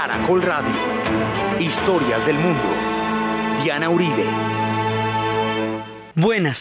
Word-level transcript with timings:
Caracol 0.00 0.40
Radio. 0.40 0.72
Historias 1.60 2.24
del 2.24 2.38
mundo. 2.38 2.64
Diana 3.62 3.90
Uribe. 3.90 4.24
Buenas. 6.14 6.56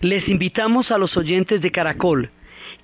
Les 0.00 0.28
invitamos 0.28 0.92
a 0.92 0.98
los 0.98 1.16
oyentes 1.16 1.60
de 1.60 1.72
Caracol 1.72 2.30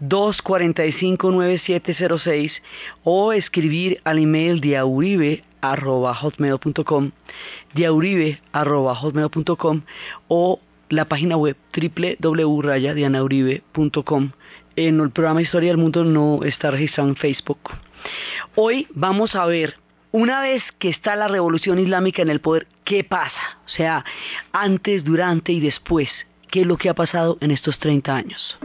245-9706 0.00 2.52
o 3.04 3.34
escribir 3.34 4.00
al 4.04 4.18
email 4.18 4.62
diauribe.hotmail.com, 4.62 7.10
diauribe.hotmail.com 7.74 9.82
o 10.28 10.60
la 10.90 11.06
página 11.06 11.36
web 11.36 11.56
www.rayadianauribe.com. 11.74 14.30
En 14.76 15.00
el 15.00 15.10
programa 15.10 15.42
Historia 15.42 15.70
del 15.70 15.78
Mundo 15.78 16.04
no 16.04 16.40
está 16.44 16.70
registrado 16.70 17.10
en 17.10 17.16
Facebook. 17.16 17.58
Hoy 18.54 18.86
vamos 18.90 19.34
a 19.34 19.44
ver, 19.46 19.74
una 20.12 20.40
vez 20.40 20.62
que 20.78 20.88
está 20.88 21.16
la 21.16 21.28
revolución 21.28 21.78
islámica 21.78 22.22
en 22.22 22.30
el 22.30 22.40
poder, 22.40 22.66
¿qué 22.84 23.04
pasa? 23.04 23.58
O 23.66 23.68
sea, 23.68 24.04
antes, 24.52 25.04
durante 25.04 25.52
y 25.52 25.60
después, 25.60 26.08
¿qué 26.50 26.62
es 26.62 26.66
lo 26.66 26.76
que 26.76 26.88
ha 26.88 26.94
pasado 26.94 27.38
en 27.40 27.50
estos 27.50 27.78
30 27.78 28.14
años? 28.14 28.58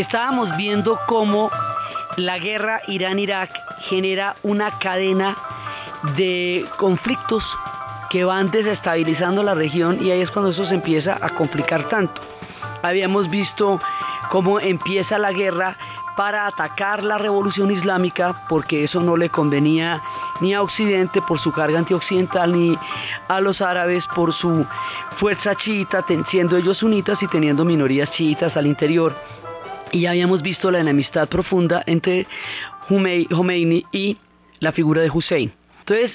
Estábamos 0.00 0.56
viendo 0.56 0.98
cómo 1.06 1.50
la 2.16 2.38
guerra 2.38 2.80
Irán-Irak 2.88 3.50
genera 3.88 4.36
una 4.42 4.78
cadena 4.78 5.36
de 6.16 6.66
conflictos 6.78 7.44
que 8.10 8.24
van 8.24 8.50
desestabilizando 8.50 9.42
la 9.42 9.54
región 9.54 10.04
y 10.04 10.10
ahí 10.10 10.20
es 10.20 10.30
cuando 10.30 10.50
eso 10.50 10.66
se 10.66 10.74
empieza 10.74 11.18
a 11.20 11.30
complicar 11.30 11.88
tanto. 11.88 12.20
Habíamos 12.82 13.30
visto 13.30 13.80
cómo 14.30 14.60
empieza 14.60 15.18
la 15.18 15.32
guerra 15.32 15.76
para 16.16 16.46
atacar 16.46 17.02
la 17.02 17.16
revolución 17.16 17.70
islámica 17.70 18.44
porque 18.48 18.84
eso 18.84 19.00
no 19.00 19.16
le 19.16 19.30
convenía 19.30 20.02
ni 20.40 20.52
a 20.52 20.62
Occidente 20.62 21.22
por 21.22 21.38
su 21.38 21.52
carga 21.52 21.78
antioccidental 21.78 22.52
ni 22.52 22.78
a 23.28 23.40
los 23.40 23.60
árabes 23.60 24.04
por 24.14 24.34
su 24.34 24.66
fuerza 25.16 25.54
chiita, 25.54 26.04
siendo 26.30 26.56
ellos 26.56 26.78
sunitas 26.78 27.22
y 27.22 27.28
teniendo 27.28 27.64
minorías 27.64 28.10
chiitas 28.10 28.56
al 28.56 28.66
interior. 28.66 29.14
Y 29.92 30.06
habíamos 30.06 30.42
visto 30.42 30.70
la 30.70 30.80
enemistad 30.80 31.28
profunda 31.28 31.82
entre 31.86 32.26
Khomeini 32.88 33.84
y 33.92 34.16
la 34.60 34.72
figura 34.72 35.02
de 35.02 35.10
Hussein. 35.10 35.52
Entonces, 35.80 36.12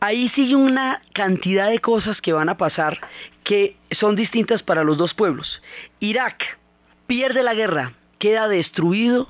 ahí 0.00 0.28
sigue 0.30 0.56
una 0.56 1.02
cantidad 1.12 1.70
de 1.70 1.78
cosas 1.80 2.20
que 2.20 2.32
van 2.32 2.48
a 2.48 2.56
pasar 2.56 2.98
que 3.42 3.76
son 3.90 4.16
distintas 4.16 4.62
para 4.62 4.84
los 4.84 4.96
dos 4.96 5.14
pueblos. 5.14 5.62
Irak 6.00 6.58
pierde 7.06 7.42
la 7.42 7.54
guerra, 7.54 7.92
queda 8.18 8.48
destruido, 8.48 9.28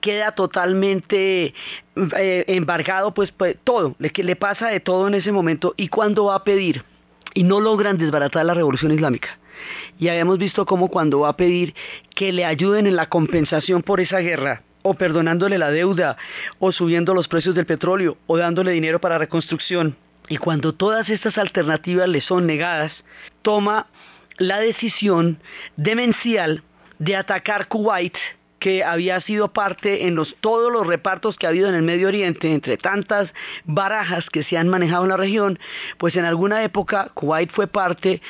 queda 0.00 0.32
totalmente 0.32 1.54
eh, 2.18 2.44
embargado, 2.48 3.14
pues, 3.14 3.32
pues 3.32 3.56
todo, 3.64 3.96
le, 3.98 4.12
le 4.14 4.36
pasa 4.36 4.68
de 4.68 4.80
todo 4.80 5.08
en 5.08 5.14
ese 5.14 5.32
momento. 5.32 5.74
¿Y 5.76 5.88
cuando 5.88 6.26
va 6.26 6.36
a 6.36 6.44
pedir? 6.44 6.84
Y 7.34 7.44
no 7.44 7.60
logran 7.60 7.98
desbaratar 7.98 8.44
la 8.46 8.54
revolución 8.54 8.92
islámica. 8.92 9.38
Y 9.98 10.08
habíamos 10.08 10.38
visto 10.38 10.66
cómo 10.66 10.88
cuando 10.88 11.20
va 11.20 11.30
a 11.30 11.36
pedir 11.36 11.74
que 12.14 12.32
le 12.32 12.44
ayuden 12.44 12.86
en 12.86 12.96
la 12.96 13.06
compensación 13.06 13.82
por 13.82 14.00
esa 14.00 14.18
guerra, 14.18 14.62
o 14.82 14.94
perdonándole 14.94 15.58
la 15.58 15.70
deuda, 15.70 16.16
o 16.58 16.72
subiendo 16.72 17.14
los 17.14 17.28
precios 17.28 17.54
del 17.54 17.66
petróleo, 17.66 18.18
o 18.26 18.36
dándole 18.36 18.72
dinero 18.72 19.00
para 19.00 19.18
reconstrucción. 19.18 19.96
Y 20.28 20.36
cuando 20.38 20.74
todas 20.74 21.08
estas 21.08 21.38
alternativas 21.38 22.08
le 22.08 22.20
son 22.20 22.46
negadas, 22.46 22.92
toma 23.42 23.86
la 24.38 24.58
decisión 24.58 25.38
demencial 25.76 26.62
de 26.98 27.16
atacar 27.16 27.68
Kuwait, 27.68 28.16
que 28.66 28.82
había 28.82 29.20
sido 29.20 29.52
parte 29.52 30.08
en 30.08 30.16
los, 30.16 30.34
todos 30.40 30.72
los 30.72 30.84
repartos 30.88 31.36
que 31.36 31.46
ha 31.46 31.50
habido 31.50 31.68
en 31.68 31.76
el 31.76 31.84
Medio 31.84 32.08
Oriente, 32.08 32.52
entre 32.52 32.76
tantas 32.76 33.32
barajas 33.64 34.28
que 34.28 34.42
se 34.42 34.58
han 34.58 34.68
manejado 34.68 35.04
en 35.04 35.10
la 35.10 35.16
región, 35.16 35.60
pues 35.98 36.16
en 36.16 36.24
alguna 36.24 36.64
época 36.64 37.12
Kuwait 37.14 37.48
fue 37.52 37.68
parte 37.68 38.20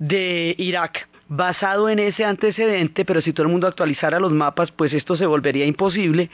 de 0.00 0.56
Irak. 0.58 1.06
Basado 1.28 1.88
en 1.88 2.00
ese 2.00 2.24
antecedente, 2.24 3.04
pero 3.04 3.22
si 3.22 3.32
todo 3.32 3.46
el 3.46 3.52
mundo 3.52 3.68
actualizara 3.68 4.18
los 4.18 4.32
mapas, 4.32 4.72
pues 4.72 4.92
esto 4.92 5.16
se 5.16 5.26
volvería 5.26 5.64
imposible, 5.64 6.28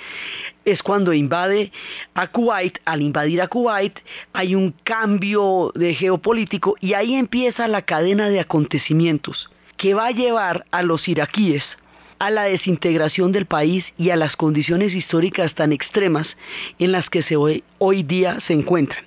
es 0.65 0.82
cuando 0.82 1.12
invade 1.12 1.70
a 2.15 2.28
Kuwait. 2.28 2.78
Al 2.87 3.03
invadir 3.03 3.43
a 3.43 3.49
Kuwait 3.49 3.99
hay 4.32 4.54
un 4.54 4.75
cambio 4.84 5.70
de 5.75 5.94
geopolítico 5.94 6.76
y 6.81 6.94
ahí 6.94 7.15
empieza 7.15 7.69
la 7.69 7.82
cadena 7.82 8.31
de 8.31 8.41
acontecimientos 8.41 9.50
que 9.76 9.93
va 9.93 10.06
a 10.06 10.12
llevar 10.12 10.65
a 10.70 10.82
los 10.82 11.06
iraquíes 11.09 11.62
a 12.20 12.31
la 12.31 12.44
desintegración 12.44 13.32
del 13.32 13.47
país 13.47 13.84
y 13.98 14.10
a 14.10 14.16
las 14.16 14.36
condiciones 14.36 14.92
históricas 14.92 15.54
tan 15.54 15.72
extremas 15.72 16.28
en 16.78 16.92
las 16.92 17.08
que 17.08 17.22
se 17.22 17.36
hoy, 17.36 18.03
día 18.03 18.38
se 18.47 18.53
encuentran. 18.53 19.04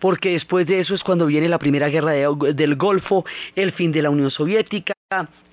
Porque 0.00 0.32
después 0.32 0.66
de 0.66 0.80
eso 0.80 0.94
es 0.94 1.02
cuando 1.02 1.26
viene 1.26 1.48
la 1.48 1.58
primera 1.58 1.88
guerra 1.88 2.12
de, 2.12 2.54
del 2.54 2.76
Golfo, 2.76 3.26
el 3.54 3.72
fin 3.72 3.92
de 3.92 4.00
la 4.00 4.08
Unión 4.08 4.30
Soviética, 4.30 4.94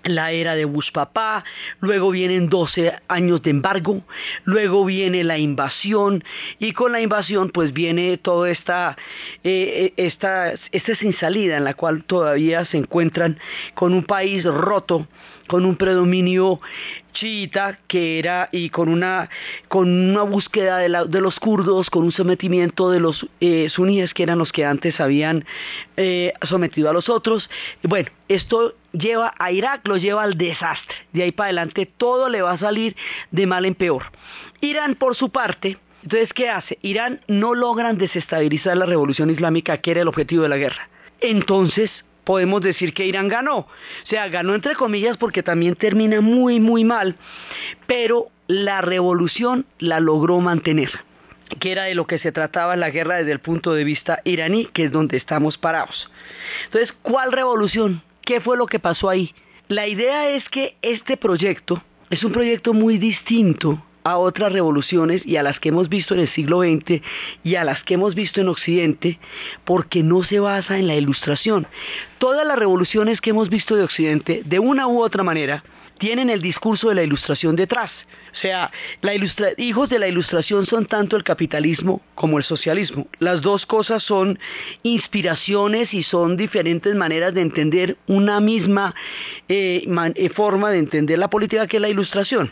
la 0.03 0.31
era 0.31 0.55
de 0.55 0.65
Bush 0.65 0.91
papá, 0.91 1.43
luego 1.79 2.11
vienen 2.11 2.49
12 2.49 2.93
años 3.07 3.41
de 3.43 3.51
embargo, 3.51 4.01
luego 4.45 4.85
viene 4.85 5.23
la 5.23 5.37
invasión 5.37 6.23
y 6.59 6.71
con 6.71 6.93
la 6.93 7.01
invasión 7.01 7.49
pues 7.49 7.73
viene 7.73 8.17
toda 8.17 8.49
esta, 8.49 8.97
eh, 9.43 9.93
esta, 9.97 10.53
esta 10.71 10.95
sin 10.95 11.13
salida 11.13 11.57
en 11.57 11.65
la 11.65 11.73
cual 11.73 12.03
todavía 12.05 12.65
se 12.65 12.77
encuentran 12.77 13.37
con 13.75 13.93
un 13.93 14.03
país 14.03 14.43
roto, 14.43 15.07
con 15.51 15.65
un 15.65 15.75
predominio 15.75 16.61
chiita 17.11 17.77
que 17.85 18.19
era 18.19 18.47
y 18.53 18.69
con 18.69 18.87
una 18.87 19.29
con 19.67 19.89
una 19.89 20.21
búsqueda 20.21 20.77
de, 20.77 21.19
los 21.19 21.39
kurdos 21.41 21.89
con 21.89 22.05
un 22.05 22.13
sometimiento 22.13 22.89
de 22.89 23.01
los 23.01 23.27
eh, 23.41 23.67
suníes 23.69 24.13
que 24.13 24.23
eran 24.23 24.37
los 24.37 24.53
que 24.53 24.63
antes 24.63 25.01
habían 25.01 25.43
eh, 25.97 26.31
sometido 26.47 26.89
a 26.89 26.93
los 26.93 27.09
otros. 27.09 27.49
Bueno 27.83 28.09
esto 28.29 28.75
lleva 28.93 29.33
a 29.37 29.51
Irak 29.51 29.85
lo 29.89 29.97
lleva 29.97 30.23
al 30.23 30.37
desastre. 30.37 30.95
De 31.11 31.23
ahí 31.23 31.33
para 31.33 31.47
adelante 31.47 31.85
todo 31.85 32.29
le 32.29 32.41
va 32.41 32.53
a 32.53 32.57
salir 32.57 32.95
de 33.31 33.45
mal 33.45 33.65
en 33.65 33.75
peor. 33.75 34.03
Irán 34.61 34.95
por 34.95 35.17
su 35.17 35.31
parte 35.31 35.77
entonces 36.03 36.31
qué 36.31 36.47
hace 36.47 36.79
Irán 36.81 37.19
no 37.27 37.55
logran 37.55 37.97
desestabilizar 37.97 38.77
la 38.77 38.85
revolución 38.85 39.29
islámica 39.29 39.79
que 39.79 39.91
era 39.91 40.01
el 40.03 40.07
objetivo 40.07 40.43
de 40.43 40.49
la 40.49 40.57
guerra. 40.57 40.87
Entonces 41.19 41.91
podemos 42.23 42.61
decir 42.61 42.93
que 42.93 43.05
Irán 43.05 43.27
ganó. 43.27 43.57
O 43.59 43.67
sea, 44.07 44.27
ganó 44.29 44.55
entre 44.55 44.75
comillas 44.75 45.17
porque 45.17 45.43
también 45.43 45.75
termina 45.75 46.21
muy, 46.21 46.59
muy 46.59 46.83
mal, 46.83 47.15
pero 47.87 48.27
la 48.47 48.81
revolución 48.81 49.65
la 49.79 49.99
logró 49.99 50.39
mantener. 50.39 50.91
que 51.59 51.73
era 51.73 51.83
de 51.83 51.95
lo 51.95 52.07
que 52.07 52.17
se 52.17 52.31
trataba 52.31 52.77
la 52.77 52.91
guerra 52.91 53.17
desde 53.17 53.33
el 53.33 53.39
punto 53.39 53.73
de 53.73 53.83
vista 53.83 54.21
iraní, 54.23 54.67
que 54.67 54.85
es 54.85 54.91
donde 54.91 55.17
estamos 55.17 55.57
parados. 55.57 56.09
Entonces, 56.65 56.93
¿cuál 57.01 57.33
revolución? 57.33 58.01
¿Qué 58.21 58.39
fue 58.39 58.55
lo 58.55 58.67
que 58.67 58.79
pasó 58.79 59.09
ahí? 59.09 59.33
La 59.67 59.85
idea 59.85 60.29
es 60.29 60.47
que 60.47 60.77
este 60.81 61.17
proyecto 61.17 61.83
es 62.09 62.23
un 62.23 62.31
proyecto 62.31 62.73
muy 62.73 62.97
distinto 62.97 63.83
a 64.03 64.17
otras 64.17 64.51
revoluciones 64.51 65.21
y 65.25 65.37
a 65.37 65.43
las 65.43 65.59
que 65.59 65.69
hemos 65.69 65.89
visto 65.89 66.13
en 66.13 66.21
el 66.21 66.29
siglo 66.29 66.61
XX 66.61 67.01
y 67.43 67.55
a 67.55 67.63
las 67.63 67.83
que 67.83 67.95
hemos 67.95 68.15
visto 68.15 68.41
en 68.41 68.47
Occidente, 68.47 69.19
porque 69.65 70.03
no 70.03 70.23
se 70.23 70.39
basa 70.39 70.77
en 70.77 70.87
la 70.87 70.95
ilustración. 70.95 71.67
Todas 72.17 72.45
las 72.45 72.57
revoluciones 72.57 73.21
que 73.21 73.31
hemos 73.31 73.49
visto 73.49 73.75
de 73.75 73.83
Occidente, 73.83 74.43
de 74.45 74.59
una 74.59 74.87
u 74.87 75.01
otra 75.01 75.23
manera, 75.23 75.63
tienen 75.97 76.31
el 76.31 76.41
discurso 76.41 76.89
de 76.89 76.95
la 76.95 77.03
ilustración 77.03 77.55
detrás. 77.55 77.91
O 78.33 78.35
sea, 78.35 78.71
hijos 79.57 79.89
de 79.89 79.99
la 79.99 80.07
ilustración 80.07 80.65
son 80.65 80.85
tanto 80.85 81.15
el 81.15 81.23
capitalismo 81.23 82.01
como 82.15 82.39
el 82.39 82.43
socialismo. 82.43 83.07
Las 83.19 83.41
dos 83.41 83.65
cosas 83.67 84.01
son 84.01 84.39
inspiraciones 84.81 85.93
y 85.93 86.01
son 86.01 86.37
diferentes 86.37 86.95
maneras 86.95 87.33
de 87.33 87.41
entender 87.41 87.97
una 88.07 88.39
misma 88.39 88.95
eh, 89.47 89.85
eh, 90.15 90.29
forma 90.29 90.71
de 90.71 90.79
entender 90.79 91.19
la 91.19 91.29
política 91.29 91.67
que 91.67 91.77
es 91.77 91.81
la 91.81 91.89
ilustración 91.89 92.51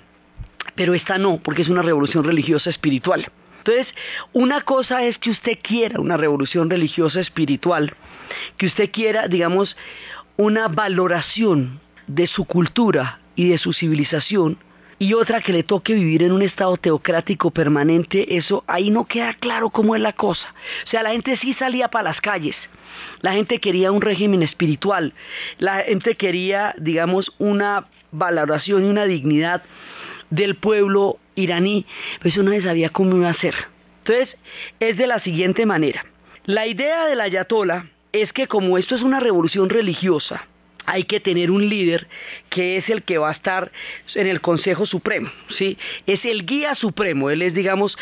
pero 0.75 0.93
esta 0.93 1.17
no, 1.17 1.37
porque 1.37 1.61
es 1.61 1.69
una 1.69 1.81
revolución 1.81 2.23
religiosa 2.23 2.69
espiritual. 2.69 3.27
Entonces, 3.59 3.87
una 4.33 4.61
cosa 4.61 5.03
es 5.03 5.17
que 5.17 5.31
usted 5.31 5.59
quiera 5.61 5.99
una 5.99 6.17
revolución 6.17 6.69
religiosa 6.69 7.19
espiritual, 7.19 7.93
que 8.57 8.67
usted 8.67 8.89
quiera, 8.91 9.27
digamos, 9.27 9.75
una 10.37 10.67
valoración 10.67 11.79
de 12.07 12.27
su 12.27 12.45
cultura 12.45 13.19
y 13.35 13.49
de 13.49 13.57
su 13.57 13.73
civilización, 13.73 14.57
y 14.97 15.13
otra 15.13 15.41
que 15.41 15.53
le 15.53 15.63
toque 15.63 15.93
vivir 15.93 16.23
en 16.23 16.33
un 16.33 16.41
estado 16.41 16.75
teocrático 16.75 17.51
permanente, 17.51 18.35
eso 18.35 18.63
ahí 18.67 18.91
no 18.91 19.05
queda 19.05 19.33
claro 19.33 19.69
cómo 19.69 19.95
es 19.95 20.01
la 20.01 20.13
cosa. 20.13 20.53
O 20.85 20.89
sea, 20.89 21.03
la 21.03 21.11
gente 21.11 21.37
sí 21.37 21.53
salía 21.53 21.87
para 21.87 22.09
las 22.09 22.19
calles, 22.19 22.55
la 23.21 23.31
gente 23.33 23.59
quería 23.59 23.93
un 23.93 24.01
régimen 24.01 24.43
espiritual, 24.43 25.13
la 25.57 25.83
gente 25.83 26.15
quería, 26.15 26.75
digamos, 26.77 27.31
una 27.37 27.87
valoración 28.11 28.85
y 28.85 28.89
una 28.89 29.05
dignidad 29.05 29.63
del 30.29 30.55
pueblo 30.55 31.19
iraní, 31.35 31.85
pues 32.21 32.33
eso 32.33 32.43
no 32.43 32.51
se 32.51 32.61
sabía 32.61 32.89
cómo 32.89 33.15
iba 33.15 33.29
a 33.29 33.33
ser. 33.33 33.55
Entonces, 33.99 34.35
es 34.79 34.97
de 34.97 35.07
la 35.07 35.19
siguiente 35.19 35.65
manera. 35.65 36.05
La 36.45 36.67
idea 36.67 37.05
del 37.05 37.21
ayatola 37.21 37.87
es 38.11 38.33
que 38.33 38.47
como 38.47 38.77
esto 38.77 38.95
es 38.95 39.03
una 39.03 39.19
revolución 39.19 39.69
religiosa, 39.69 40.47
hay 40.89 41.03
que 41.03 41.19
tener 41.19 41.51
un 41.51 41.69
líder 41.69 42.07
que 42.49 42.77
es 42.77 42.89
el 42.89 43.03
que 43.03 43.19
va 43.19 43.29
a 43.29 43.33
estar 43.33 43.71
en 44.15 44.25
el 44.25 44.41
Consejo 44.41 44.87
Supremo, 44.87 45.29
¿sí? 45.55 45.77
Es 46.07 46.25
el 46.25 46.47
guía 46.47 46.73
supremo, 46.73 47.29
él 47.29 47.43
es, 47.43 47.53
digamos, 47.53 47.95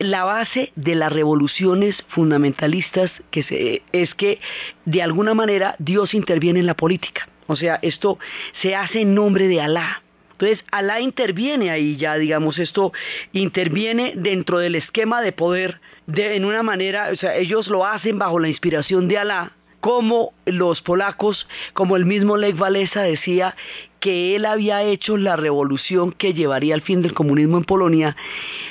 la 0.00 0.24
base 0.24 0.72
de 0.74 0.96
las 0.96 1.12
revoluciones 1.12 1.94
fundamentalistas, 2.08 3.12
que 3.30 3.44
se, 3.44 3.82
es 3.92 4.14
que 4.16 4.40
de 4.84 5.02
alguna 5.02 5.34
manera 5.34 5.76
Dios 5.78 6.14
interviene 6.14 6.58
en 6.58 6.66
la 6.66 6.74
política. 6.74 7.28
O 7.46 7.54
sea, 7.54 7.78
esto 7.82 8.18
se 8.60 8.74
hace 8.74 9.02
en 9.02 9.14
nombre 9.14 9.46
de 9.46 9.60
Alá. 9.60 10.01
Entonces, 10.42 10.66
Alá 10.72 11.00
interviene 11.00 11.70
ahí 11.70 11.96
ya, 11.96 12.16
digamos, 12.16 12.58
esto 12.58 12.92
interviene 13.32 14.14
dentro 14.16 14.58
del 14.58 14.74
esquema 14.74 15.22
de 15.22 15.30
poder 15.30 15.80
de, 16.08 16.34
en 16.34 16.44
una 16.44 16.64
manera, 16.64 17.10
o 17.12 17.16
sea, 17.16 17.36
ellos 17.36 17.68
lo 17.68 17.86
hacen 17.86 18.18
bajo 18.18 18.40
la 18.40 18.48
inspiración 18.48 19.06
de 19.06 19.18
Alá, 19.18 19.52
como 19.80 20.32
los 20.44 20.82
polacos, 20.82 21.46
como 21.74 21.96
el 21.96 22.06
mismo 22.06 22.36
Lech 22.36 22.60
Walesa 22.60 23.02
decía 23.02 23.54
que 24.00 24.34
él 24.34 24.44
había 24.44 24.82
hecho 24.82 25.16
la 25.16 25.36
revolución 25.36 26.10
que 26.10 26.34
llevaría 26.34 26.74
al 26.74 26.82
fin 26.82 27.02
del 27.02 27.14
comunismo 27.14 27.58
en 27.58 27.64
Polonia 27.64 28.16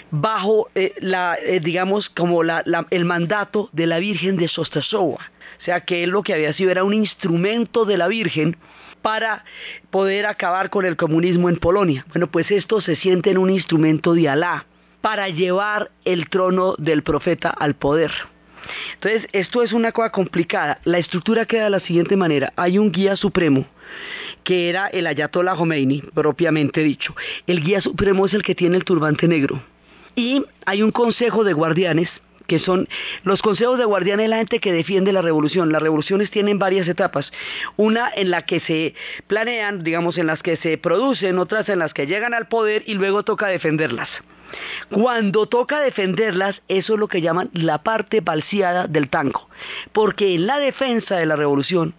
bajo 0.09 0.67
eh, 0.75 0.93
la, 0.99 1.37
eh, 1.41 1.61
digamos, 1.61 2.09
como 2.09 2.41
el 2.43 3.05
mandato 3.05 3.69
de 3.71 3.87
la 3.87 3.99
Virgen 3.99 4.35
de 4.35 4.49
Sostasowa. 4.49 5.19
O 5.61 5.63
sea 5.63 5.79
que 5.85 6.03
él 6.03 6.09
lo 6.09 6.21
que 6.21 6.33
había 6.33 6.51
sido 6.53 6.69
era 6.69 6.83
un 6.83 6.93
instrumento 6.93 7.85
de 7.85 7.97
la 7.97 8.09
Virgen 8.09 8.57
para 9.01 9.43
poder 9.89 10.25
acabar 10.25 10.69
con 10.69 10.85
el 10.85 10.95
comunismo 10.95 11.49
en 11.49 11.57
Polonia. 11.57 12.05
Bueno, 12.09 12.27
pues 12.27 12.51
esto 12.51 12.81
se 12.81 12.95
siente 12.95 13.31
en 13.31 13.37
un 13.37 13.49
instrumento 13.49 14.13
de 14.13 14.29
Alá 14.29 14.65
para 15.01 15.29
llevar 15.29 15.91
el 16.05 16.29
trono 16.29 16.75
del 16.77 17.03
profeta 17.03 17.49
al 17.49 17.75
poder. 17.75 18.11
Entonces, 18.93 19.27
esto 19.31 19.63
es 19.63 19.73
una 19.73 19.91
cosa 19.91 20.11
complicada. 20.11 20.79
La 20.83 20.99
estructura 20.99 21.45
queda 21.45 21.65
de 21.65 21.69
la 21.71 21.79
siguiente 21.79 22.15
manera. 22.15 22.53
Hay 22.55 22.77
un 22.77 22.91
guía 22.91 23.17
supremo, 23.17 23.65
que 24.43 24.69
era 24.69 24.87
el 24.87 25.07
Ayatollah 25.07 25.55
Khomeini, 25.55 26.03
propiamente 26.13 26.81
dicho. 26.81 27.15
El 27.47 27.63
guía 27.63 27.81
supremo 27.81 28.25
es 28.25 28.33
el 28.33 28.43
que 28.43 28.55
tiene 28.55 28.77
el 28.77 28.83
turbante 28.83 29.27
negro. 29.27 29.61
Y 30.15 30.43
hay 30.65 30.83
un 30.83 30.91
consejo 30.91 31.43
de 31.43 31.53
guardianes, 31.53 32.09
que 32.47 32.59
son 32.59 32.87
los 33.23 33.41
consejos 33.41 33.77
de 33.77 33.85
guardianes 33.85 34.29
la 34.29 34.37
gente 34.37 34.59
que 34.59 34.73
defiende 34.73 35.13
la 35.13 35.21
revolución. 35.21 35.71
Las 35.71 35.81
revoluciones 35.81 36.31
tienen 36.31 36.59
varias 36.59 36.87
etapas. 36.87 37.31
Una 37.77 38.11
en 38.15 38.31
la 38.31 38.43
que 38.43 38.59
se 38.59 38.93
planean, 39.27 39.83
digamos, 39.83 40.17
en 40.17 40.27
las 40.27 40.41
que 40.41 40.57
se 40.57 40.77
producen, 40.77 41.39
otras 41.39 41.69
en 41.69 41.79
las 41.79 41.93
que 41.93 42.07
llegan 42.07 42.33
al 42.33 42.47
poder 42.47 42.83
y 42.85 42.95
luego 42.95 43.23
toca 43.23 43.47
defenderlas. 43.47 44.09
Cuando 44.89 45.45
toca 45.45 45.79
defenderlas, 45.79 46.61
eso 46.67 46.93
es 46.93 46.99
lo 46.99 47.07
que 47.07 47.21
llaman 47.21 47.49
la 47.53 47.83
parte 47.83 48.21
balseada 48.21 48.87
del 48.87 49.09
tango. 49.09 49.47
Porque 49.93 50.35
en 50.35 50.47
la 50.47 50.59
defensa 50.59 51.17
de 51.17 51.25
la 51.25 51.35
revolución 51.35 51.93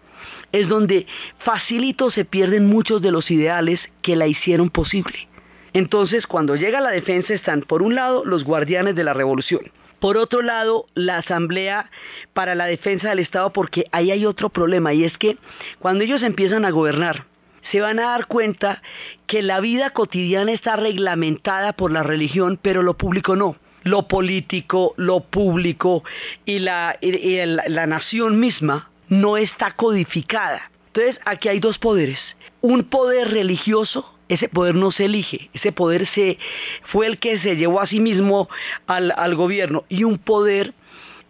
es 0.53 0.69
donde 0.69 1.07
facilito 1.39 2.11
se 2.11 2.25
pierden 2.25 2.67
muchos 2.67 3.01
de 3.01 3.11
los 3.11 3.31
ideales 3.31 3.81
que 4.03 4.17
la 4.17 4.27
hicieron 4.27 4.69
posible. 4.69 5.29
Entonces, 5.73 6.27
cuando 6.27 6.55
llega 6.55 6.83
la 6.83 6.91
defensa 6.91 7.33
están, 7.33 7.63
por 7.63 7.83
un 7.83 7.95
lado, 7.95 8.25
los 8.27 8.45
guardianes 8.45 8.95
de 8.95 9.05
la 9.05 9.15
revolución, 9.15 9.63
por 10.03 10.17
otro 10.17 10.43
lado, 10.43 10.87
la 10.95 11.19
Asamblea 11.19 11.89
para 12.33 12.57
la 12.57 12.67
Defensa 12.67 13.11
del 13.11 13.21
Estado, 13.21 13.53
porque 13.53 13.85
ahí 13.93 14.11
hay 14.11 14.27
otro 14.27 14.49
problema, 14.49 14.93
y 14.93 15.05
es 15.05 15.17
que 15.17 15.39
cuando 15.79 16.03
ellos 16.03 16.25
empiezan 16.25 16.65
a 16.65 16.73
gobernar, 16.73 17.27
se 17.71 17.81
van 17.81 18.01
a 18.01 18.11
dar 18.11 18.27
cuenta 18.27 18.83
que 19.29 19.43
la 19.43 19.61
vida 19.61 19.91
cotidiana 19.91 20.51
está 20.51 20.75
reglamentada 20.75 21.75
por 21.75 21.93
la 21.93 22.03
religión, 22.03 22.59
pero 22.61 22.83
lo 22.83 22.95
público 22.95 23.37
no. 23.37 23.55
Lo 23.85 24.09
político, 24.09 24.93
lo 24.97 25.21
público 25.21 26.03
y 26.45 26.59
la, 26.59 26.99
la 27.01 27.87
nación 27.87 28.41
misma 28.41 28.91
no 29.09 29.37
está 29.37 29.71
codificada. 29.71 30.73
Entonces, 30.89 31.21
aquí 31.25 31.49
hay 31.49 31.61
dos 31.61 31.79
poderes. 31.79 32.19
Un 32.61 32.83
poder 32.83 33.31
religioso 33.31 34.13
ese 34.33 34.49
poder 34.49 34.75
no 34.75 34.93
se 34.93 35.05
elige, 35.05 35.51
ese 35.53 35.73
poder 35.73 36.07
se, 36.07 36.39
fue 36.85 37.07
el 37.07 37.19
que 37.19 37.39
se 37.39 37.57
llevó 37.57 37.81
a 37.81 37.87
sí 37.87 38.01
mismo 38.01 38.49
al, 38.87 39.35
gobierno 39.35 39.85
y 39.89 40.05
un 40.05 40.19
poder, 40.19 40.73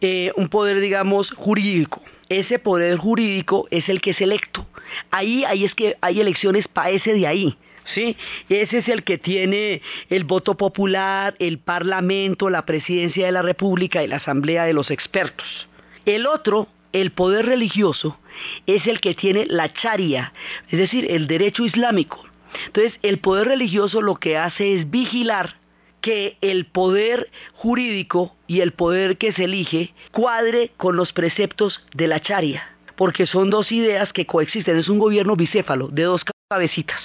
eh, 0.00 0.32
un 0.36 0.48
poder 0.48 0.80
digamos 0.80 1.30
jurídico. 1.32 2.02
Ese 2.28 2.58
poder 2.58 2.96
jurídico 2.96 3.66
es 3.70 3.88
el 3.88 4.00
que 4.00 4.10
es 4.10 4.20
electo. 4.20 4.66
Ahí, 5.10 5.44
ahí 5.44 5.64
es 5.64 5.74
que 5.74 5.96
hay 6.00 6.20
elecciones 6.20 6.66
para 6.68 6.90
ese 6.90 7.12
de 7.12 7.26
ahí. 7.26 7.58
¿sí? 7.84 8.16
Ese 8.48 8.78
es 8.78 8.88
el 8.88 9.02
que 9.02 9.18
tiene 9.18 9.82
el 10.08 10.24
voto 10.24 10.56
popular, 10.56 11.34
el 11.38 11.58
parlamento, 11.58 12.50
la 12.50 12.64
presidencia 12.64 13.26
de 13.26 13.32
la 13.32 13.42
república 13.42 14.02
y 14.02 14.08
la 14.08 14.16
asamblea 14.16 14.64
de 14.64 14.72
los 14.72 14.90
expertos. 14.90 15.68
El 16.06 16.26
otro, 16.26 16.68
el 16.92 17.10
poder 17.10 17.46
religioso, 17.46 18.18
es 18.66 18.86
el 18.86 19.00
que 19.00 19.14
tiene 19.14 19.46
la 19.46 19.72
charia, 19.72 20.32
es 20.70 20.78
decir, 20.78 21.06
el 21.10 21.26
derecho 21.26 21.64
islámico. 21.64 22.31
Entonces, 22.66 22.94
el 23.02 23.18
poder 23.18 23.48
religioso 23.48 24.00
lo 24.00 24.16
que 24.16 24.36
hace 24.36 24.74
es 24.74 24.90
vigilar 24.90 25.56
que 26.00 26.36
el 26.40 26.66
poder 26.66 27.30
jurídico 27.54 28.34
y 28.46 28.60
el 28.60 28.72
poder 28.72 29.16
que 29.16 29.32
se 29.32 29.44
elige 29.44 29.94
cuadre 30.10 30.72
con 30.76 30.96
los 30.96 31.12
preceptos 31.12 31.80
de 31.94 32.08
la 32.08 32.20
charia, 32.20 32.76
porque 32.96 33.26
son 33.26 33.50
dos 33.50 33.72
ideas 33.72 34.12
que 34.12 34.26
coexisten, 34.26 34.76
es 34.76 34.88
un 34.88 34.98
gobierno 34.98 35.36
bicéfalo 35.36 35.88
de 35.88 36.02
dos 36.02 36.22
cabecitas, 36.50 37.00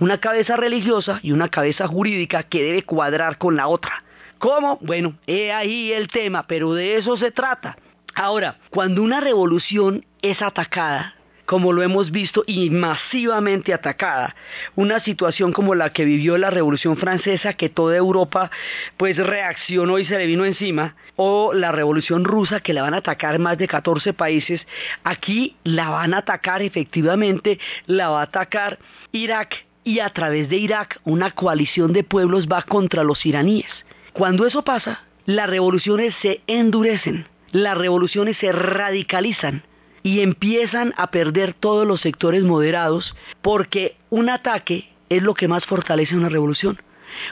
una 0.00 0.18
cabeza 0.18 0.56
religiosa 0.56 1.20
y 1.22 1.32
una 1.32 1.48
cabeza 1.48 1.86
jurídica 1.86 2.42
que 2.42 2.62
debe 2.62 2.82
cuadrar 2.82 3.38
con 3.38 3.56
la 3.56 3.68
otra. 3.68 4.04
¿Cómo? 4.38 4.78
Bueno, 4.80 5.16
he 5.26 5.52
ahí 5.52 5.92
el 5.92 6.08
tema, 6.08 6.46
pero 6.46 6.74
de 6.74 6.96
eso 6.96 7.16
se 7.16 7.30
trata. 7.30 7.78
Ahora, 8.14 8.58
cuando 8.70 9.02
una 9.02 9.20
revolución 9.20 10.04
es 10.22 10.42
atacada, 10.42 11.14
como 11.50 11.72
lo 11.72 11.82
hemos 11.82 12.12
visto, 12.12 12.44
y 12.46 12.70
masivamente 12.70 13.74
atacada. 13.74 14.36
Una 14.76 15.00
situación 15.00 15.52
como 15.52 15.74
la 15.74 15.90
que 15.90 16.04
vivió 16.04 16.38
la 16.38 16.48
Revolución 16.48 16.96
Francesa, 16.96 17.54
que 17.54 17.68
toda 17.68 17.96
Europa 17.96 18.52
pues 18.96 19.16
reaccionó 19.16 19.98
y 19.98 20.06
se 20.06 20.16
le 20.16 20.26
vino 20.26 20.44
encima, 20.44 20.94
o 21.16 21.52
la 21.52 21.72
Revolución 21.72 22.22
Rusa, 22.22 22.60
que 22.60 22.72
la 22.72 22.82
van 22.82 22.94
a 22.94 22.98
atacar 22.98 23.40
más 23.40 23.58
de 23.58 23.66
14 23.66 24.12
países. 24.12 24.64
Aquí 25.02 25.56
la 25.64 25.90
van 25.90 26.14
a 26.14 26.18
atacar 26.18 26.62
efectivamente, 26.62 27.58
la 27.88 28.10
va 28.10 28.20
a 28.20 28.26
atacar 28.26 28.78
Irak, 29.10 29.66
y 29.82 29.98
a 29.98 30.10
través 30.10 30.48
de 30.50 30.56
Irak 30.56 31.00
una 31.02 31.32
coalición 31.32 31.92
de 31.92 32.04
pueblos 32.04 32.46
va 32.46 32.62
contra 32.62 33.02
los 33.02 33.26
iraníes. 33.26 33.72
Cuando 34.12 34.46
eso 34.46 34.62
pasa, 34.62 35.02
las 35.26 35.50
revoluciones 35.50 36.14
se 36.22 36.42
endurecen, 36.46 37.26
las 37.50 37.76
revoluciones 37.76 38.36
se 38.36 38.52
radicalizan 38.52 39.64
y 40.02 40.20
empiezan 40.20 40.94
a 40.96 41.10
perder 41.10 41.54
todos 41.54 41.86
los 41.86 42.00
sectores 42.00 42.42
moderados 42.42 43.14
porque 43.42 43.96
un 44.10 44.28
ataque 44.28 44.88
es 45.08 45.22
lo 45.22 45.34
que 45.34 45.48
más 45.48 45.66
fortalece 45.66 46.16
una 46.16 46.28
revolución. 46.28 46.78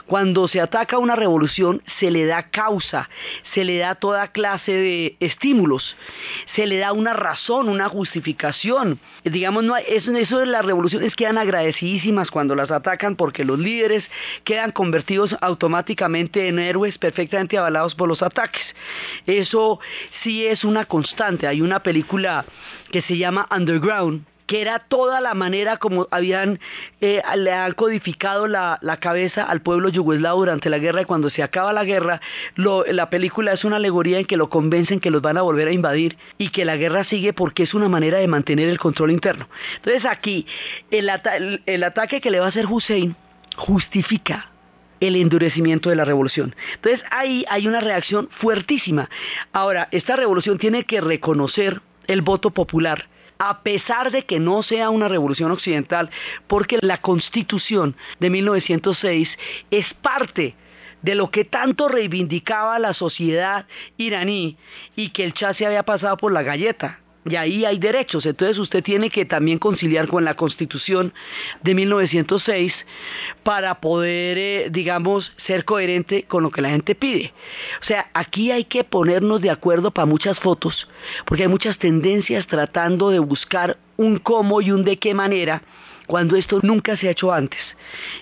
Cuando 0.07 0.49
se 0.49 0.61
ataca 0.61 0.99
una 0.99 1.17
revolución 1.17 1.83
se 1.99 2.11
le 2.11 2.27
da 2.27 2.51
causa, 2.51 3.09
se 3.55 3.65
le 3.65 3.79
da 3.79 3.95
toda 3.95 4.29
clase 4.29 4.73
de 4.73 5.17
estímulos, 5.21 5.97
se 6.55 6.67
le 6.67 6.79
da 6.79 6.93
una 6.93 7.13
razón, 7.13 7.69
una 7.69 7.89
justificación. 7.89 9.01
Digamos, 9.25 9.65
eso, 9.87 10.13
eso 10.17 10.39
de 10.39 10.47
las 10.47 10.65
revoluciones 10.65 11.15
quedan 11.15 11.39
agradecidísimas 11.39 12.31
cuando 12.31 12.55
las 12.55 12.71
atacan 12.71 13.17
porque 13.17 13.45
los 13.45 13.59
líderes 13.59 14.05
quedan 14.45 14.73
convertidos 14.73 15.37
automáticamente 15.41 16.49
en 16.49 16.59
héroes 16.59 16.99
perfectamente 16.99 17.59
avalados 17.59 17.95
por 17.95 18.09
los 18.09 18.23
ataques. 18.23 18.63
Eso 19.27 19.81
sí 20.23 20.47
es 20.47 20.65
una 20.65 20.85
constante. 20.85 21.47
Hay 21.47 21.61
una 21.61 21.83
película 21.83 22.45
que 22.91 23.03
se 23.03 23.17
llama 23.17 23.47
Underground, 23.55 24.25
que 24.49 24.63
era 24.63 24.81
toda 24.81 25.21
la 25.21 25.35
manera 25.35 25.77
como 25.77 26.09
habían 26.11 26.59
eh, 27.01 27.23
le 27.37 27.53
han 27.53 27.75
codificado 27.75 28.49
la, 28.49 28.81
cabeza 28.99 29.45
al 29.45 29.61
pueblo 29.61 29.91
yugoslavo 29.91 30.41
durante 30.41 30.71
la 30.71 30.79
guerra 30.79 31.03
y 31.03 31.05
cuando 31.05 31.31
se 31.31 31.43
acaba 31.43 31.73
la 31.73 31.85
guerra 31.85 32.21
la 32.57 33.11
película 33.11 33.53
es 33.53 33.65
una 33.65 33.77
alegoría 33.77 34.19
en 34.19 34.25
que 34.25 34.37
lo 34.37 34.49
convencen 34.49 34.99
que 34.99 35.11
los 35.11 35.23
van 35.23 35.37
a 35.37 35.43
volver 35.43 35.69
a 35.69 35.73
invadir 35.73 36.17
y 36.39 36.49
que 36.49 36.65
la 36.65 36.77
guerra 36.77 37.05
sigue 37.05 37.33
porque 37.33 37.63
es 37.63 37.75
una 37.75 37.89
manera 37.89 38.19
de 38.19 38.27
mantener 38.27 38.69
el 38.69 38.79
control 38.79 39.13
interno 39.13 39.49
entonces 39.77 40.05
aquí 40.07 40.47
el, 40.91 41.11
el 41.67 41.85
ataque 41.85 42.21
que 42.21 42.31
le 42.31 42.41
va 42.41 42.47
a 42.47 42.49
hacer 42.49 42.67
Hussein 42.67 43.15
justifica 43.55 44.51
el 45.01 45.15
endurecimiento 45.15 45.91
de 45.91 45.97
la 45.97 46.05
revolución. 46.05 46.57
Entonces 46.75 47.03
ahí 47.13 47.45
hay 47.49 47.69
una 47.69 47.81
reacción 47.81 48.29
fuertísima. 48.33 49.09
Ahora, 49.53 49.87
esta 49.93 50.17
revolución 50.17 50.59
tiene 50.59 50.83
que 50.85 51.01
reconocer 51.01 51.81
el 52.09 52.23
voto 52.23 52.51
popular 52.51 53.07
a 53.39 53.63
pesar 53.63 54.11
de 54.11 54.25
que 54.25 54.41
no 54.41 54.63
sea 54.63 54.91
una 54.91 55.09
revolución 55.09 55.51
occidental, 55.51 56.11
porque 56.47 56.79
la 56.81 56.99
constitución 56.99 57.97
de 58.19 58.31
1906 58.31 59.29
es 59.71 59.95
parte 59.95 60.55
de 61.03 61.15
lo 61.15 61.31
que 61.31 61.45
tanto 61.45 61.89
reivindicaba 61.89 62.79
la 62.79 62.95
sociedad 62.95 63.67
iraní 63.97 64.57
y 64.97 65.11
que 65.11 65.25
el 65.25 65.33
Shah 65.33 65.55
se 65.55 65.67
había 65.67 65.85
pasado 65.85 66.17
por 66.17 66.33
la 66.33 66.43
galleta 66.43 66.99
y 67.25 67.37
ahí 67.37 67.65
hay 67.65 67.79
derechos. 67.79 68.27
Entonces 68.27 68.59
usted 68.59 68.83
tiene 68.83 69.11
que 69.11 69.25
también 69.25 69.59
conciliar 69.59 70.09
con 70.09 70.25
la 70.25 70.35
Constitución 70.35 71.13
de 71.63 71.75
1906 71.75 72.73
para 73.43 73.81
poder, 73.81 74.39
eh, 74.39 74.69
digamos, 74.71 75.33
ser 75.47 75.65
coherente 75.65 76.25
con 76.25 76.43
lo 76.43 76.51
que 76.51 76.63
la 76.63 76.71
gente 76.71 76.95
pide. 76.95 77.33
O 77.83 77.85
sea, 77.85 78.11
aquí 78.15 78.51
hay 78.51 78.65
que 78.65 78.85
ponernos 78.85 79.41
de 79.41 79.51
acuerdo 79.51 79.91
para 79.91 80.07
muchas 80.07 80.39
fotos, 80.39 80.89
porque 81.25 81.45
hay 81.45 81.49
muchas 81.49 81.79
tendencias 81.79 82.47
tratando 82.47 83.11
de 83.11 83.19
buscar 83.19 83.79
un 83.97 84.19
cómo 84.19 84.61
y 84.61 84.71
un 84.71 84.85
de 84.85 84.99
qué 84.99 85.15
manera 85.15 85.63
cuando 86.07 86.37
esto 86.37 86.59
nunca 86.63 86.97
se 86.97 87.09
ha 87.09 87.11
hecho 87.11 87.33
antes. 87.33 87.61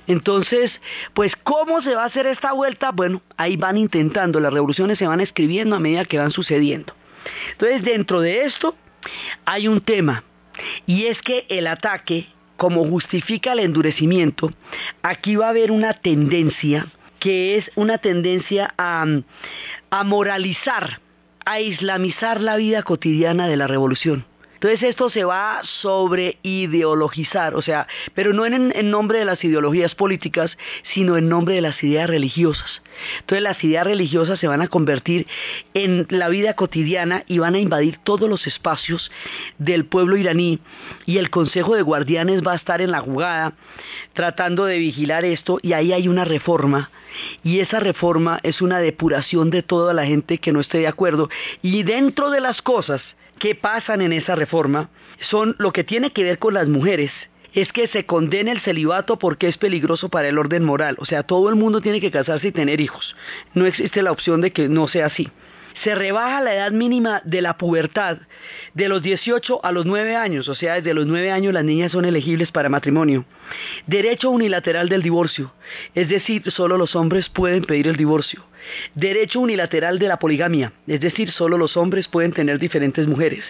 Entonces, 0.08 0.72
pues, 1.14 1.34
¿cómo 1.36 1.82
se 1.82 1.94
va 1.94 2.02
a 2.02 2.06
hacer 2.06 2.26
esta 2.26 2.52
vuelta? 2.52 2.90
Bueno, 2.90 3.22
ahí 3.36 3.56
van 3.56 3.76
intentando, 3.76 4.40
las 4.40 4.52
revoluciones 4.52 4.98
se 4.98 5.06
van 5.06 5.20
escribiendo 5.20 5.76
a 5.76 5.80
medida 5.80 6.04
que 6.04 6.18
van 6.18 6.32
sucediendo. 6.32 6.94
Entonces, 7.52 7.82
dentro 7.82 8.20
de 8.20 8.44
esto, 8.44 8.74
hay 9.44 9.68
un 9.68 9.80
tema, 9.80 10.24
y 10.86 11.06
es 11.06 11.20
que 11.22 11.46
el 11.48 11.66
ataque, 11.66 12.26
como 12.56 12.86
justifica 12.86 13.52
el 13.52 13.60
endurecimiento, 13.60 14.52
aquí 15.02 15.36
va 15.36 15.46
a 15.46 15.50
haber 15.50 15.70
una 15.70 15.92
tendencia 15.94 16.86
que 17.18 17.56
es 17.56 17.70
una 17.74 17.98
tendencia 17.98 18.74
a, 18.78 19.04
a 19.90 20.04
moralizar, 20.04 21.00
a 21.44 21.60
islamizar 21.60 22.40
la 22.40 22.56
vida 22.56 22.82
cotidiana 22.82 23.48
de 23.48 23.56
la 23.56 23.66
revolución. 23.66 24.24
Entonces 24.56 24.82
esto 24.82 25.10
se 25.10 25.24
va 25.24 25.60
sobre 25.82 26.38
ideologizar, 26.42 27.54
o 27.54 27.60
sea, 27.60 27.86
pero 28.14 28.32
no 28.32 28.46
en, 28.46 28.72
en, 28.74 28.90
nombre 28.90 29.18
de 29.18 29.26
las 29.26 29.44
ideologías 29.44 29.94
políticas, 29.94 30.56
sino 30.94 31.18
en 31.18 31.28
nombre 31.28 31.54
de 31.54 31.60
las 31.60 31.82
ideas 31.84 32.08
religiosas. 32.08 32.80
Entonces 33.20 33.42
las 33.42 33.62
ideas 33.62 33.84
religiosas 33.84 34.40
se 34.40 34.48
van 34.48 34.62
a 34.62 34.68
convertir 34.68 35.26
en 35.74 36.06
la 36.08 36.30
vida 36.30 36.54
cotidiana 36.54 37.22
y 37.26 37.36
van 37.38 37.54
a 37.54 37.58
invadir 37.58 37.98
todos 38.02 38.30
los 38.30 38.46
espacios 38.46 39.10
del 39.58 39.84
pueblo 39.84 40.16
iraní 40.16 40.58
y 41.04 41.18
el 41.18 41.28
Consejo 41.28 41.74
de 41.74 41.82
Guardianes 41.82 42.42
va 42.42 42.52
a 42.52 42.56
estar 42.56 42.80
en 42.80 42.92
la 42.92 43.00
jugada 43.00 43.52
tratando 44.14 44.64
de 44.64 44.78
vigilar 44.78 45.26
esto 45.26 45.58
y 45.60 45.74
ahí 45.74 45.92
hay 45.92 46.08
una 46.08 46.24
reforma 46.24 46.90
y 47.44 47.60
esa 47.60 47.78
reforma 47.78 48.40
es 48.42 48.62
una 48.62 48.78
depuración 48.78 49.50
de 49.50 49.62
toda 49.62 49.92
la 49.92 50.06
gente 50.06 50.38
que 50.38 50.52
no 50.52 50.60
esté 50.60 50.78
de 50.78 50.88
acuerdo 50.88 51.28
y 51.60 51.82
dentro 51.82 52.30
de 52.30 52.40
las 52.40 52.62
cosas 52.62 53.02
que 53.38 53.54
pasan 53.54 54.00
en 54.00 54.12
esa 54.12 54.34
reforma 54.34 54.90
son 55.30 55.56
lo 55.58 55.72
que 55.72 55.84
tiene 55.84 56.10
que 56.10 56.24
ver 56.24 56.38
con 56.38 56.54
las 56.54 56.68
mujeres 56.68 57.10
es 57.56 57.72
que 57.72 57.88
se 57.88 58.04
condene 58.04 58.52
el 58.52 58.60
celibato 58.60 59.18
porque 59.18 59.48
es 59.48 59.56
peligroso 59.56 60.10
para 60.10 60.28
el 60.28 60.36
orden 60.36 60.62
moral. 60.62 60.96
O 60.98 61.06
sea, 61.06 61.22
todo 61.22 61.48
el 61.48 61.56
mundo 61.56 61.80
tiene 61.80 62.02
que 62.02 62.10
casarse 62.10 62.48
y 62.48 62.52
tener 62.52 62.82
hijos. 62.82 63.16
No 63.54 63.64
existe 63.64 64.02
la 64.02 64.12
opción 64.12 64.42
de 64.42 64.52
que 64.52 64.68
no 64.68 64.88
sea 64.88 65.06
así. 65.06 65.30
Se 65.82 65.94
rebaja 65.94 66.42
la 66.42 66.54
edad 66.54 66.70
mínima 66.72 67.22
de 67.24 67.40
la 67.40 67.56
pubertad 67.56 68.18
de 68.74 68.88
los 68.88 69.02
18 69.02 69.60
a 69.64 69.72
los 69.72 69.86
9 69.86 70.16
años, 70.16 70.48
o 70.48 70.54
sea, 70.54 70.74
desde 70.74 70.94
los 70.94 71.06
9 71.06 71.30
años 71.30 71.54
las 71.54 71.64
niñas 71.64 71.92
son 71.92 72.04
elegibles 72.04 72.50
para 72.50 72.68
matrimonio. 72.68 73.24
Derecho 73.86 74.30
unilateral 74.30 74.88
del 74.88 75.02
divorcio, 75.02 75.52
es 75.94 76.08
decir, 76.08 76.50
solo 76.50 76.76
los 76.76 76.94
hombres 76.94 77.28
pueden 77.30 77.64
pedir 77.64 77.88
el 77.88 77.96
divorcio. 77.96 78.44
Derecho 78.94 79.40
unilateral 79.40 79.98
de 79.98 80.08
la 80.08 80.18
poligamia, 80.18 80.72
es 80.86 81.00
decir, 81.00 81.30
solo 81.30 81.58
los 81.58 81.76
hombres 81.76 82.08
pueden 82.08 82.32
tener 82.32 82.58
diferentes 82.58 83.06
mujeres. 83.06 83.44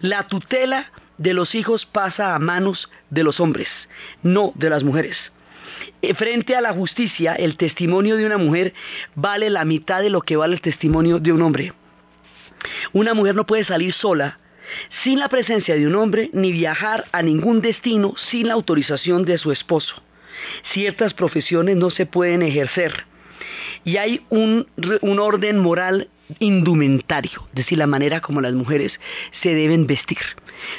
La 0.00 0.24
tutela 0.24 0.90
de 1.18 1.34
los 1.34 1.54
hijos 1.54 1.86
pasa 1.86 2.34
a 2.34 2.38
manos 2.38 2.88
de 3.10 3.24
los 3.24 3.40
hombres, 3.40 3.68
no 4.22 4.52
de 4.54 4.70
las 4.70 4.84
mujeres. 4.84 5.16
Eh, 6.02 6.14
frente 6.14 6.56
a 6.56 6.60
la 6.60 6.72
justicia, 6.72 7.34
el 7.34 7.56
testimonio 7.56 8.16
de 8.16 8.26
una 8.26 8.38
mujer 8.38 8.74
vale 9.14 9.50
la 9.50 9.64
mitad 9.64 10.00
de 10.00 10.10
lo 10.10 10.22
que 10.22 10.36
vale 10.36 10.54
el 10.54 10.60
testimonio 10.60 11.18
de 11.18 11.32
un 11.32 11.42
hombre. 11.42 11.72
Una 12.92 13.14
mujer 13.14 13.34
no 13.34 13.46
puede 13.46 13.64
salir 13.64 13.92
sola 13.92 14.38
sin 15.02 15.18
la 15.18 15.28
presencia 15.28 15.74
de 15.74 15.86
un 15.86 15.94
hombre 15.94 16.30
ni 16.32 16.50
viajar 16.52 17.04
a 17.12 17.22
ningún 17.22 17.60
destino 17.60 18.14
sin 18.30 18.48
la 18.48 18.54
autorización 18.54 19.24
de 19.24 19.38
su 19.38 19.52
esposo. 19.52 20.02
Ciertas 20.72 21.14
profesiones 21.14 21.76
no 21.76 21.90
se 21.90 22.06
pueden 22.06 22.42
ejercer 22.42 23.06
y 23.84 23.96
hay 23.96 24.22
un, 24.30 24.66
un 25.00 25.18
orden 25.18 25.58
moral 25.58 26.08
indumentario, 26.38 27.46
es 27.48 27.54
decir, 27.54 27.78
la 27.78 27.86
manera 27.86 28.20
como 28.20 28.40
las 28.40 28.54
mujeres 28.54 28.92
se 29.42 29.54
deben 29.54 29.86
vestir. 29.86 30.18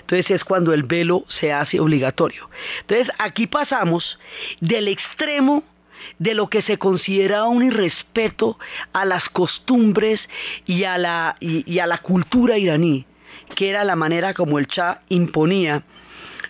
Entonces 0.01 0.31
es 0.31 0.43
cuando 0.43 0.73
el 0.73 0.83
velo 0.83 1.25
se 1.39 1.53
hace 1.53 1.79
obligatorio. 1.79 2.49
Entonces 2.81 3.11
aquí 3.19 3.47
pasamos 3.47 4.19
del 4.59 4.87
extremo 4.87 5.63
de 6.19 6.33
lo 6.33 6.49
que 6.49 6.61
se 6.61 6.77
considera 6.77 7.45
un 7.45 7.63
irrespeto 7.63 8.57
a 8.93 9.05
las 9.05 9.29
costumbres 9.29 10.19
y 10.65 10.83
a 10.83 10.97
la, 10.97 11.35
y, 11.39 11.79
a 11.79 11.87
la 11.87 11.97
cultura 11.99 12.57
iraní, 12.57 13.05
que 13.55 13.69
era 13.69 13.83
la 13.83 13.95
manera 13.95 14.33
como 14.33 14.59
el 14.59 14.67
Shah 14.67 15.01
imponía 15.09 15.83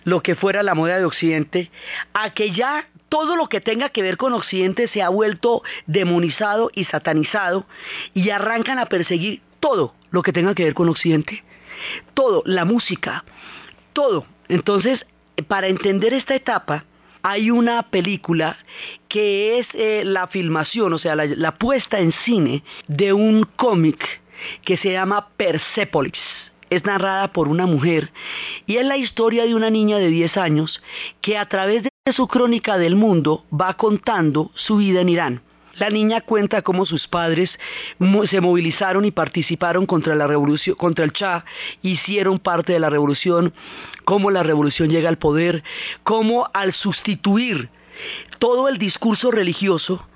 lo 0.04 0.22
que 0.22 0.34
fuera 0.34 0.62
la 0.62 0.74
moda 0.74 0.98
de 0.98 1.04
Occidente, 1.04 1.70
a 2.14 2.30
que 2.30 2.52
ya 2.52 2.86
todo 3.08 3.36
lo 3.36 3.48
que 3.48 3.60
tenga 3.60 3.88
que 3.88 4.02
ver 4.02 4.16
con 4.16 4.32
Occidente 4.32 4.88
se 4.88 5.02
ha 5.02 5.08
vuelto 5.08 5.62
demonizado 5.86 6.70
y 6.74 6.84
satanizado 6.84 7.66
y 8.14 8.30
arrancan 8.30 8.78
a 8.78 8.86
perseguir 8.86 9.42
todo 9.60 9.94
lo 10.10 10.22
que 10.22 10.32
tenga 10.32 10.54
que 10.54 10.64
ver 10.64 10.74
con 10.74 10.88
Occidente. 10.88 11.44
Todo, 12.14 12.42
la 12.46 12.64
música, 12.64 13.24
todo. 13.92 14.26
Entonces, 14.48 15.04
para 15.48 15.66
entender 15.68 16.14
esta 16.14 16.34
etapa, 16.34 16.84
hay 17.22 17.50
una 17.50 17.82
película 17.82 18.56
que 19.08 19.58
es 19.58 19.66
eh, 19.74 20.02
la 20.04 20.26
filmación, 20.28 20.92
o 20.92 20.98
sea, 20.98 21.16
la, 21.16 21.26
la 21.26 21.54
puesta 21.54 21.98
en 21.98 22.12
cine 22.12 22.62
de 22.86 23.12
un 23.12 23.42
cómic 23.56 24.20
que 24.64 24.76
se 24.76 24.92
llama 24.92 25.28
Persepolis 25.36 26.20
es 26.70 26.84
narrada 26.84 27.32
por 27.32 27.48
una 27.48 27.66
mujer 27.66 28.12
y 28.66 28.76
es 28.76 28.84
la 28.84 28.96
historia 28.96 29.44
de 29.44 29.54
una 29.54 29.70
niña 29.70 29.98
de 29.98 30.08
10 30.08 30.36
años 30.36 30.82
que 31.20 31.38
a 31.38 31.46
través 31.46 31.84
su 32.12 32.28
crónica 32.28 32.78
del 32.78 32.94
mundo 32.94 33.44
va 33.52 33.74
contando 33.74 34.50
su 34.54 34.76
vida 34.76 35.00
en 35.00 35.08
Irán. 35.08 35.42
La 35.74 35.90
niña 35.90 36.22
cuenta 36.22 36.62
cómo 36.62 36.86
sus 36.86 37.06
padres 37.08 37.50
se 38.30 38.40
movilizaron 38.40 39.04
y 39.04 39.10
participaron 39.10 39.84
contra 39.86 40.14
la 40.14 40.26
revolución, 40.26 40.76
contra 40.76 41.04
el 41.04 41.10
Shah, 41.10 41.44
hicieron 41.82 42.38
parte 42.38 42.72
de 42.72 42.80
la 42.80 42.88
revolución, 42.88 43.52
cómo 44.04 44.30
la 44.30 44.42
revolución 44.42 44.88
llega 44.88 45.08
al 45.08 45.18
poder, 45.18 45.62
cómo 46.02 46.48
al 46.54 46.72
sustituir 46.72 47.68
todo 48.38 48.68
el 48.68 48.78
discurso 48.78 49.30
religioso 49.30 50.06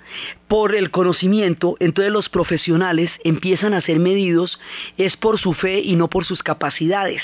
por 0.49 0.75
el 0.75 0.91
conocimiento, 0.91 1.77
entonces 1.79 2.13
los 2.13 2.29
profesionales 2.29 3.11
empiezan 3.23 3.73
a 3.73 3.81
ser 3.81 4.01
medidos 4.01 4.59
es 4.99 5.17
por 5.17 5.39
su 5.39 5.55
fe 5.55 5.81
y 5.81 5.95
no 5.95 6.09
por 6.09 6.25
sus 6.25 6.43
capacidades. 6.43 7.23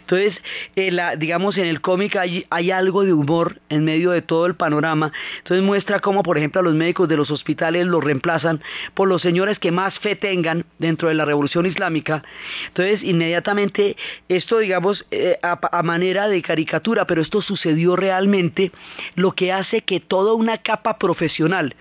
Entonces, 0.00 0.40
eh, 0.74 0.90
digamos, 1.18 1.58
en 1.58 1.66
el 1.66 1.82
cómic 1.82 2.16
hay, 2.16 2.46
hay, 2.48 2.70
algo 2.70 3.04
de 3.04 3.12
humor 3.12 3.60
en 3.68 3.84
medio 3.84 4.10
de 4.12 4.22
todo 4.22 4.46
el 4.46 4.54
panorama. 4.54 5.12
Entonces 5.38 5.62
muestra 5.62 6.00
cómo, 6.00 6.22
por 6.22 6.38
ejemplo, 6.38 6.60
a 6.60 6.64
los 6.64 6.74
médicos 6.74 7.08
de 7.08 7.16
los 7.18 7.30
hospitales 7.30 7.86
los 7.86 8.02
reemplazan 8.02 8.62
por 8.94 9.06
los 9.06 9.20
señores 9.20 9.58
que 9.58 9.70
más 9.70 9.98
fe 9.98 10.16
tengan 10.16 10.64
dentro 10.78 11.08
de 11.08 11.14
la 11.14 11.26
revolución 11.26 11.66
islámica. 11.66 12.22
Entonces, 12.68 13.02
inmediatamente, 13.02 13.96
esto, 14.30 14.58
digamos, 14.58 15.04
eh, 15.10 15.38
a, 15.42 15.58
a 15.70 15.82
manera 15.82 16.28
de 16.28 16.40
caricatura, 16.40 17.06
pero 17.06 17.20
esto 17.20 17.42
sucedió 17.42 17.96
realmente, 17.96 18.72
lo 19.14 19.32
que 19.32 19.52
hace 19.52 19.82
que 19.82 20.00
toda 20.00 20.32
una 20.32 20.58
capa 20.58 20.98
profesional 20.98 21.74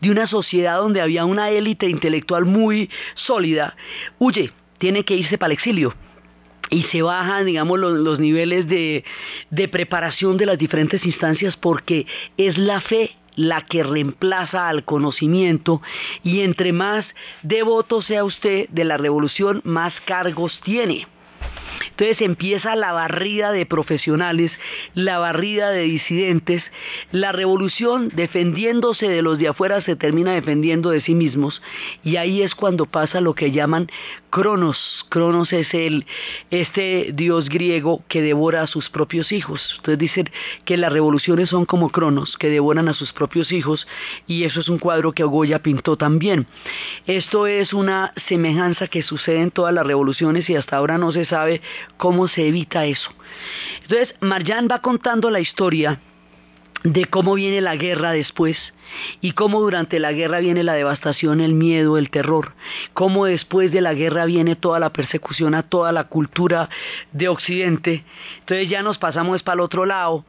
de 0.00 0.10
una 0.10 0.26
sociedad 0.26 0.78
donde 0.78 1.00
había 1.00 1.24
una 1.24 1.50
élite 1.50 1.88
intelectual 1.88 2.44
muy 2.44 2.90
sólida, 3.14 3.76
huye, 4.18 4.52
tiene 4.78 5.04
que 5.04 5.14
irse 5.14 5.38
para 5.38 5.52
el 5.52 5.58
exilio 5.58 5.94
y 6.70 6.84
se 6.84 7.02
bajan, 7.02 7.46
digamos, 7.46 7.78
los, 7.78 7.92
los 7.92 8.18
niveles 8.18 8.66
de, 8.66 9.04
de 9.50 9.68
preparación 9.68 10.38
de 10.38 10.46
las 10.46 10.58
diferentes 10.58 11.04
instancias 11.04 11.56
porque 11.56 12.06
es 12.36 12.56
la 12.56 12.80
fe 12.80 13.16
la 13.34 13.62
que 13.62 13.82
reemplaza 13.82 14.68
al 14.68 14.84
conocimiento 14.84 15.80
y 16.22 16.40
entre 16.40 16.72
más 16.72 17.06
devoto 17.42 18.02
sea 18.02 18.24
usted 18.24 18.68
de 18.70 18.84
la 18.84 18.96
revolución, 18.96 19.60
más 19.64 19.94
cargos 20.04 20.60
tiene. 20.64 21.06
Entonces 21.90 22.20
empieza 22.20 22.76
la 22.76 22.92
barrida 22.92 23.52
de 23.52 23.66
profesionales, 23.66 24.52
la 24.94 25.18
barrida 25.18 25.70
de 25.70 25.82
disidentes, 25.82 26.62
la 27.10 27.32
revolución 27.32 28.10
defendiéndose 28.14 29.08
de 29.08 29.22
los 29.22 29.38
de 29.38 29.48
afuera 29.48 29.80
se 29.82 29.96
termina 29.96 30.32
defendiendo 30.32 30.90
de 30.90 31.00
sí 31.00 31.14
mismos 31.14 31.62
y 32.02 32.16
ahí 32.16 32.42
es 32.42 32.54
cuando 32.54 32.86
pasa 32.86 33.20
lo 33.20 33.34
que 33.34 33.50
llaman 33.50 33.88
Cronos. 34.30 35.06
Cronos 35.08 35.52
es 35.52 35.72
el 35.74 36.06
este 36.50 37.10
dios 37.12 37.48
griego 37.48 38.02
que 38.08 38.22
devora 38.22 38.62
a 38.62 38.66
sus 38.66 38.88
propios 38.90 39.32
hijos. 39.32 39.60
Entonces 39.76 39.98
dicen 39.98 40.30
que 40.64 40.76
las 40.76 40.92
revoluciones 40.92 41.50
son 41.50 41.64
como 41.64 41.90
Cronos, 41.90 42.36
que 42.38 42.48
devoran 42.48 42.88
a 42.88 42.94
sus 42.94 43.12
propios 43.12 43.52
hijos 43.52 43.86
y 44.26 44.44
eso 44.44 44.60
es 44.60 44.68
un 44.68 44.78
cuadro 44.78 45.12
que 45.12 45.24
Goya 45.24 45.62
pintó 45.62 45.96
también. 45.96 46.46
Esto 47.06 47.46
es 47.46 47.72
una 47.72 48.12
semejanza 48.28 48.88
que 48.88 49.02
sucede 49.02 49.40
en 49.40 49.50
todas 49.50 49.74
las 49.74 49.86
revoluciones 49.86 50.48
y 50.48 50.56
hasta 50.56 50.76
ahora 50.76 50.98
no 50.98 51.12
se 51.12 51.24
sabe 51.24 51.61
cómo 51.96 52.28
se 52.28 52.48
evita 52.48 52.84
eso. 52.86 53.10
Entonces, 53.82 54.14
Marjan 54.20 54.68
va 54.70 54.80
contando 54.80 55.30
la 55.30 55.40
historia 55.40 56.00
de 56.84 57.04
cómo 57.04 57.34
viene 57.34 57.60
la 57.60 57.76
guerra 57.76 58.10
después 58.10 58.58
y 59.20 59.32
cómo 59.32 59.60
durante 59.60 60.00
la 60.00 60.12
guerra 60.12 60.40
viene 60.40 60.64
la 60.64 60.74
devastación, 60.74 61.40
el 61.40 61.54
miedo, 61.54 61.96
el 61.96 62.10
terror, 62.10 62.54
cómo 62.92 63.26
después 63.26 63.70
de 63.70 63.80
la 63.80 63.94
guerra 63.94 64.24
viene 64.24 64.56
toda 64.56 64.80
la 64.80 64.92
persecución 64.92 65.54
a 65.54 65.62
toda 65.62 65.92
la 65.92 66.04
cultura 66.04 66.68
de 67.12 67.28
Occidente. 67.28 68.04
Entonces 68.40 68.68
ya 68.68 68.82
nos 68.82 68.98
pasamos 68.98 69.42
para 69.42 69.54
el 69.54 69.60
otro 69.60 69.86
lado 69.86 70.24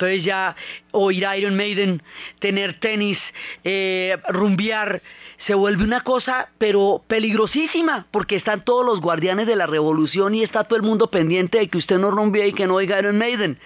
entonces 0.00 0.24
ya 0.24 0.56
oír 0.92 1.26
Iron 1.36 1.56
Maiden, 1.56 2.02
tener 2.38 2.80
tenis, 2.80 3.18
eh, 3.64 4.16
rumbear, 4.28 5.02
se 5.46 5.52
vuelve 5.52 5.84
una 5.84 6.00
cosa 6.00 6.48
pero 6.56 7.04
peligrosísima, 7.06 8.06
porque 8.10 8.36
están 8.36 8.64
todos 8.64 8.86
los 8.86 9.02
guardianes 9.02 9.46
de 9.46 9.56
la 9.56 9.66
revolución 9.66 10.34
y 10.34 10.42
está 10.42 10.64
todo 10.64 10.78
el 10.78 10.86
mundo 10.86 11.10
pendiente 11.10 11.58
de 11.58 11.68
que 11.68 11.76
usted 11.76 11.98
no 11.98 12.10
rumbee 12.10 12.48
y 12.48 12.52
que 12.54 12.66
no 12.66 12.76
oiga 12.76 12.98
Iron 12.98 13.18
Maiden. 13.18 13.58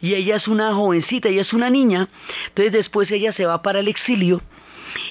Y 0.00 0.14
ella 0.14 0.36
es 0.36 0.46
una 0.46 0.72
jovencita, 0.74 1.28
ella 1.28 1.42
es 1.42 1.52
una 1.52 1.70
niña, 1.70 2.08
entonces 2.46 2.72
después 2.72 3.10
ella 3.10 3.32
se 3.32 3.46
va 3.46 3.60
para 3.60 3.80
el 3.80 3.88
exilio. 3.88 4.40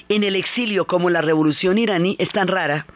En 0.08 0.24
el 0.24 0.34
exilio, 0.34 0.86
como 0.86 1.10
la 1.10 1.20
revolución 1.20 1.76
iraní 1.76 2.16
es 2.18 2.30
tan 2.30 2.48
rara, 2.48 2.86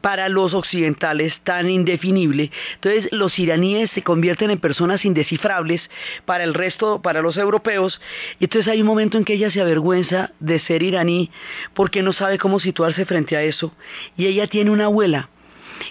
para 0.00 0.28
los 0.28 0.54
occidentales 0.54 1.34
tan 1.44 1.70
indefinible. 1.70 2.50
Entonces 2.74 3.08
los 3.12 3.38
iraníes 3.38 3.90
se 3.92 4.02
convierten 4.02 4.50
en 4.50 4.58
personas 4.58 5.04
indescifrables 5.04 5.82
para 6.24 6.44
el 6.44 6.54
resto, 6.54 7.00
para 7.02 7.22
los 7.22 7.36
europeos. 7.36 8.00
Y 8.40 8.44
entonces 8.44 8.68
hay 8.68 8.80
un 8.80 8.86
momento 8.86 9.16
en 9.16 9.24
que 9.24 9.34
ella 9.34 9.50
se 9.50 9.60
avergüenza 9.60 10.32
de 10.40 10.60
ser 10.60 10.82
iraní 10.82 11.30
porque 11.74 12.02
no 12.02 12.12
sabe 12.12 12.38
cómo 12.38 12.60
situarse 12.60 13.06
frente 13.06 13.36
a 13.36 13.42
eso. 13.42 13.72
Y 14.16 14.26
ella 14.26 14.46
tiene 14.46 14.70
una 14.70 14.86
abuela 14.86 15.28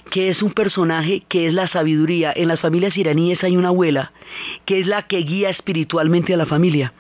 que 0.09 0.29
es 0.29 0.41
un 0.41 0.51
personaje 0.51 1.23
que 1.27 1.47
es 1.47 1.53
la 1.53 1.67
sabiduría. 1.67 2.33
En 2.35 2.47
las 2.47 2.59
familias 2.59 2.97
iraníes 2.97 3.43
hay 3.43 3.57
una 3.57 3.69
abuela 3.69 4.11
que 4.65 4.79
es 4.79 4.87
la 4.87 5.03
que 5.03 5.17
guía 5.17 5.49
espiritualmente 5.49 6.33
a 6.33 6.37
la 6.37 6.45
familia. 6.45 6.93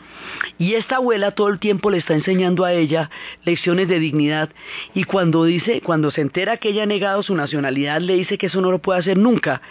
Y 0.57 0.75
esta 0.75 0.97
abuela 0.97 1.31
todo 1.31 1.49
el 1.49 1.59
tiempo 1.59 1.89
le 1.89 1.97
está 1.97 2.13
enseñando 2.13 2.65
a 2.65 2.73
ella 2.73 3.09
lecciones 3.45 3.87
de 3.87 3.99
dignidad. 3.99 4.49
Y 4.93 5.03
cuando 5.05 5.43
dice, 5.43 5.81
cuando 5.81 6.11
se 6.11 6.21
entera 6.21 6.57
que 6.57 6.69
ella 6.69 6.83
ha 6.83 6.87
negado 6.87 7.23
su 7.23 7.35
nacionalidad, 7.35 8.01
le 8.01 8.15
dice 8.15 8.37
que 8.37 8.47
eso 8.47 8.61
no 8.61 8.71
lo 8.71 8.79
puede 8.79 8.99
hacer 8.99 9.17
nunca, 9.17 9.61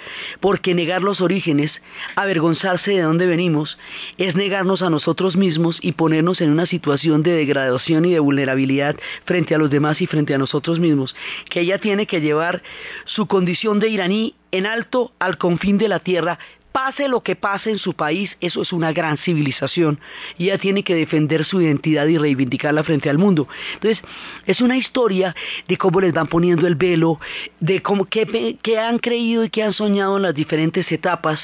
porque 0.41 0.75
negar 0.75 1.03
los 1.03 1.21
orígenes, 1.21 1.73
avergonzarse 2.17 2.93
de 2.93 3.03
dónde 3.03 3.27
venimos, 3.27 3.79
es 4.19 4.35
negarnos 4.35 4.83
a 4.83 4.91
nosotros 4.91 5.37
mismos 5.37 5.79
y 5.81 5.93
ponernos 5.93 6.41
en 6.41 6.51
una 6.51 6.67
situación 6.67 7.23
de 7.23 7.33
degradación 7.33 8.05
y 8.05 8.13
de 8.13 8.21
vulnerabilidad 8.21 8.97
frente 9.25 9.55
a 9.55 9.59
los 9.59 9.71
demás 9.71 10.01
y 10.01 10.07
frente 10.07 10.35
a 10.35 10.39
nosotros 10.39 10.81
mismos, 10.81 11.15
que 11.49 11.61
ella 11.61 11.79
tiene 11.79 12.07
que 12.07 12.21
llevar 12.21 12.63
su 13.05 13.27
condición 13.27 13.81
de 13.81 13.89
iraní 13.89 14.35
en 14.53 14.67
alto 14.67 15.13
al 15.19 15.39
confín 15.39 15.79
de 15.79 15.89
la 15.89 16.01
tierra 16.01 16.39
pase 16.73 17.09
lo 17.09 17.23
que 17.23 17.37
pase 17.37 17.71
en 17.71 17.79
su 17.79 17.95
país, 17.95 18.37
eso 18.41 18.63
es 18.63 18.73
una 18.73 18.93
gran 18.93 19.19
civilización 19.19 19.99
y 20.39 20.45
ella 20.45 20.59
tiene 20.59 20.83
que 20.83 20.95
defender 20.95 21.45
su 21.45 21.61
identidad 21.61 22.07
y 22.07 22.19
reivindicarla 22.19 22.85
frente 22.85 23.11
al 23.11 23.19
mundo. 23.19 23.49
Entonces, 23.75 24.03
es 24.47 24.61
una 24.61 24.77
historia 24.77 25.35
de 25.67 25.77
cómo 25.77 26.01
les 26.01 26.13
van 26.13 26.27
poniendo 26.27 26.67
el 26.67 26.77
velo, 26.77 27.19
de 27.59 27.83
cómo 27.83 28.07
qué, 28.07 28.79
han 28.79 28.99
creído 28.99 29.45
y 29.45 29.51
qué 29.51 29.63
han 29.63 29.73
soñado 29.73 30.17
en 30.17 30.23
las 30.23 30.35
diferentes 30.35 30.91
etapas. 30.93 31.41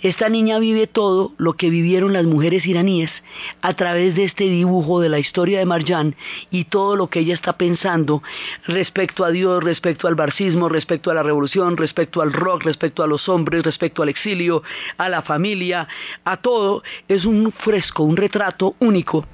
Esta 0.00 0.28
niña 0.28 0.58
vive 0.58 0.86
todo 0.86 1.32
lo 1.36 1.54
que 1.54 1.70
vivieron 1.70 2.12
las 2.12 2.24
mujeres 2.24 2.66
iraníes 2.66 3.10
a 3.60 3.74
través 3.74 4.14
de 4.14 4.24
este 4.24 4.44
dibujo 4.44 5.00
de 5.00 5.08
la 5.08 5.18
historia 5.18 5.58
de 5.58 5.66
Marjan 5.66 6.14
y 6.50 6.64
todo 6.64 6.96
lo 6.96 7.08
que 7.08 7.20
ella 7.20 7.34
está 7.34 7.56
pensando 7.56 8.22
respecto 8.66 9.24
a 9.24 9.30
Dios, 9.30 9.62
respecto 9.62 10.08
al 10.08 10.14
barcismo, 10.14 10.68
respecto 10.68 11.10
a 11.10 11.14
la 11.14 11.22
revolución, 11.22 11.76
respecto 11.76 12.22
al 12.22 12.32
rock, 12.32 12.64
respecto 12.64 13.02
a 13.02 13.06
los 13.06 13.28
hombres, 13.28 13.62
respecto 13.62 14.02
al 14.02 14.08
exilio, 14.08 14.61
a 14.98 15.08
la 15.08 15.22
familia, 15.22 15.88
a 16.24 16.36
todo, 16.36 16.82
es 17.08 17.24
un 17.24 17.52
fresco, 17.52 18.02
un 18.02 18.16
retrato 18.16 18.74
único 18.78 19.26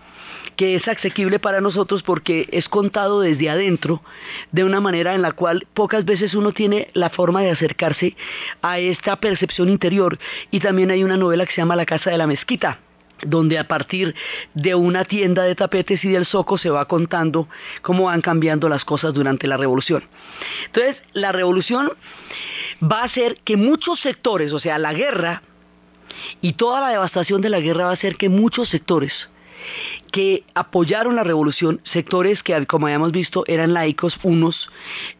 que 0.56 0.74
es 0.74 0.88
asequible 0.88 1.38
para 1.38 1.60
nosotros 1.60 2.02
porque 2.02 2.48
es 2.50 2.68
contado 2.68 3.20
desde 3.20 3.48
adentro 3.48 4.02
de 4.50 4.64
una 4.64 4.80
manera 4.80 5.14
en 5.14 5.22
la 5.22 5.30
cual 5.30 5.68
pocas 5.72 6.04
veces 6.04 6.34
uno 6.34 6.50
tiene 6.52 6.88
la 6.94 7.10
forma 7.10 7.42
de 7.42 7.52
acercarse 7.52 8.16
a 8.60 8.80
esta 8.80 9.14
percepción 9.16 9.68
interior. 9.68 10.18
Y 10.50 10.58
también 10.58 10.90
hay 10.90 11.04
una 11.04 11.16
novela 11.16 11.46
que 11.46 11.52
se 11.52 11.60
llama 11.60 11.76
La 11.76 11.86
Casa 11.86 12.10
de 12.10 12.18
la 12.18 12.26
Mezquita 12.26 12.80
donde 13.26 13.58
a 13.58 13.66
partir 13.66 14.14
de 14.54 14.74
una 14.74 15.04
tienda 15.04 15.42
de 15.42 15.54
tapetes 15.54 16.04
y 16.04 16.08
del 16.08 16.26
soco 16.26 16.58
se 16.58 16.70
va 16.70 16.86
contando 16.86 17.48
cómo 17.82 18.04
van 18.04 18.20
cambiando 18.20 18.68
las 18.68 18.84
cosas 18.84 19.14
durante 19.14 19.46
la 19.46 19.56
revolución. 19.56 20.04
Entonces, 20.66 20.96
la 21.12 21.32
revolución 21.32 21.90
va 22.82 23.02
a 23.02 23.04
hacer 23.04 23.38
que 23.44 23.56
muchos 23.56 24.00
sectores, 24.00 24.52
o 24.52 24.60
sea, 24.60 24.78
la 24.78 24.92
guerra 24.92 25.42
y 26.40 26.54
toda 26.54 26.80
la 26.80 26.90
devastación 26.90 27.40
de 27.40 27.50
la 27.50 27.60
guerra 27.60 27.84
va 27.84 27.90
a 27.90 27.94
hacer 27.94 28.16
que 28.16 28.28
muchos 28.28 28.68
sectores 28.68 29.12
que 30.12 30.44
apoyaron 30.54 31.16
la 31.16 31.24
revolución, 31.24 31.80
sectores 31.84 32.42
que, 32.42 32.66
como 32.66 32.86
habíamos 32.86 33.12
visto, 33.12 33.44
eran 33.46 33.74
laicos, 33.74 34.18
unos 34.22 34.70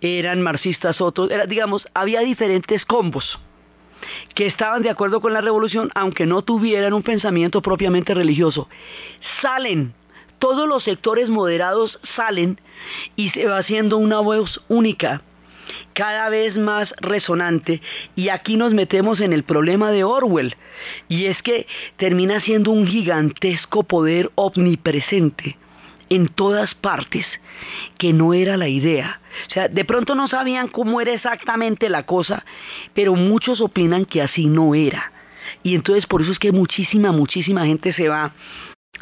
eran 0.01 0.43
marxistas, 0.43 1.01
otros, 1.01 1.29
digamos, 1.49 1.87
había 1.95 2.21
diferentes 2.21 2.85
combos 2.85 3.39
que 4.35 4.47
estaban 4.47 4.83
de 4.83 4.91
acuerdo 4.91 5.21
con 5.21 5.33
la 5.33 5.41
revolución, 5.41 5.91
aunque 5.95 6.27
no 6.27 6.43
tuvieran 6.43 6.93
un 6.93 7.03
pensamiento 7.03 7.63
propiamente 7.63 8.15
religioso. 8.15 8.69
Salen, 9.43 9.95
todos 10.39 10.69
los 10.69 10.85
sectores 10.85 11.29
moderados 11.29 11.99
salen 12.17 12.61
y 13.17 13.31
se 13.31 13.47
va 13.47 13.59
haciendo 13.59 13.99
una 13.99 14.21
voz 14.21 14.61
única 14.69 15.23
cada 15.93 16.31
vez 16.31 16.57
más 16.57 16.95
resonante 16.99 17.83
y 18.17 18.31
aquí 18.31 18.57
nos 18.57 18.73
metemos 18.73 19.21
en 19.21 19.33
el 19.33 19.43
problema 19.43 19.91
de 19.91 20.05
Orwell 20.05 20.57
y 21.09 21.27
es 21.27 21.43
que 21.43 21.67
termina 21.97 22.41
siendo 22.41 22.71
un 22.71 22.87
gigantesco 22.87 23.83
poder 23.83 24.31
omnipresente 24.35 25.59
en 26.11 26.29
todas 26.29 26.75
partes 26.75 27.27
que 27.97 28.13
no 28.13 28.35
era 28.35 28.57
la 28.57 28.69
idea. 28.69 29.21
O 29.49 29.51
sea, 29.53 29.69
de 29.69 29.85
pronto 29.85 30.15
no 30.15 30.29
sabían 30.29 30.69
cómo 30.69 31.01
era 31.01 31.13
exactamente 31.13 31.89
la 31.89 32.05
cosa, 32.05 32.45
pero 32.95 33.15
muchos 33.15 33.61
opinan 33.61 34.05
que 34.05 34.23
así 34.23 34.47
no 34.47 34.75
era. 34.75 35.13
Y 35.63 35.75
entonces 35.75 36.07
por 36.07 36.23
eso 36.23 36.33
es 36.33 36.39
que 36.39 36.53
muchísima, 36.53 37.13
muchísima 37.13 37.67
gente 37.67 37.93
se 37.93 38.09
va 38.09 38.33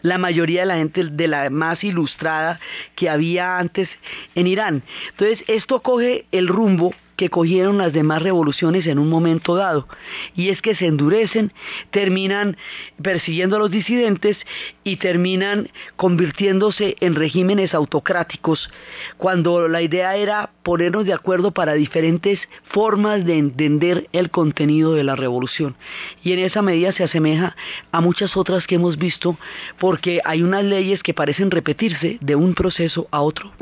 la 0.02 0.18
mayoría 0.18 0.60
de 0.60 0.66
la 0.66 0.76
gente 0.76 1.04
de 1.04 1.28
la 1.28 1.50
más 1.50 1.82
ilustrada 1.82 2.60
que 2.94 3.08
había 3.08 3.58
antes 3.58 3.88
en 4.34 4.46
Irán. 4.46 4.82
Entonces, 5.10 5.42
esto 5.48 5.80
coge 5.80 6.26
el 6.32 6.48
rumbo 6.48 6.94
que 7.16 7.30
cogieron 7.30 7.78
las 7.78 7.92
demás 7.92 8.22
revoluciones 8.22 8.86
en 8.86 8.98
un 8.98 9.08
momento 9.08 9.56
dado. 9.56 9.88
Y 10.34 10.50
es 10.50 10.62
que 10.62 10.76
se 10.76 10.86
endurecen, 10.86 11.52
terminan 11.90 12.56
persiguiendo 13.02 13.56
a 13.56 13.58
los 13.58 13.70
disidentes 13.70 14.36
y 14.84 14.96
terminan 14.96 15.68
convirtiéndose 15.96 16.96
en 17.00 17.14
regímenes 17.14 17.74
autocráticos, 17.74 18.70
cuando 19.16 19.68
la 19.68 19.82
idea 19.82 20.16
era 20.16 20.50
ponernos 20.62 21.06
de 21.06 21.12
acuerdo 21.12 21.52
para 21.52 21.74
diferentes 21.74 22.40
formas 22.64 23.24
de 23.24 23.38
entender 23.38 24.08
el 24.12 24.30
contenido 24.30 24.94
de 24.94 25.04
la 25.04 25.16
revolución. 25.16 25.76
Y 26.22 26.32
en 26.32 26.40
esa 26.40 26.62
medida 26.62 26.92
se 26.92 27.04
asemeja 27.04 27.56
a 27.92 28.00
muchas 28.00 28.36
otras 28.36 28.66
que 28.66 28.76
hemos 28.76 28.98
visto, 28.98 29.38
porque 29.78 30.20
hay 30.24 30.42
unas 30.42 30.64
leyes 30.64 31.02
que 31.02 31.14
parecen 31.14 31.50
repetirse 31.50 32.18
de 32.20 32.36
un 32.36 32.54
proceso 32.54 33.08
a 33.10 33.20
otro. 33.20 33.52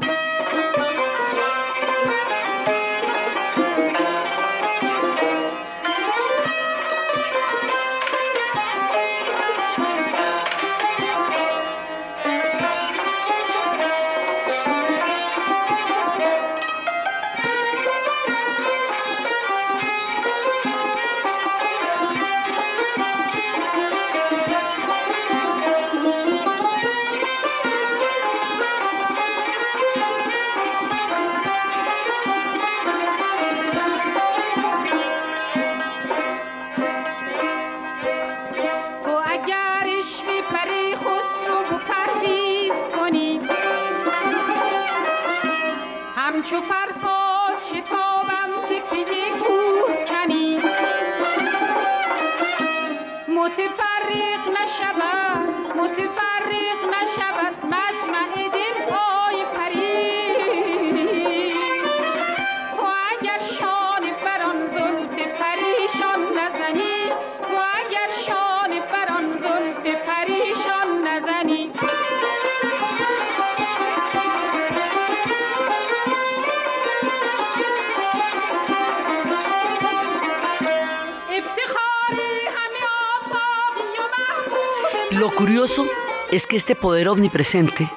Lo 85.25 85.35
curioso 85.35 85.87
es 86.31 86.45
que 86.45 86.59
este 86.59 86.77
poder 86.77 87.09
omnipresente 87.09 87.91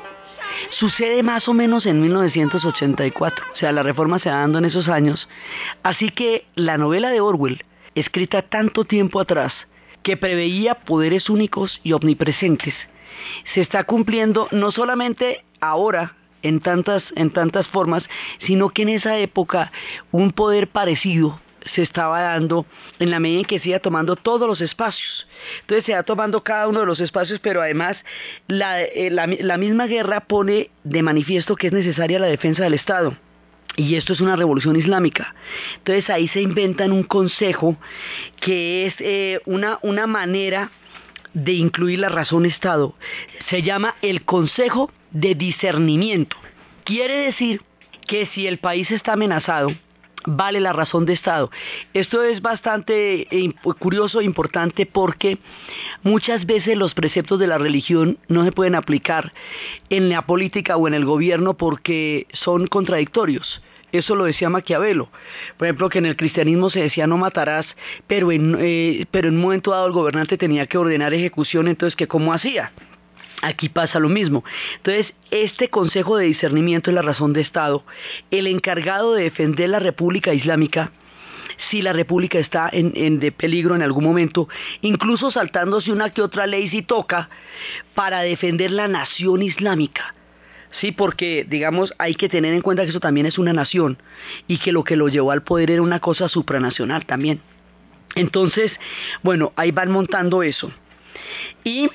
sucede 0.69 1.23
más 1.23 1.45
o 1.49 1.53
menos 1.53 1.85
en 1.85 1.99
1984, 1.99 3.45
o 3.53 3.57
sea, 3.57 3.73
la 3.73 3.83
reforma 3.83 4.17
se 4.17 4.29
va 4.29 4.37
dando 4.37 4.59
en 4.59 4.63
esos 4.63 4.87
años, 4.87 5.27
así 5.83 6.07
que 6.07 6.45
la 6.55 6.77
novela 6.77 7.09
de 7.09 7.19
Orwell, 7.19 7.65
escrita 7.95 8.43
tanto 8.43 8.85
tiempo 8.85 9.19
atrás, 9.19 9.51
que 10.03 10.15
preveía 10.15 10.75
poderes 10.75 11.29
únicos 11.29 11.81
y 11.83 11.91
omnipresentes, 11.91 12.73
se 13.53 13.59
está 13.59 13.83
cumpliendo 13.83 14.47
no 14.51 14.71
solamente 14.71 15.43
ahora 15.59 16.15
en 16.43 16.61
tantas, 16.61 17.03
en 17.17 17.31
tantas 17.31 17.67
formas, 17.67 18.05
sino 18.39 18.69
que 18.69 18.83
en 18.83 18.89
esa 18.89 19.17
época 19.17 19.73
un 20.13 20.31
poder 20.31 20.69
parecido 20.69 21.41
se 21.67 21.83
estaba 21.83 22.21
dando 22.21 22.65
en 22.99 23.11
la 23.11 23.19
medida 23.19 23.39
en 23.39 23.45
que 23.45 23.59
se 23.59 23.69
iba 23.69 23.79
tomando 23.79 24.15
todos 24.15 24.47
los 24.47 24.61
espacios. 24.61 25.27
Entonces 25.61 25.85
se 25.85 25.93
va 25.93 26.03
tomando 26.03 26.43
cada 26.43 26.67
uno 26.67 26.81
de 26.81 26.85
los 26.85 26.99
espacios, 26.99 27.39
pero 27.39 27.61
además 27.61 27.97
la, 28.47 28.81
eh, 28.81 29.09
la, 29.11 29.27
la 29.27 29.57
misma 29.57 29.87
guerra 29.87 30.21
pone 30.21 30.69
de 30.83 31.03
manifiesto 31.03 31.55
que 31.55 31.67
es 31.67 31.73
necesaria 31.73 32.19
la 32.19 32.27
defensa 32.27 32.63
del 32.63 32.73
Estado. 32.73 33.15
Y 33.75 33.95
esto 33.95 34.13
es 34.13 34.21
una 34.21 34.35
revolución 34.35 34.75
islámica. 34.75 35.35
Entonces 35.77 36.09
ahí 36.09 36.27
se 36.27 36.41
inventan 36.41 36.91
un 36.91 37.03
consejo 37.03 37.77
que 38.39 38.87
es 38.87 38.95
eh, 38.99 39.39
una, 39.45 39.77
una 39.83 40.07
manera 40.07 40.71
de 41.33 41.53
incluir 41.53 41.99
la 41.99 42.09
razón 42.09 42.47
Estado. 42.47 42.95
Se 43.49 43.61
llama 43.61 43.95
el 44.01 44.23
Consejo 44.23 44.91
de 45.11 45.35
Discernimiento. 45.35 46.35
Quiere 46.83 47.17
decir 47.17 47.61
que 48.07 48.25
si 48.27 48.47
el 48.47 48.57
país 48.57 48.89
está 48.89 49.13
amenazado, 49.13 49.71
vale 50.27 50.59
la 50.59 50.73
razón 50.73 51.05
de 51.05 51.13
Estado. 51.13 51.49
Esto 51.93 52.21
es 52.21 52.41
bastante 52.41 53.27
eh, 53.31 53.53
curioso 53.79 54.19
e 54.19 54.25
importante 54.25 54.85
porque 54.85 55.39
muchas 56.03 56.45
veces 56.45 56.77
los 56.77 56.93
preceptos 56.93 57.39
de 57.39 57.47
la 57.47 57.57
religión 57.57 58.19
no 58.27 58.43
se 58.43 58.51
pueden 58.51 58.75
aplicar 58.75 59.33
en 59.89 60.09
la 60.09 60.21
política 60.23 60.75
o 60.75 60.87
en 60.87 60.93
el 60.93 61.05
gobierno 61.05 61.55
porque 61.55 62.27
son 62.33 62.67
contradictorios. 62.67 63.61
Eso 63.93 64.15
lo 64.15 64.25
decía 64.25 64.49
Maquiavelo. 64.49 65.09
Por 65.55 65.65
ejemplo, 65.65 65.87
que 65.87 65.99
en 65.99 66.05
el 66.05 66.17
cristianismo 66.17 66.69
se 66.69 66.81
decía 66.81 67.07
no 67.07 67.17
matarás, 67.17 67.65
pero 68.05 68.33
en, 68.33 68.57
eh, 68.59 69.05
pero 69.11 69.29
en 69.29 69.35
un 69.35 69.41
momento 69.41 69.71
dado 69.71 69.87
el 69.87 69.93
gobernante 69.93 70.37
tenía 70.37 70.65
que 70.67 70.77
ordenar 70.77 71.13
ejecución, 71.13 71.69
entonces, 71.69 71.95
¿qué 71.95 72.05
cómo 72.05 72.33
hacía? 72.33 72.73
Aquí 73.41 73.69
pasa 73.69 73.99
lo 73.99 74.09
mismo. 74.09 74.43
Entonces, 74.77 75.13
este 75.29 75.69
Consejo 75.69 76.17
de 76.17 76.25
Discernimiento 76.25 76.89
es 76.89 76.95
la 76.95 77.01
razón 77.01 77.33
de 77.33 77.41
Estado, 77.41 77.83
el 78.31 78.47
encargado 78.47 79.13
de 79.13 79.23
defender 79.23 79.69
la 79.69 79.79
República 79.79 80.33
Islámica, 80.33 80.91
si 81.69 81.81
la 81.81 81.93
República 81.93 82.39
está 82.39 82.69
en, 82.71 82.93
en, 82.95 83.19
de 83.19 83.31
peligro 83.31 83.75
en 83.75 83.81
algún 83.81 84.03
momento, 84.03 84.47
incluso 84.81 85.31
saltándose 85.31 85.91
una 85.91 86.09
que 86.11 86.21
otra 86.21 86.47
ley 86.47 86.69
si 86.69 86.81
toca, 86.81 87.29
para 87.93 88.21
defender 88.21 88.71
la 88.71 88.87
nación 88.87 89.41
islámica. 89.43 90.15
Sí, 90.79 90.91
porque, 90.91 91.45
digamos, 91.47 91.93
hay 91.97 92.13
que 92.15 92.29
tener 92.29 92.53
en 92.53 92.61
cuenta 92.61 92.83
que 92.83 92.89
eso 92.89 92.99
también 92.99 93.25
es 93.25 93.37
una 93.37 93.53
nación 93.53 93.97
y 94.47 94.57
que 94.59 94.71
lo 94.71 94.83
que 94.83 94.95
lo 94.95 95.07
llevó 95.07 95.31
al 95.31 95.43
poder 95.43 95.71
era 95.71 95.81
una 95.81 95.99
cosa 95.99 96.27
supranacional 96.29 97.05
también. 97.05 97.41
Entonces, 98.15 98.71
bueno, 99.23 99.53
ahí 99.55 99.71
van 99.71 99.91
montando 99.91 100.43
eso. 100.43 100.71
Y 101.63 101.89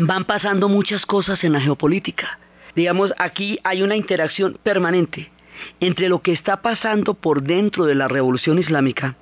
van 0.00 0.24
pasando 0.24 0.68
muchas 0.68 1.06
cosas 1.06 1.42
en 1.44 1.52
la 1.52 1.60
geopolítica. 1.60 2.38
Digamos, 2.74 3.12
aquí 3.18 3.58
hay 3.64 3.82
una 3.82 3.96
interacción 3.96 4.58
permanente 4.62 5.30
entre 5.80 6.08
lo 6.08 6.20
que 6.20 6.32
está 6.32 6.60
pasando 6.60 7.14
por 7.14 7.42
dentro 7.42 7.86
de 7.86 7.94
la 7.94 8.08
revolución 8.08 8.58
islámica 8.58 9.16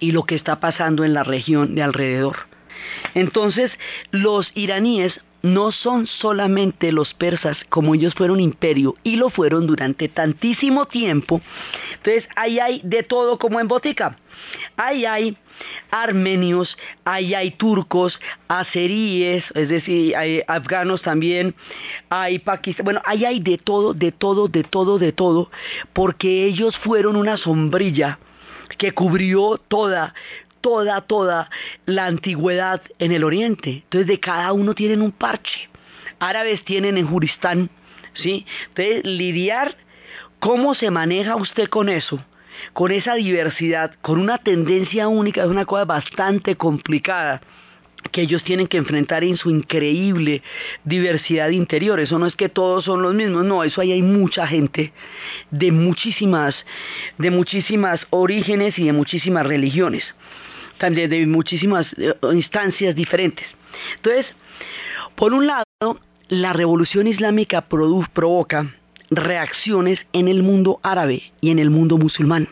y 0.00 0.12
lo 0.12 0.24
que 0.24 0.34
está 0.34 0.60
pasando 0.60 1.04
en 1.04 1.12
la 1.12 1.24
región 1.24 1.74
de 1.74 1.82
alrededor. 1.82 2.36
Entonces, 3.14 3.70
los 4.10 4.50
iraníes 4.54 5.20
no 5.42 5.72
son 5.72 6.06
solamente 6.06 6.90
los 6.90 7.12
persas, 7.12 7.58
como 7.68 7.94
ellos 7.94 8.14
fueron 8.14 8.40
imperio 8.40 8.96
y 9.02 9.16
lo 9.16 9.28
fueron 9.28 9.66
durante 9.66 10.08
tantísimo 10.08 10.86
tiempo. 10.86 11.42
Entonces, 11.96 12.26
ahí 12.34 12.58
hay 12.58 12.80
de 12.82 13.02
todo 13.02 13.38
como 13.38 13.60
en 13.60 13.68
botica. 13.68 14.16
Ahí 14.76 15.04
hay 15.04 15.36
armenios, 15.90 16.76
ahí 17.04 17.34
hay 17.34 17.52
turcos, 17.52 18.18
azeríes, 18.48 19.44
es 19.54 19.68
decir, 19.68 20.16
hay 20.16 20.42
afganos 20.46 21.02
también, 21.02 21.54
hay 22.08 22.38
pakistaníes, 22.38 22.84
bueno, 22.84 23.02
ahí 23.04 23.24
hay 23.24 23.40
de 23.40 23.58
todo, 23.58 23.94
de 23.94 24.12
todo, 24.12 24.48
de 24.48 24.64
todo, 24.64 24.98
de 24.98 25.12
todo, 25.12 25.50
porque 25.92 26.44
ellos 26.44 26.76
fueron 26.78 27.16
una 27.16 27.36
sombrilla 27.36 28.18
que 28.78 28.92
cubrió 28.92 29.60
toda, 29.68 30.14
toda, 30.60 31.02
toda 31.02 31.50
la 31.86 32.06
antigüedad 32.06 32.82
en 32.98 33.12
el 33.12 33.24
oriente. 33.24 33.82
Entonces 33.84 34.06
de 34.06 34.20
cada 34.20 34.52
uno 34.52 34.74
tienen 34.74 35.02
un 35.02 35.12
parche. 35.12 35.68
Árabes 36.18 36.64
tienen 36.64 36.96
en 36.96 37.06
Juristán, 37.06 37.70
¿sí? 38.14 38.46
Entonces 38.68 39.04
lidiar, 39.04 39.76
¿cómo 40.38 40.74
se 40.74 40.90
maneja 40.90 41.36
usted 41.36 41.68
con 41.68 41.88
eso? 41.88 42.18
Con 42.72 42.92
esa 42.92 43.14
diversidad, 43.14 43.94
con 44.02 44.18
una 44.18 44.38
tendencia 44.38 45.08
única, 45.08 45.42
es 45.42 45.48
una 45.48 45.64
cosa 45.64 45.84
bastante 45.84 46.56
complicada 46.56 47.40
que 48.10 48.22
ellos 48.22 48.44
tienen 48.44 48.66
que 48.66 48.76
enfrentar 48.76 49.24
en 49.24 49.36
su 49.36 49.50
increíble 49.50 50.42
diversidad 50.84 51.50
interior. 51.50 52.00
Eso 52.00 52.18
no 52.18 52.26
es 52.26 52.36
que 52.36 52.48
todos 52.48 52.84
son 52.84 53.02
los 53.02 53.14
mismos, 53.14 53.44
no, 53.44 53.64
eso 53.64 53.80
ahí 53.80 53.92
hay 53.92 54.02
mucha 54.02 54.46
gente 54.46 54.92
de 55.50 55.72
muchísimas, 55.72 56.54
de 57.18 57.30
muchísimas 57.30 58.00
orígenes 58.10 58.78
y 58.78 58.84
de 58.84 58.92
muchísimas 58.92 59.46
religiones, 59.46 60.04
también 60.78 61.10
de 61.10 61.26
muchísimas 61.26 61.86
eh, 61.96 62.14
instancias 62.32 62.94
diferentes. 62.94 63.46
Entonces, 63.96 64.26
por 65.16 65.32
un 65.32 65.46
lado, 65.46 65.64
la 66.28 66.52
revolución 66.52 67.06
islámica 67.06 67.62
provoca 67.62 68.74
reacciones 69.10 70.00
en 70.12 70.28
el 70.28 70.42
mundo 70.42 70.80
árabe 70.82 71.22
y 71.40 71.50
en 71.50 71.58
el 71.58 71.70
mundo 71.70 71.98
musulmán. 71.98 72.48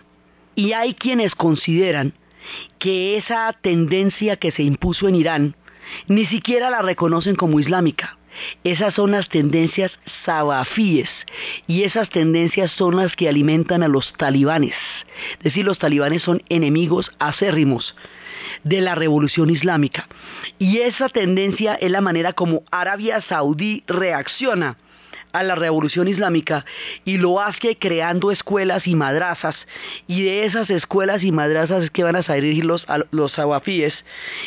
Y 0.54 0.72
hay 0.72 0.94
quienes 0.94 1.34
consideran 1.34 2.14
que 2.78 3.16
esa 3.16 3.52
tendencia 3.52 4.36
que 4.36 4.52
se 4.52 4.62
impuso 4.62 5.08
en 5.08 5.14
Irán 5.14 5.56
ni 6.08 6.26
siquiera 6.26 6.70
la 6.70 6.82
reconocen 6.82 7.36
como 7.36 7.60
islámica. 7.60 8.16
Esas 8.64 8.94
son 8.94 9.10
las 9.10 9.28
tendencias 9.28 9.92
sabafíes 10.24 11.10
y 11.66 11.82
esas 11.82 12.08
tendencias 12.08 12.72
son 12.72 12.96
las 12.96 13.14
que 13.14 13.28
alimentan 13.28 13.82
a 13.82 13.88
los 13.88 14.12
talibanes. 14.14 14.74
Es 15.38 15.44
decir, 15.44 15.66
los 15.66 15.78
talibanes 15.78 16.22
son 16.22 16.42
enemigos 16.48 17.10
acérrimos 17.18 17.94
de 18.64 18.80
la 18.80 18.94
revolución 18.94 19.50
islámica. 19.50 20.08
Y 20.58 20.78
esa 20.78 21.08
tendencia 21.08 21.74
es 21.74 21.90
la 21.90 22.00
manera 22.00 22.32
como 22.32 22.62
Arabia 22.70 23.20
Saudí 23.22 23.84
reacciona 23.86 24.78
a 25.32 25.42
la 25.42 25.54
revolución 25.54 26.08
islámica 26.08 26.64
y 27.04 27.18
lo 27.18 27.40
hace 27.40 27.76
creando 27.76 28.30
escuelas 28.30 28.86
y 28.86 28.94
madrazas. 28.94 29.56
Y 30.06 30.22
de 30.22 30.44
esas 30.44 30.70
escuelas 30.70 31.22
y 31.22 31.32
madrazas 31.32 31.84
es 31.84 31.90
que 31.90 32.04
van 32.04 32.16
a 32.16 32.22
salir 32.22 32.64
los, 32.64 32.86
los 33.10 33.32
sawafíes 33.32 33.94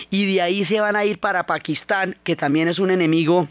y 0.10 0.34
de 0.34 0.42
ahí 0.42 0.66
se 0.66 0.80
van 0.80 0.96
a 0.96 1.06
ir 1.06 1.20
para 1.20 1.46
Pakistán 1.46 2.16
que 2.24 2.36
también 2.36 2.68
es 2.68 2.80
un 2.80 2.92
enemigo 2.92 3.48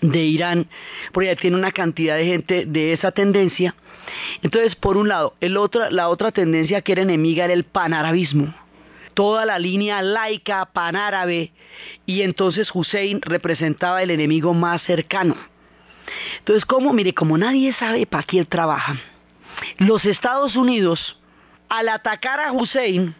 de 0.00 0.24
Irán 0.24 0.66
porque 1.12 1.36
tiene 1.36 1.56
una 1.56 1.72
cantidad 1.72 2.16
de 2.16 2.26
gente 2.26 2.66
de 2.66 2.92
esa 2.92 3.12
tendencia. 3.12 3.74
Entonces 4.42 4.76
por 4.76 4.96
un 4.96 5.08
lado 5.08 5.34
el 5.40 5.58
la 5.90 6.08
otra 6.08 6.32
tendencia 6.32 6.82
que 6.82 6.92
era 6.92 7.02
enemiga 7.02 7.44
era 7.44 7.54
el 7.54 7.64
panarabismo. 7.64 8.54
Toda 9.14 9.46
la 9.46 9.60
línea 9.60 10.02
laica 10.02 10.64
panárabe 10.66 11.52
y 12.04 12.22
entonces 12.22 12.68
Hussein 12.74 13.20
representaba 13.22 14.02
el 14.02 14.10
enemigo 14.10 14.54
más 14.54 14.82
cercano 14.82 15.36
entonces, 16.38 16.64
¿cómo? 16.64 16.92
Mire, 16.92 17.14
como 17.14 17.38
nadie 17.38 17.72
sabe 17.72 18.06
para 18.06 18.24
quién 18.24 18.46
trabaja, 18.46 18.96
los 19.78 20.04
Estados 20.04 20.56
Unidos, 20.56 21.18
al 21.68 21.88
atacar 21.88 22.40
a 22.40 22.52
Hussein, 22.52 23.14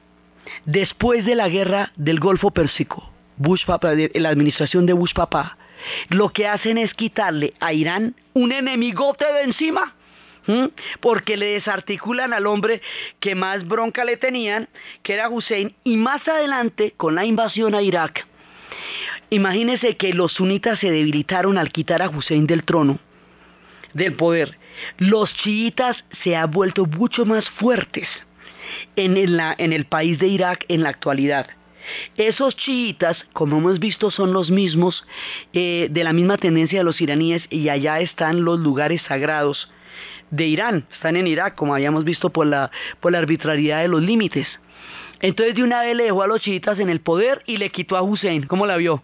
después 0.64 1.24
de 1.24 1.34
la 1.34 1.48
guerra 1.48 1.92
del 1.96 2.20
Golfo 2.20 2.50
Pérsico, 2.50 3.10
Bush 3.36 3.64
Papa, 3.64 3.92
la 4.14 4.28
administración 4.28 4.86
de 4.86 4.92
Bush 4.92 5.14
Papá, 5.14 5.56
lo 6.08 6.30
que 6.30 6.46
hacen 6.46 6.78
es 6.78 6.94
quitarle 6.94 7.54
a 7.60 7.72
Irán 7.72 8.14
un 8.32 8.52
enemigote 8.52 9.24
de 9.32 9.42
encima. 9.42 9.94
porque 11.00 11.38
le 11.38 11.46
desarticulan 11.46 12.34
al 12.34 12.46
hombre 12.46 12.82
que 13.18 13.34
más 13.34 13.66
bronca 13.66 14.04
le 14.04 14.18
tenían, 14.18 14.68
que 15.02 15.14
era 15.14 15.30
Hussein, 15.30 15.74
y 15.84 15.96
más 15.96 16.28
adelante, 16.28 16.92
con 16.98 17.14
la 17.14 17.24
invasión 17.24 17.74
a 17.74 17.80
Irak, 17.80 18.26
Imagínese 19.30 19.96
que 19.96 20.12
los 20.12 20.32
sunitas 20.32 20.78
se 20.78 20.90
debilitaron 20.90 21.58
al 21.58 21.70
quitar 21.70 22.02
a 22.02 22.08
Hussein 22.08 22.46
del 22.46 22.64
trono, 22.64 22.98
del 23.92 24.14
poder. 24.14 24.58
Los 24.98 25.32
chiitas 25.34 26.04
se 26.22 26.36
han 26.36 26.50
vuelto 26.50 26.86
mucho 26.86 27.24
más 27.24 27.48
fuertes 27.50 28.08
en 28.96 29.16
el, 29.16 29.86
país 29.86 30.18
de 30.18 30.28
Irak 30.28 30.64
en 30.68 30.82
la 30.82 30.90
actualidad. 30.90 31.46
Esos 32.16 32.56
chiitas, 32.56 33.24
como 33.32 33.58
hemos 33.58 33.78
visto, 33.78 34.10
son 34.10 34.32
los 34.32 34.50
mismos, 34.50 35.04
eh, 35.52 35.88
de 35.90 36.04
la 36.04 36.12
misma 36.12 36.38
tendencia 36.38 36.78
de 36.78 36.84
los 36.84 37.00
iraníes, 37.00 37.42
y 37.50 37.68
allá 37.68 38.00
están 38.00 38.44
los 38.44 38.58
lugares 38.60 39.02
sagrados 39.02 39.70
de 40.30 40.46
Irán, 40.46 40.86
están 40.92 41.16
en 41.16 41.26
Irak, 41.26 41.54
como 41.54 41.74
habíamos 41.74 42.04
visto 42.04 42.30
por 42.30 42.46
la 42.46 42.70
arbitrariedad 43.02 43.82
de 43.82 43.88
los 43.88 44.02
límites. 44.02 44.48
Entonces 45.24 45.54
de 45.54 45.62
una 45.62 45.80
vez 45.80 45.96
le 45.96 46.04
dejó 46.04 46.22
a 46.22 46.26
los 46.26 46.42
chiitas 46.42 46.78
en 46.78 46.90
el 46.90 47.00
poder 47.00 47.42
y 47.46 47.56
le 47.56 47.70
quitó 47.70 47.96
a 47.96 48.02
Hussein, 48.02 48.42
¿cómo 48.42 48.66
la 48.66 48.76
vio? 48.76 49.02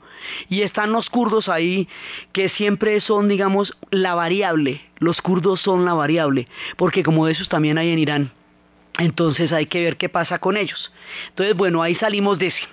Y 0.51 0.61
están 0.61 0.93
los 0.93 1.09
kurdos 1.09 1.49
ahí 1.49 1.89
que 2.33 2.51
siempre 2.51 3.01
son, 3.01 3.27
digamos, 3.27 3.75
la 3.91 4.15
variable. 4.15 4.83
Los 4.99 5.23
kurdos 5.23 5.63
son 5.63 5.87
la 5.87 5.95
variable, 5.95 6.47
porque 6.77 7.03
como 7.03 7.25
de 7.25 7.33
esos 7.33 7.49
también 7.49 7.79
hay 7.79 7.91
en 7.91 7.99
Irán. 7.99 8.33
Entonces 8.99 9.51
hay 9.51 9.65
que 9.65 9.83
ver 9.83 9.97
qué 9.97 10.11
pasa 10.11 10.39
con 10.39 10.59
ellos. 10.59 10.93
Entonces, 11.31 11.57
bueno, 11.57 11.81
ahí 11.81 11.95
salimos 11.95 12.39
de 12.39 12.49
ese. 12.49 12.69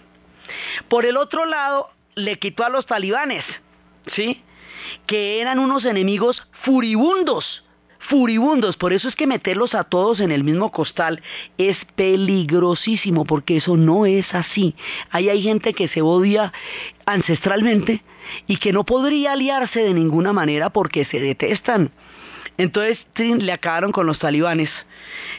Por 0.90 1.06
el 1.06 1.16
otro 1.16 1.46
lado, 1.46 1.90
le 2.16 2.40
quitó 2.40 2.66
a 2.66 2.70
los 2.70 2.86
talibanes, 2.86 3.46
¿sí? 4.14 4.44
Que 5.06 5.40
eran 5.40 5.60
unos 5.60 5.86
enemigos 5.86 6.46
furibundos 6.64 7.64
furibundos. 8.08 8.78
Por 8.78 8.94
eso 8.94 9.08
es 9.08 9.16
que 9.16 9.28
meterlos 9.28 9.76
a 9.76 9.84
todos 9.84 10.20
en 10.20 10.32
el 10.32 10.44
mismo 10.44 10.72
costal 10.72 11.22
es 11.58 11.78
peligrosísimo, 11.96 13.26
porque 13.26 13.58
eso 13.58 13.78
no 13.78 14.06
es 14.06 14.34
así. 14.34 14.76
Ahí 15.12 15.30
hay 15.30 15.44
gente 15.44 15.74
que 15.74 15.88
se 15.88 16.02
odia 16.02 16.54
ancestralmente 17.06 18.04
y 18.48 18.58
que 18.58 18.74
no 18.74 18.86
podría 18.86 19.34
aliarse 19.34 19.82
de 19.82 19.94
ninguna 19.94 20.34
manera 20.34 20.70
porque 20.70 21.06
se 21.06 21.20
detestan. 21.20 21.92
Entonces 22.58 23.06
le 23.18 23.52
acabaron 23.52 23.92
con 23.92 24.08
los 24.08 24.20
talibanes 24.20 24.70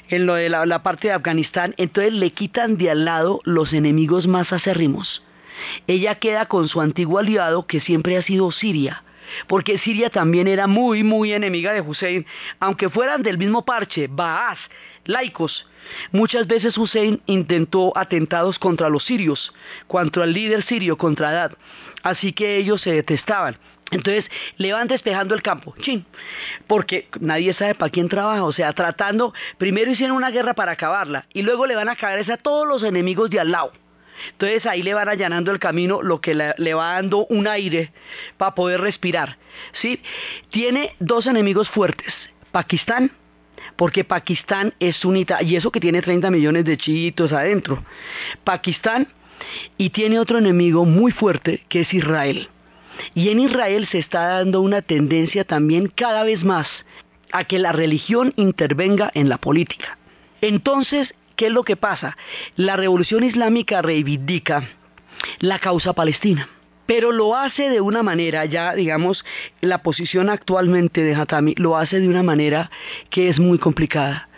en 0.09 0.26
lo 0.26 0.35
de 0.35 0.48
la, 0.48 0.83
parte 0.83 1.09
de 1.09 1.14
Afganistán. 1.14 1.74
Entonces 1.76 2.12
le 2.12 2.31
quitan 2.31 2.76
de 2.76 2.90
al 2.90 3.04
lado 3.04 3.40
los 3.44 3.72
enemigos 3.72 4.28
más 4.28 4.52
acérrimos. 4.52 5.22
Ella 5.88 6.16
queda 6.16 6.46
con 6.46 6.68
su 6.68 6.81
antiguo 6.81 7.18
aliado 7.18 7.66
que 7.66 7.81
siempre 7.81 8.16
ha 8.16 8.22
sido 8.22 8.52
Siria 8.52 9.02
porque 9.47 9.79
Siria 9.79 10.11
también 10.11 10.49
era 10.49 10.67
muy, 10.67 11.03
muy 11.05 11.33
enemiga 11.33 11.73
de 11.73 11.81
Hussein, 11.81 12.27
aunque 12.61 12.91
fueran 12.91 13.23
del 13.23 13.38
mismo 13.38 13.64
parche, 13.64 14.09
Baas, 14.09 14.59
laicos. 15.05 15.67
Muchas 16.12 16.47
veces 16.47 16.77
Hussein 16.77 17.21
intentó 17.27 17.97
atentados 17.97 18.59
contra 18.59 18.88
los 18.88 19.05
sirios, 19.05 19.53
contra 19.87 20.25
el 20.25 20.33
líder 20.33 20.64
sirio, 20.64 20.99
contra 20.99 21.31
Adad, 21.31 21.53
así 22.03 22.33
que 22.33 22.57
ellos 22.57 22.83
se 22.83 22.93
detestaban. 22.93 23.57
Entonces 23.91 24.27
le 24.59 24.73
van 24.73 24.87
despejando 24.87 25.35
el 25.35 25.43
campo, 25.43 25.75
chin, 25.81 26.05
porque 26.67 27.09
nadie 27.21 27.55
sabe 27.55 27.75
para 27.75 27.91
quién 27.91 28.09
trabaja, 28.09 28.45
o 28.45 28.53
sea, 28.53 28.73
tratando, 28.75 29.33
primero 29.57 29.91
hicieron 29.91 30.17
una 30.17 30.31
guerra 30.31 30.53
para 30.53 30.73
acabarla 30.73 31.27
y 31.33 31.43
luego 31.43 31.67
le 31.67 31.75
van 31.75 31.88
a 31.88 31.97
caer 31.97 32.31
a 32.31 32.37
todos 32.37 32.69
los 32.69 32.83
enemigos 32.83 33.31
de 33.31 33.41
al 33.41 33.51
lado. 33.51 33.73
Entonces 34.33 34.66
ahí 34.66 34.83
le 34.83 34.94
van 34.94 35.09
allanando 35.09 35.52
el 35.52 35.59
camino, 35.59 36.02
lo 36.02 36.20
que 36.20 36.35
le, 36.35 36.74
va 36.74 36.94
dando 36.94 37.26
un 37.26 37.46
aire 37.46 37.92
para 38.37 38.54
poder 38.54 38.81
respirar. 38.81 39.38
¿sí? 39.81 40.00
Tiene 40.50 40.94
dos 40.98 41.26
enemigos 41.26 41.68
fuertes, 41.68 42.12
Pakistán, 42.52 43.11
porque 43.76 44.04
Pakistán 44.04 44.74
es 44.81 45.04
unita, 45.04 45.42
y 45.42 45.57
eso 45.57 45.70
que 45.70 45.81
tiene 45.81 46.02
30 46.02 46.31
millones 46.31 46.64
de 46.64 46.76
chiitos 46.76 47.33
adentro. 47.33 47.85
Pakistán, 48.44 49.09
y 49.76 49.90
tiene 49.90 50.18
otro 50.18 50.38
enemigo 50.38 50.85
muy 50.85 51.12
fuerte, 51.12 51.64
que 51.68 51.81
es 51.81 51.94
Israel. 51.94 52.48
Y 53.14 53.28
en 53.28 53.40
Israel 53.40 53.87
se 53.90 53.98
está 53.98 54.26
dando 54.26 54.61
una 54.61 54.83
tendencia 54.83 55.44
también 55.44 55.88
cada 55.94 56.24
vez 56.24 56.42
más 56.42 56.66
a 57.33 57.44
que 57.44 57.59
la 57.59 57.72
religión 57.72 58.33
intervenga 58.37 59.11
en 59.14 59.28
la 59.28 59.38
política. 59.38 59.98
Entonces, 60.40 61.14
¿Qué 61.38 61.46
es 61.46 61.53
lo 61.53 61.62
que 61.62 61.77
pasa? 61.77 62.16
La 62.57 62.77
revolución 62.77 63.22
islámica 63.22 63.81
reivindica 63.81 64.68
la 65.38 65.61
causa 65.61 65.92
palestina 65.92 66.48
pero 66.85 67.12
lo 67.12 67.37
hace 67.37 67.68
de 67.68 67.83
una 67.83 68.03
manera, 68.03 68.46
ya 68.46 68.74
digamos, 68.74 69.22
la 69.61 69.83
posición 69.83 70.31
actualmente 70.31 71.03
de 71.03 71.14
Hatami 71.14 71.55
lo 71.59 71.77
hace 71.77 72.01
de 72.01 72.09
una 72.09 72.22
manera 72.22 72.70
que 73.11 73.29
es 73.29 73.38
muy 73.38 73.59
complicada. 73.59 74.31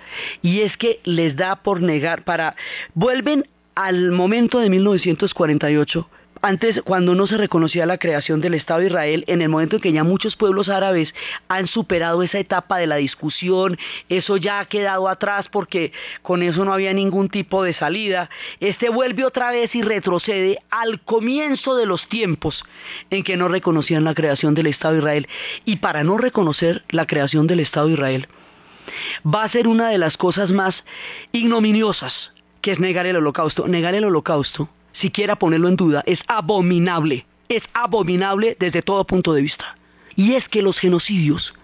Y 0.42 0.62
es 0.62 0.76
que 0.76 0.98
les 1.04 1.36
da 1.36 1.62
por 1.62 1.80
negar, 1.80 2.24
para, 2.24 2.56
vuelven 2.92 3.46
al 3.76 4.10
momento 4.10 4.58
de 4.58 4.68
1948 4.68 6.08
antes, 6.42 6.80
cuando 6.82 7.14
no 7.14 7.26
se 7.26 7.36
reconocía 7.36 7.84
la 7.84 7.98
creación 7.98 8.40
del 8.40 8.54
Estado 8.54 8.80
de 8.80 8.86
Israel, 8.86 9.24
en 9.26 9.42
el 9.42 9.50
momento 9.50 9.76
en 9.76 9.82
que 9.82 9.92
ya 9.92 10.04
muchos 10.04 10.36
pueblos 10.36 10.68
árabes 10.68 11.14
han 11.48 11.66
superado 11.66 12.22
esa 12.22 12.38
etapa 12.38 12.78
de 12.78 12.86
la 12.86 12.96
discusión, 12.96 13.78
eso 14.08 14.38
ya 14.38 14.60
ha 14.60 14.64
quedado 14.64 15.08
atrás 15.08 15.46
porque 15.50 15.92
con 16.22 16.42
eso 16.42 16.64
no 16.64 16.72
había 16.72 16.94
ningún 16.94 17.28
tipo 17.28 17.62
de 17.62 17.74
salida, 17.74 18.30
este 18.58 18.88
vuelve 18.88 19.24
otra 19.24 19.50
vez 19.50 19.74
y 19.74 19.82
retrocede 19.82 20.58
al 20.70 21.00
comienzo 21.00 21.76
de 21.76 21.86
los 21.86 22.08
tiempos 22.08 22.64
en 23.10 23.22
que 23.22 23.36
no 23.36 23.48
reconocían 23.48 24.04
la 24.04 24.14
creación 24.14 24.54
del 24.54 24.68
Estado 24.68 24.94
de 24.94 25.00
Israel. 25.00 25.28
Y 25.66 25.76
para 25.76 26.04
no 26.04 26.16
reconocer 26.16 26.84
la 26.88 27.06
creación 27.06 27.46
del 27.46 27.60
Estado 27.60 27.88
de 27.88 27.94
Israel, 27.94 28.28
va 29.26 29.44
a 29.44 29.50
ser 29.50 29.68
una 29.68 29.90
de 29.90 29.98
las 29.98 30.16
cosas 30.16 30.50
más 30.50 30.74
ignominiosas, 31.32 32.32
que 32.62 32.72
es 32.72 32.80
negar 32.80 33.06
el 33.06 33.16
holocausto. 33.16 33.68
Negar 33.68 33.94
el 33.94 34.04
holocausto 34.04 34.68
siquiera 35.00 35.36
ponerlo 35.36 35.68
en 35.68 35.76
duda, 35.76 36.02
es 36.06 36.20
abominable, 36.28 37.26
es 37.48 37.62
abominable 37.72 38.56
desde 38.58 38.82
todo 38.82 39.06
punto 39.06 39.32
de 39.32 39.42
vista. 39.42 39.76
Y 40.16 40.34
es 40.34 40.48
que 40.48 40.62
los 40.62 40.78
genocidios 40.78 41.54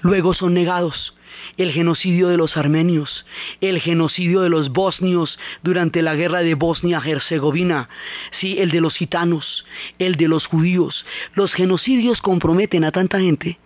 luego 0.00 0.34
son 0.34 0.54
negados. 0.54 1.14
El 1.56 1.72
genocidio 1.72 2.28
de 2.28 2.36
los 2.36 2.56
armenios, 2.56 3.26
el 3.60 3.80
genocidio 3.80 4.40
de 4.40 4.48
los 4.48 4.70
bosnios 4.70 5.38
durante 5.62 6.02
la 6.02 6.14
guerra 6.14 6.40
de 6.40 6.54
Bosnia-Herzegovina, 6.54 7.88
sí, 8.40 8.58
el 8.58 8.70
de 8.70 8.80
los 8.80 8.94
gitanos, 8.94 9.64
el 9.98 10.16
de 10.16 10.28
los 10.28 10.46
judíos. 10.46 11.04
Los 11.34 11.52
genocidios 11.52 12.20
comprometen 12.22 12.84
a 12.84 12.92
tanta 12.92 13.20
gente 13.20 13.58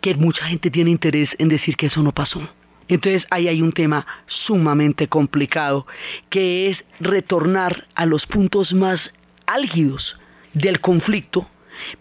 que 0.00 0.14
mucha 0.14 0.46
gente 0.46 0.70
tiene 0.70 0.90
interés 0.90 1.30
en 1.38 1.48
decir 1.48 1.76
que 1.76 1.86
eso 1.86 2.02
no 2.02 2.12
pasó. 2.12 2.46
Entonces 2.88 3.26
ahí 3.30 3.48
hay 3.48 3.62
un 3.62 3.72
tema 3.72 4.06
sumamente 4.26 5.08
complicado, 5.08 5.86
que 6.30 6.70
es 6.70 6.84
retornar 7.00 7.86
a 7.94 8.06
los 8.06 8.26
puntos 8.26 8.72
más 8.72 9.00
álgidos 9.46 10.16
del 10.52 10.80
conflicto 10.80 11.48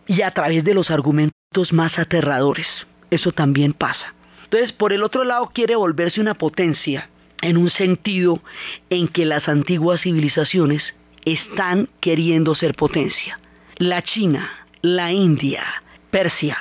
y 0.07 0.21
a 0.21 0.31
través 0.31 0.63
de 0.63 0.73
los 0.73 0.91
argumentos 0.91 1.71
más 1.71 1.97
aterradores. 1.99 2.67
Eso 3.09 3.31
también 3.31 3.73
pasa. 3.73 4.13
Entonces, 4.43 4.73
por 4.73 4.93
el 4.93 5.03
otro 5.03 5.23
lado, 5.23 5.51
quiere 5.53 5.75
volverse 5.75 6.21
una 6.21 6.35
potencia 6.35 7.09
en 7.41 7.57
un 7.57 7.69
sentido 7.69 8.41
en 8.89 9.07
que 9.07 9.25
las 9.25 9.49
antiguas 9.49 10.01
civilizaciones 10.01 10.83
están 11.25 11.89
queriendo 11.99 12.55
ser 12.55 12.75
potencia. 12.75 13.39
La 13.77 14.01
China, 14.01 14.49
la 14.81 15.11
India, 15.11 15.63
Persia, 16.11 16.57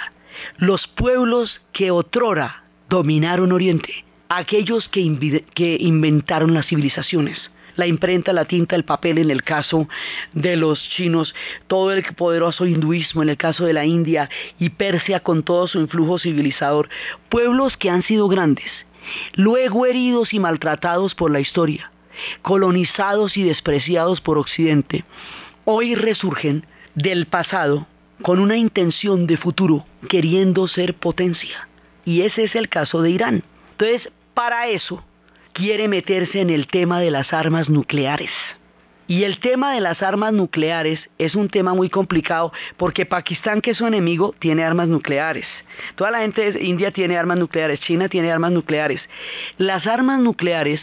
los 0.57 0.89
pueblos 0.89 1.61
que 1.73 1.91
otrora 1.91 2.65
dominaron 2.89 3.53
Oriente, 3.53 4.05
aquellos 4.37 4.89
que, 4.89 5.45
que 5.55 5.77
inventaron 5.81 6.55
las 6.55 6.67
civilizaciones 6.67 7.51
la 7.77 7.87
imprenta, 7.87 8.35
la 8.35 8.45
tinta, 8.45 8.77
el 8.77 8.85
papel 8.85 9.19
en 9.19 9.31
el 9.31 9.43
caso 9.43 9.89
de 10.35 10.57
los 10.57 10.79
chinos, 10.91 11.35
todo 11.67 11.93
el 11.93 12.03
poderoso 12.15 12.67
hinduismo 12.67 13.23
en 13.23 13.31
el 13.31 13.37
caso 13.37 13.65
de 13.65 13.73
la 13.73 13.87
India 13.87 14.29
y 14.59 14.71
Persia 14.71 15.21
con 15.21 15.43
todo 15.43 15.67
su 15.69 15.81
influjo 15.81 16.19
civilizador, 16.19 16.89
pueblos 17.31 17.77
que 17.79 17.89
han 17.89 18.03
sido 18.03 18.29
grandes, 18.29 18.71
luego 19.37 19.87
heridos 19.87 20.35
y 20.35 20.39
maltratados 20.39 21.15
por 21.15 21.31
la 21.31 21.41
historia, 21.41 21.91
colonizados 22.43 23.37
y 23.37 23.43
despreciados 23.45 24.21
por 24.21 24.39
Occidente, 24.39 25.05
hoy 25.65 25.95
resurgen 25.95 26.67
del 26.95 27.27
pasado 27.27 27.87
con 28.21 28.39
una 28.39 28.57
intención 28.57 29.27
de 29.27 29.37
futuro, 29.37 29.87
queriendo 30.09 30.69
ser 30.69 30.95
potencia. 30.95 31.69
Y 32.05 32.23
ese 32.23 32.45
es 32.45 32.55
el 32.55 32.69
caso 32.69 33.01
de 33.01 33.11
Irán. 33.11 33.43
Entonces, 33.73 34.13
para 34.35 34.69
eso 34.69 35.03
quiere 35.53 35.89
meterse 35.89 36.41
en 36.41 36.51
el 36.51 36.67
tema 36.67 37.01
de 37.01 37.11
las 37.11 37.33
armas 37.33 37.69
nucleares. 37.69 38.31
Y 39.09 39.25
el 39.25 39.41
tema 39.41 39.75
de 39.75 39.81
las 39.81 40.01
armas 40.03 40.33
nucleares 40.33 40.99
es 41.19 41.35
un 41.35 41.49
tema 41.49 41.75
muy 41.75 41.91
complicado 41.91 42.53
porque 42.77 43.05
Pakistán, 43.05 43.61
que 43.61 43.73
es 43.73 43.77
su 43.77 43.87
enemigo, 43.87 44.35
tiene 44.39 44.65
armas 44.65 44.89
nucleares. 44.89 45.45
Toda 45.97 46.13
la 46.13 46.21
gente 46.21 46.53
de 46.53 46.65
India 46.65 46.93
tiene 46.93 47.19
armas 47.19 47.37
nucleares, 47.37 47.81
China 47.81 48.09
tiene 48.09 48.33
armas 48.33 48.53
nucleares. 48.53 49.03
Las 49.59 49.87
armas 49.87 50.21
nucleares 50.21 50.81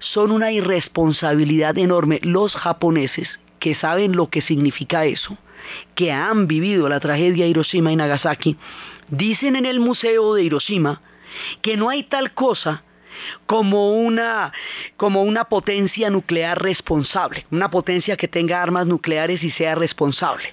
son 0.00 0.30
una 0.32 0.52
irresponsabilidad 0.52 1.78
enorme. 1.78 2.20
Los 2.22 2.54
japoneses, 2.54 3.28
que 3.60 3.74
saben 3.74 4.16
lo 4.16 4.28
que 4.28 4.42
significa 4.42 5.06
eso, 5.06 5.38
que 5.94 6.12
han 6.12 6.48
vivido 6.48 6.88
la 6.88 7.00
tragedia 7.00 7.44
de 7.44 7.50
Hiroshima 7.50 7.92
y 7.92 7.96
Nagasaki, 7.96 8.56
dicen 9.08 9.56
en 9.56 9.64
el 9.64 9.80
Museo 9.80 10.34
de 10.34 10.42
Hiroshima 10.42 11.00
que 11.62 11.76
no 11.76 11.88
hay 11.88 12.02
tal 12.02 12.32
cosa 12.32 12.82
como 13.46 13.92
una, 13.92 14.52
como 14.96 15.22
una 15.22 15.44
potencia 15.44 16.10
nuclear 16.10 16.62
responsable, 16.62 17.46
una 17.50 17.70
potencia 17.70 18.16
que 18.16 18.28
tenga 18.28 18.62
armas 18.62 18.86
nucleares 18.86 19.42
y 19.42 19.50
sea 19.50 19.74
responsable. 19.74 20.44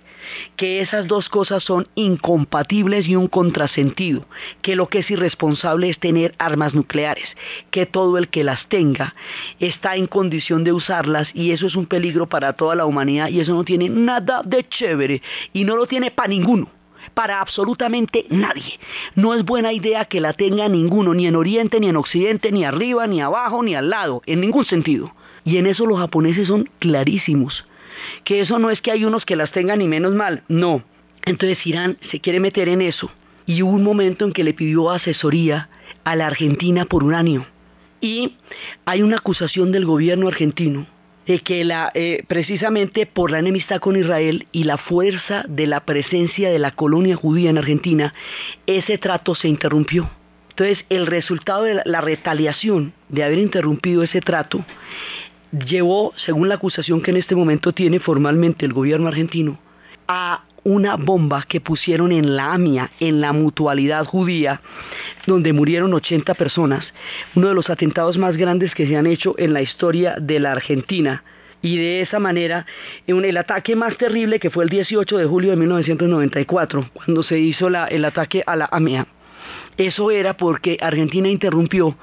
Que 0.57 0.81
esas 0.81 1.07
dos 1.07 1.29
cosas 1.29 1.63
son 1.63 1.87
incompatibles 1.95 3.07
y 3.07 3.15
un 3.15 3.27
contrasentido, 3.27 4.25
que 4.61 4.75
lo 4.75 4.89
que 4.89 4.99
es 4.99 5.09
irresponsable 5.09 5.89
es 5.89 5.99
tener 5.99 6.35
armas 6.37 6.73
nucleares, 6.73 7.29
que 7.71 7.85
todo 7.85 8.17
el 8.17 8.27
que 8.27 8.43
las 8.43 8.67
tenga 8.67 9.15
está 9.59 9.95
en 9.95 10.07
condición 10.07 10.65
de 10.65 10.73
usarlas 10.73 11.29
y 11.33 11.51
eso 11.51 11.67
es 11.67 11.75
un 11.75 11.85
peligro 11.85 12.27
para 12.27 12.53
toda 12.53 12.75
la 12.75 12.85
humanidad 12.85 13.29
y 13.29 13.39
eso 13.39 13.53
no 13.53 13.63
tiene 13.63 13.89
nada 13.89 14.41
de 14.43 14.67
chévere 14.67 15.21
y 15.53 15.63
no 15.63 15.77
lo 15.77 15.87
tiene 15.87 16.11
para 16.11 16.29
ninguno 16.29 16.76
para 17.13 17.41
absolutamente 17.41 18.25
nadie. 18.29 18.79
No 19.15 19.33
es 19.33 19.43
buena 19.43 19.73
idea 19.73 20.05
que 20.05 20.21
la 20.21 20.33
tenga 20.33 20.67
ninguno, 20.69 21.13
ni 21.13 21.27
en 21.27 21.35
Oriente, 21.35 21.79
ni 21.79 21.89
en 21.89 21.97
Occidente, 21.97 22.51
ni 22.51 22.63
arriba, 22.63 23.07
ni 23.07 23.21
abajo, 23.21 23.63
ni 23.63 23.75
al 23.75 23.89
lado, 23.89 24.21
en 24.25 24.41
ningún 24.41 24.65
sentido. 24.65 25.13
Y 25.43 25.57
en 25.57 25.65
eso 25.65 25.85
los 25.85 25.99
japoneses 25.99 26.47
son 26.47 26.69
clarísimos. 26.79 27.65
Que 28.23 28.41
eso 28.41 28.59
no 28.59 28.69
es 28.69 28.81
que 28.81 28.91
hay 28.91 29.05
unos 29.05 29.25
que 29.25 29.35
las 29.35 29.51
tengan 29.51 29.79
ni 29.79 29.87
menos 29.87 30.13
mal, 30.13 30.43
no. 30.47 30.83
Entonces 31.25 31.65
Irán 31.65 31.97
se 32.11 32.19
quiere 32.19 32.39
meter 32.39 32.69
en 32.69 32.81
eso. 32.81 33.09
Y 33.45 33.61
hubo 33.63 33.71
un 33.71 33.83
momento 33.83 34.25
en 34.25 34.33
que 34.33 34.43
le 34.43 34.53
pidió 34.53 34.91
asesoría 34.91 35.69
a 36.03 36.15
la 36.15 36.27
Argentina 36.27 36.85
por 36.85 37.03
uranio. 37.03 37.45
Y 38.01 38.35
hay 38.85 39.01
una 39.01 39.17
acusación 39.17 39.71
del 39.71 39.85
gobierno 39.85 40.27
argentino 40.27 40.85
que 41.43 41.65
la, 41.65 41.91
eh, 41.93 42.23
precisamente 42.27 43.05
por 43.05 43.31
la 43.31 43.39
enemistad 43.39 43.79
con 43.79 43.97
Israel 43.97 44.47
y 44.51 44.63
la 44.63 44.77
fuerza 44.77 45.43
de 45.47 45.67
la 45.67 45.81
presencia 45.81 46.49
de 46.49 46.59
la 46.59 46.71
colonia 46.71 47.15
judía 47.15 47.49
en 47.49 47.57
Argentina, 47.57 48.13
ese 48.65 48.97
trato 48.97 49.35
se 49.35 49.47
interrumpió. 49.47 50.09
Entonces, 50.51 50.85
el 50.89 51.05
resultado 51.05 51.63
de 51.63 51.81
la 51.85 52.01
retaliación 52.01 52.93
de 53.09 53.23
haber 53.23 53.39
interrumpido 53.39 54.03
ese 54.03 54.21
trato 54.21 54.65
llevó, 55.51 56.13
según 56.15 56.49
la 56.49 56.55
acusación 56.55 57.01
que 57.01 57.11
en 57.11 57.17
este 57.17 57.35
momento 57.35 57.73
tiene 57.73 57.99
formalmente 57.99 58.65
el 58.65 58.73
gobierno 58.73 59.07
argentino, 59.07 59.59
a 60.07 60.46
una 60.67 60.97
bomba 60.97 61.45
que 61.47 61.61
pusieron 61.61 62.11
en 62.11 62.35
la 62.35 62.51
AMIA, 62.53 62.91
en 62.99 63.21
la 63.21 63.31
mutualidad 63.31 64.03
judía, 64.03 64.59
donde 65.25 65.53
murieron 65.53 65.93
80 65.93 66.33
personas, 66.33 66.93
uno 67.35 67.47
de 67.47 67.53
los 67.53 67.69
atentados 67.69 68.17
más 68.17 68.35
grandes 68.35 68.75
que 68.75 68.85
se 68.85 68.97
han 68.97 69.07
hecho 69.07 69.33
en 69.37 69.53
la 69.53 69.61
historia 69.61 70.17
de 70.19 70.41
la 70.41 70.51
Argentina. 70.51 71.23
Y 71.61 71.77
de 71.77 72.01
esa 72.01 72.19
manera, 72.19 72.65
en 73.07 73.23
el 73.23 73.37
ataque 73.37 73.77
más 73.77 73.95
terrible 73.95 74.39
que 74.39 74.49
fue 74.49 74.65
el 74.65 74.69
18 74.69 75.17
de 75.17 75.25
julio 75.25 75.51
de 75.51 75.55
1994, 75.55 76.89
cuando 76.91 77.23
se 77.23 77.39
hizo 77.39 77.69
el 77.69 78.03
ataque 78.03 78.43
a 78.45 78.57
la 78.57 78.67
AMIA. 78.69 79.07
Eso 79.77 80.11
era 80.11 80.35
porque 80.35 80.77
Argentina 80.81 81.29
interrumpió 81.29 81.97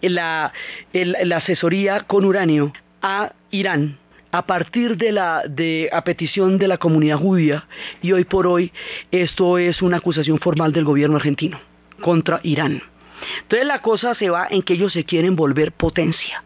la, 0.00 0.54
la 0.94 1.36
asesoría 1.36 2.00
con 2.00 2.24
uranio 2.24 2.72
a 3.02 3.34
Irán 3.50 3.98
a 4.32 4.46
partir 4.46 4.96
de 4.96 5.12
la 5.12 5.42
de 5.48 5.88
a 5.92 6.04
petición 6.04 6.58
de 6.58 6.68
la 6.68 6.78
comunidad 6.78 7.18
judía 7.18 7.66
y 8.00 8.12
hoy 8.12 8.24
por 8.24 8.46
hoy 8.46 8.72
esto 9.10 9.58
es 9.58 9.82
una 9.82 9.96
acusación 9.96 10.38
formal 10.38 10.72
del 10.72 10.84
gobierno 10.84 11.16
argentino 11.16 11.60
contra 12.00 12.40
Irán. 12.42 12.82
Entonces 13.42 13.66
la 13.66 13.82
cosa 13.82 14.14
se 14.14 14.30
va 14.30 14.46
en 14.50 14.62
que 14.62 14.74
ellos 14.74 14.92
se 14.92 15.04
quieren 15.04 15.36
volver 15.36 15.72
potencia. 15.72 16.42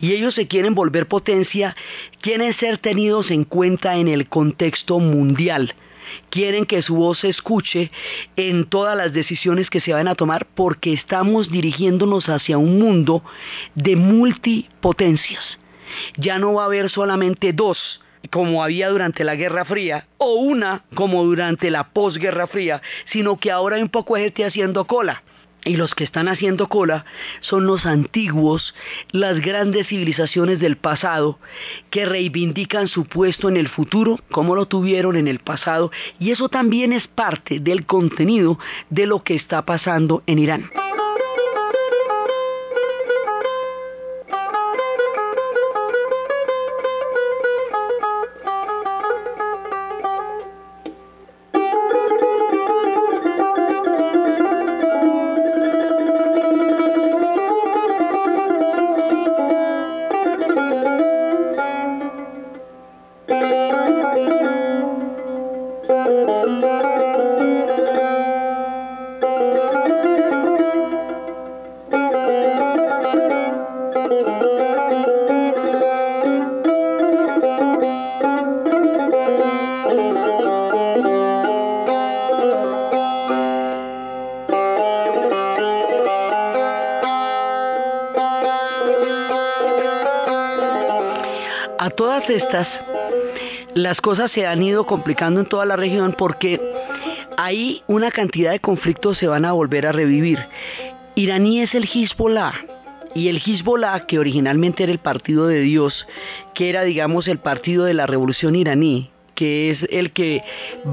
Y 0.00 0.12
ellos 0.12 0.34
se 0.34 0.48
quieren 0.48 0.74
volver 0.74 1.08
potencia, 1.08 1.74
quieren 2.20 2.52
ser 2.54 2.78
tenidos 2.78 3.30
en 3.30 3.44
cuenta 3.44 3.96
en 3.96 4.08
el 4.08 4.28
contexto 4.28 4.98
mundial. 4.98 5.74
Quieren 6.28 6.66
que 6.66 6.82
su 6.82 6.96
voz 6.96 7.20
se 7.20 7.30
escuche 7.30 7.90
en 8.36 8.66
todas 8.66 8.96
las 8.96 9.14
decisiones 9.14 9.70
que 9.70 9.80
se 9.80 9.94
van 9.94 10.08
a 10.08 10.14
tomar 10.14 10.46
porque 10.46 10.92
estamos 10.92 11.50
dirigiéndonos 11.50 12.28
hacia 12.28 12.58
un 12.58 12.78
mundo 12.78 13.22
de 13.74 13.96
multipotencias 13.96 15.58
ya 16.16 16.38
no 16.38 16.54
va 16.54 16.62
a 16.62 16.66
haber 16.66 16.90
solamente 16.90 17.52
dos 17.52 18.00
como 18.30 18.62
había 18.62 18.88
durante 18.88 19.24
la 19.24 19.34
Guerra 19.34 19.64
Fría, 19.64 20.06
o 20.18 20.34
una 20.34 20.84
como 20.94 21.24
durante 21.24 21.70
la 21.70 21.88
posguerra 21.88 22.46
fría, 22.46 22.80
sino 23.10 23.36
que 23.36 23.50
ahora 23.50 23.76
hay 23.76 23.82
un 23.82 23.88
poco 23.88 24.14
de 24.14 24.22
gente 24.24 24.44
haciendo 24.44 24.86
cola. 24.86 25.22
Y 25.64 25.76
los 25.76 25.94
que 25.94 26.02
están 26.02 26.26
haciendo 26.26 26.68
cola 26.68 27.04
son 27.40 27.66
los 27.66 27.86
antiguos, 27.86 28.74
las 29.12 29.40
grandes 29.40 29.86
civilizaciones 29.86 30.58
del 30.58 30.76
pasado, 30.76 31.38
que 31.88 32.04
reivindican 32.04 32.88
su 32.88 33.04
puesto 33.04 33.48
en 33.48 33.56
el 33.56 33.68
futuro, 33.68 34.18
como 34.32 34.56
lo 34.56 34.66
tuvieron 34.66 35.16
en 35.16 35.28
el 35.28 35.38
pasado, 35.38 35.92
y 36.18 36.32
eso 36.32 36.48
también 36.48 36.92
es 36.92 37.06
parte 37.06 37.60
del 37.60 37.86
contenido 37.86 38.58
de 38.90 39.06
lo 39.06 39.22
que 39.22 39.36
está 39.36 39.64
pasando 39.64 40.24
en 40.26 40.40
Irán. 40.40 40.70
Estas, 92.10 92.68
las 93.74 94.00
cosas 94.00 94.30
se 94.32 94.46
han 94.46 94.62
ido 94.62 94.84
complicando 94.86 95.40
en 95.40 95.46
toda 95.46 95.64
la 95.64 95.76
región 95.76 96.14
porque 96.16 96.60
ahí 97.36 97.82
una 97.86 98.10
cantidad 98.10 98.50
de 98.50 98.60
conflictos 98.60 99.18
se 99.18 99.28
van 99.28 99.44
a 99.44 99.52
volver 99.52 99.86
a 99.86 99.92
revivir. 99.92 100.38
Iraní 101.14 101.60
es 101.60 101.74
el 101.74 101.88
Hezbollah. 101.92 102.52
Y 103.14 103.28
el 103.28 103.42
Hezbollah, 103.44 104.06
que 104.06 104.18
originalmente 104.18 104.82
era 104.82 104.92
el 104.92 104.98
partido 104.98 105.46
de 105.46 105.60
Dios, 105.60 106.06
que 106.54 106.70
era, 106.70 106.82
digamos, 106.82 107.28
el 107.28 107.38
partido 107.38 107.84
de 107.84 107.92
la 107.92 108.06
revolución 108.06 108.56
iraní, 108.56 109.10
que 109.34 109.70
es 109.70 109.78
el 109.90 110.12
que 110.12 110.42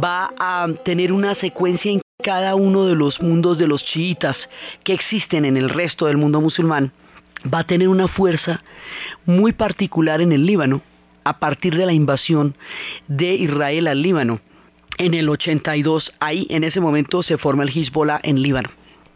va 0.03 0.33
a 0.37 0.67
tener 0.83 1.13
una 1.13 1.35
secuencia 1.35 1.91
en 1.91 2.01
cada 2.21 2.55
uno 2.55 2.85
de 2.85 2.95
los 2.95 3.21
mundos 3.21 3.57
de 3.57 3.67
los 3.67 3.85
chiitas 3.85 4.35
que 4.83 4.93
existen 4.93 5.45
en 5.45 5.55
el 5.55 5.69
resto 5.69 6.07
del 6.07 6.17
mundo 6.17 6.41
musulmán, 6.41 6.91
va 7.51 7.59
a 7.59 7.63
tener 7.63 7.87
una 7.87 8.09
fuerza 8.09 8.61
muy 9.25 9.53
particular 9.53 10.19
en 10.19 10.33
el 10.33 10.45
Líbano 10.45 10.81
a 11.29 11.39
partir 11.39 11.75
de 11.75 11.85
la 11.85 11.93
invasión 11.93 12.55
de 13.07 13.35
Israel 13.35 13.87
al 13.87 14.01
Líbano. 14.01 14.41
En 14.97 15.13
el 15.13 15.29
82, 15.29 16.11
ahí 16.19 16.47
en 16.49 16.63
ese 16.63 16.81
momento 16.81 17.23
se 17.23 17.37
forma 17.37 17.63
el 17.63 17.69
Hezbollah 17.69 18.19
en 18.23 18.41
Líbano 18.41 18.69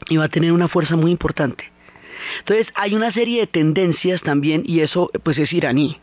y 0.07 0.17
va 0.17 0.25
a 0.25 0.29
tener 0.29 0.53
una 0.53 0.67
fuerza 0.67 0.95
muy 0.95 1.11
importante. 1.11 1.71
Entonces 2.39 2.67
hay 2.75 2.93
una 2.93 3.11
serie 3.11 3.41
de 3.41 3.47
tendencias 3.47 4.21
también 4.21 4.63
y 4.65 4.81
eso 4.81 5.09
pues 5.23 5.37
es 5.37 5.51
iraní. 5.51 5.97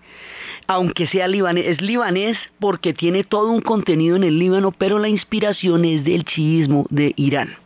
Aunque 0.67 1.07
sea 1.07 1.29
libanés, 1.29 1.67
es 1.67 1.81
libanés 1.81 2.37
porque 2.59 2.93
tiene 2.93 3.25
todo 3.25 3.51
un 3.51 3.61
contenido 3.61 4.17
en 4.17 4.25
el 4.25 4.39
Líbano, 4.39 4.71
pero 4.71 4.99
la 4.99 5.09
inspiración 5.09 5.85
es 5.85 6.05
del 6.05 6.25
chiismo 6.25 6.87
de 6.91 7.13
Irán. 7.17 7.57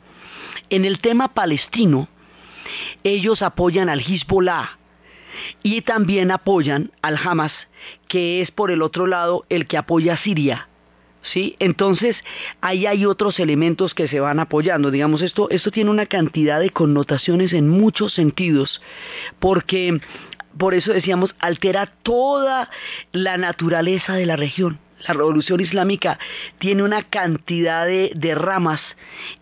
En 0.71 0.85
el 0.85 1.01
tema 1.01 1.29
palestino, 1.29 2.09
ellos 3.03 3.43
apoyan 3.43 3.89
al 3.89 4.01
Hezbollah, 4.01 4.79
y 5.63 5.83
también 5.83 6.31
apoyan 6.31 6.91
al 7.03 7.17
Hamas, 7.17 7.53
que 8.09 8.43
es 8.43 8.51
por 8.51 8.71
el 8.71 8.83
otro 8.83 9.07
lado 9.07 9.45
el 9.49 9.67
que 9.67 9.77
apoya 9.77 10.15
a 10.15 10.19
Siria. 10.19 10.69
¿Sí? 11.23 11.57
Entonces, 11.59 12.17
ahí 12.61 12.85
hay 12.85 13.07
otros 13.07 13.41
elementos 13.41 13.95
que 13.95 14.09
se 14.09 14.21
van 14.21 14.41
apoyando. 14.41 14.91
Digamos, 14.91 15.23
esto, 15.23 15.49
esto 15.49 15.71
tiene 15.71 15.91
una 15.91 16.05
cantidad 16.05 16.61
de 16.61 16.69
connotaciones 16.69 17.55
en 17.55 17.67
muchos 17.67 18.13
sentidos, 18.13 18.83
porque 19.39 20.01
por 20.59 20.75
eso 20.75 20.93
decíamos, 20.93 21.35
altera 21.39 21.87
toda 22.03 22.71
la 23.13 23.39
naturaleza 23.39 24.15
de 24.15 24.27
la 24.27 24.37
región. 24.37 24.79
La 25.07 25.15
revolución 25.15 25.61
islámica 25.61 26.19
tiene 26.59 26.83
una 26.83 27.03
cantidad 27.03 27.87
de, 27.87 28.35
ramas 28.35 28.81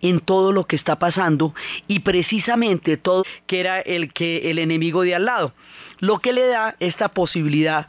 en 0.01 0.21
todo 0.21 0.53
lo 0.53 0.67
que 0.67 0.77
está 0.77 0.99
pasando 0.99 1.55
y 1.89 2.01
precisamente 2.01 2.97
todo 2.97 3.25
que 3.47 3.61
era 3.61 3.81
el 3.81 4.13
que 4.13 4.51
el 4.51 4.59
enemigo 4.59 5.03
de 5.03 5.15
al 5.15 5.25
lado 5.27 5.55
lo 6.01 6.19
que 6.19 6.33
le 6.33 6.47
da 6.49 6.75
esta 6.81 7.09
posibilidad 7.09 7.87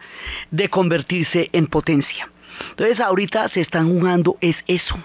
de 0.52 0.70
convertirse 0.70 1.50
en 1.52 1.66
potencia. 1.66 2.30
Entonces 2.70 3.00
ahorita 3.00 3.50
se 3.50 3.62
están 3.62 3.90
jugando 3.90 4.38
es 4.40 4.56
eso, 4.68 5.00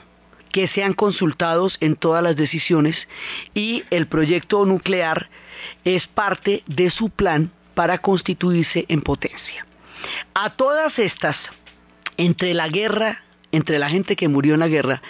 que 0.53 0.69
sean 0.69 0.93
consultados 0.93 1.79
en 1.81 1.97
todas 1.97 2.23
las 2.23 2.37
decisiones 2.37 3.09
y 3.55 3.85
el 3.91 4.09
proyecto 4.09 4.67
nuclear 4.67 5.31
es 5.85 6.07
parte 6.07 6.63
de 6.67 6.91
su 6.91 7.09
plan 7.09 7.51
para 7.75 7.99
constituirse 7.99 8.85
en 8.89 9.01
potencia. 9.01 9.67
A 10.35 10.51
todas 10.51 10.99
estas, 10.99 11.37
entre 12.19 12.53
la 12.53 12.69
guerra 12.69 13.23
entre 13.51 13.79
la 13.79 13.89
gente 13.89 14.17
que 14.17 14.29
murió 14.29 14.55
en 14.55 14.61
la 14.61 14.69
guerra 14.69 15.03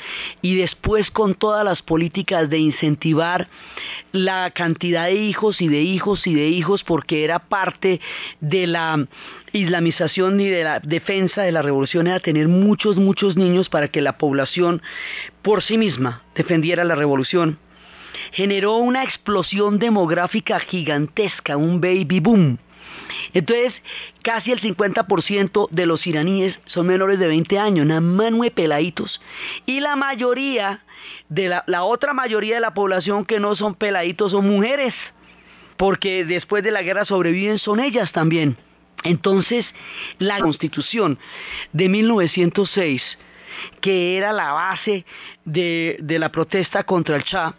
y 0.42 0.56
después 0.56 1.10
con 1.10 1.34
todas 1.34 1.64
las 1.64 1.82
políticas 1.82 2.48
de 2.48 2.58
incentivar 2.58 3.48
la 4.12 4.50
cantidad 4.50 5.06
de 5.06 5.14
hijos 5.14 5.60
y 5.60 5.68
de 5.68 5.82
hijos 5.82 6.26
y 6.26 6.34
de 6.34 6.48
hijos 6.48 6.84
porque 6.84 7.24
era 7.24 7.40
parte 7.40 8.00
de 8.40 8.66
la 8.66 9.06
islamización 9.52 10.40
y 10.40 10.48
de 10.48 10.64
la 10.64 10.80
defensa 10.80 11.42
de 11.42 11.52
la 11.52 11.62
revolución 11.62 12.06
era 12.06 12.20
tener 12.20 12.48
muchos, 12.48 12.96
muchos 12.96 13.36
niños 13.36 13.68
para 13.68 13.88
que 13.88 14.02
la 14.02 14.18
población 14.18 14.82
por 15.42 15.62
sí 15.62 15.78
misma 15.78 16.22
defendiera 16.34 16.84
la 16.84 16.94
revolución. 16.94 17.58
Generó 18.32 18.76
una 18.76 19.04
explosión 19.04 19.78
demográfica 19.78 20.58
gigantesca, 20.60 21.56
un 21.56 21.80
baby 21.80 22.20
boom 22.20 22.58
Entonces, 23.32 23.74
casi 24.22 24.52
el 24.52 24.60
50% 24.60 25.68
de 25.70 25.86
los 25.86 26.06
iraníes 26.06 26.58
son 26.66 26.86
menores 26.86 27.18
de 27.18 27.26
20 27.26 27.58
años, 27.58 27.86
nada 27.86 28.00
más 28.00 28.32
peladitos. 28.50 29.20
Y 29.66 29.80
la 29.80 29.96
mayoría, 29.96 30.82
la 31.66 31.84
otra 31.84 32.12
mayoría 32.12 32.56
de 32.56 32.60
la 32.60 32.74
población 32.74 33.24
que 33.24 33.40
no 33.40 33.56
son 33.56 33.74
peladitos 33.74 34.32
son 34.32 34.48
mujeres, 34.48 34.94
porque 35.76 36.24
después 36.24 36.62
de 36.62 36.70
la 36.70 36.82
guerra 36.82 37.04
sobreviven 37.04 37.58
son 37.58 37.80
ellas 37.80 38.12
también. 38.12 38.56
Entonces, 39.04 39.64
la 40.18 40.40
constitución 40.40 41.18
de 41.72 41.88
1906, 41.88 43.02
que 43.80 44.16
era 44.16 44.32
la 44.32 44.52
base 44.52 45.04
de, 45.44 45.96
de 46.00 46.18
la 46.18 46.30
protesta 46.30 46.82
contra 46.82 47.16
el 47.16 47.22
Shah, 47.22 47.54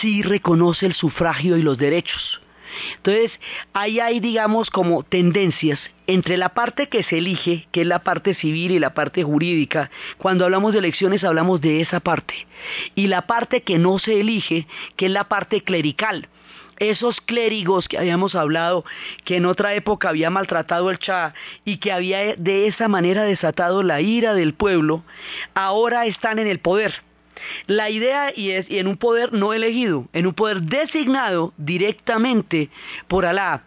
sí 0.00 0.22
reconoce 0.22 0.86
el 0.86 0.94
sufragio 0.94 1.56
y 1.56 1.62
los 1.62 1.76
derechos. 1.76 2.41
Entonces, 2.96 3.32
ahí 3.72 4.00
hay, 4.00 4.20
digamos, 4.20 4.70
como 4.70 5.02
tendencias 5.02 5.78
entre 6.06 6.36
la 6.36 6.50
parte 6.50 6.88
que 6.88 7.02
se 7.02 7.18
elige, 7.18 7.66
que 7.72 7.82
es 7.82 7.86
la 7.86 8.00
parte 8.00 8.34
civil 8.34 8.72
y 8.72 8.78
la 8.78 8.94
parte 8.94 9.22
jurídica. 9.22 9.90
Cuando 10.18 10.44
hablamos 10.44 10.72
de 10.72 10.80
elecciones 10.80 11.24
hablamos 11.24 11.60
de 11.60 11.80
esa 11.80 12.00
parte. 12.00 12.34
Y 12.94 13.06
la 13.06 13.22
parte 13.22 13.62
que 13.62 13.78
no 13.78 13.98
se 13.98 14.20
elige, 14.20 14.66
que 14.96 15.06
es 15.06 15.12
la 15.12 15.24
parte 15.24 15.62
clerical 15.62 16.28
esos 16.78 17.20
clérigos 17.20 17.86
que 17.86 17.98
habíamos 17.98 18.34
hablado, 18.34 18.84
que 19.24 19.36
en 19.36 19.46
otra 19.46 19.74
época 19.74 20.08
había 20.08 20.30
maltratado 20.30 20.90
el 20.90 20.98
Shah 20.98 21.32
y 21.64 21.76
que 21.76 21.92
había 21.92 22.34
de 22.34 22.66
esa 22.66 22.88
manera 22.88 23.22
desatado 23.22 23.82
la 23.82 24.00
ira 24.00 24.34
del 24.34 24.54
pueblo, 24.54 25.04
ahora 25.54 26.06
están 26.06 26.40
en 26.40 26.48
el 26.48 26.58
poder. 26.58 27.02
La 27.66 27.90
idea 27.90 28.32
y 28.34 28.50
es 28.50 28.70
y 28.70 28.78
en 28.78 28.86
un 28.86 28.96
poder 28.96 29.32
no 29.32 29.52
elegido, 29.52 30.08
en 30.12 30.26
un 30.26 30.34
poder 30.34 30.62
designado 30.62 31.52
directamente 31.56 32.70
por 33.08 33.26
Alá, 33.26 33.64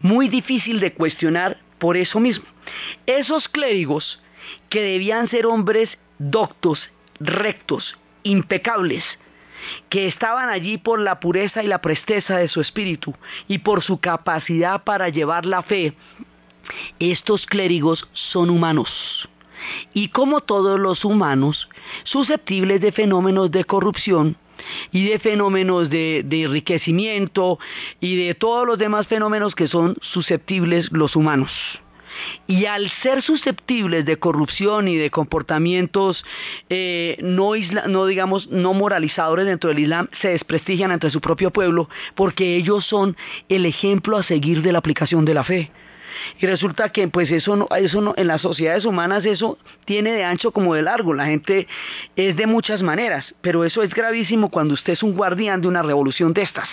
muy 0.00 0.28
difícil 0.28 0.80
de 0.80 0.92
cuestionar 0.92 1.58
por 1.78 1.96
eso 1.96 2.20
mismo. 2.20 2.44
Esos 3.06 3.48
clérigos 3.48 4.20
que 4.68 4.82
debían 4.82 5.28
ser 5.28 5.46
hombres 5.46 5.90
doctos, 6.18 6.80
rectos, 7.20 7.96
impecables, 8.22 9.04
que 9.88 10.06
estaban 10.06 10.48
allí 10.48 10.78
por 10.78 11.00
la 11.00 11.20
pureza 11.20 11.62
y 11.62 11.66
la 11.66 11.80
presteza 11.80 12.38
de 12.38 12.48
su 12.48 12.60
espíritu 12.60 13.14
y 13.48 13.58
por 13.58 13.82
su 13.82 13.98
capacidad 13.98 14.84
para 14.84 15.08
llevar 15.08 15.46
la 15.46 15.62
fe, 15.62 15.94
estos 16.98 17.46
clérigos 17.46 18.08
son 18.12 18.50
humanos. 18.50 18.90
Y 19.94 20.08
como 20.08 20.40
todos 20.40 20.78
los 20.78 21.04
humanos, 21.04 21.68
susceptibles 22.04 22.80
de 22.80 22.92
fenómenos 22.92 23.50
de 23.50 23.64
corrupción, 23.64 24.36
y 24.92 25.08
de 25.08 25.18
fenómenos 25.18 25.90
de, 25.90 26.20
enriquecimiento 26.30 27.58
y 28.00 28.16
de 28.16 28.34
todos 28.34 28.66
los 28.66 28.78
demás 28.78 29.06
fenómenos 29.06 29.54
que 29.54 29.68
son 29.68 29.96
susceptibles 30.00 30.90
los 30.92 31.16
humanos 31.16 31.50
y 32.48 32.64
al 32.66 32.90
ser 33.02 33.22
susceptibles 33.22 34.04
de 34.04 34.16
corrupción 34.16 34.88
y 34.88 34.96
de 34.96 35.10
comportamientos 35.10 36.24
eh, 36.68 37.16
no, 37.20 37.52
no, 37.86 38.06
digamos, 38.06 38.48
no 38.48 38.74
moralizadores 38.74 39.46
dentro 39.46 39.70
del 39.70 39.80
Islam, 39.80 40.08
se 40.20 40.30
desprestigian 40.30 40.90
ante 40.90 41.10
su 41.10 41.20
propio 41.20 41.52
pueblo 41.52 41.88
porque 42.16 42.56
ellos 42.56 42.84
son 42.86 43.16
el 43.48 43.66
ejemplo 43.66 44.16
a 44.16 44.24
seguir 44.24 44.62
de 44.62 44.72
la 44.72 44.78
aplicación 44.78 45.24
de 45.24 45.34
la 45.34 45.44
fe. 45.44 45.70
Y 46.40 46.46
resulta 46.46 46.90
que 46.90 47.08
pues 47.08 47.30
eso 47.30 47.56
no, 47.56 47.68
eso 47.76 48.14
en 48.16 48.26
las 48.26 48.40
sociedades 48.40 48.84
humanas 48.84 49.24
eso 49.24 49.58
tiene 49.84 50.12
de 50.12 50.24
ancho 50.24 50.52
como 50.52 50.74
de 50.74 50.82
largo, 50.82 51.14
la 51.14 51.26
gente 51.26 51.66
es 52.16 52.36
de 52.36 52.46
muchas 52.46 52.82
maneras, 52.82 53.34
pero 53.40 53.64
eso 53.64 53.82
es 53.82 53.94
gravísimo 53.94 54.50
cuando 54.50 54.74
usted 54.74 54.94
es 54.94 55.02
un 55.02 55.14
guardián 55.14 55.60
de 55.60 55.68
una 55.68 55.82
revolución 55.82 56.32
de 56.32 56.42
estas. 56.42 56.68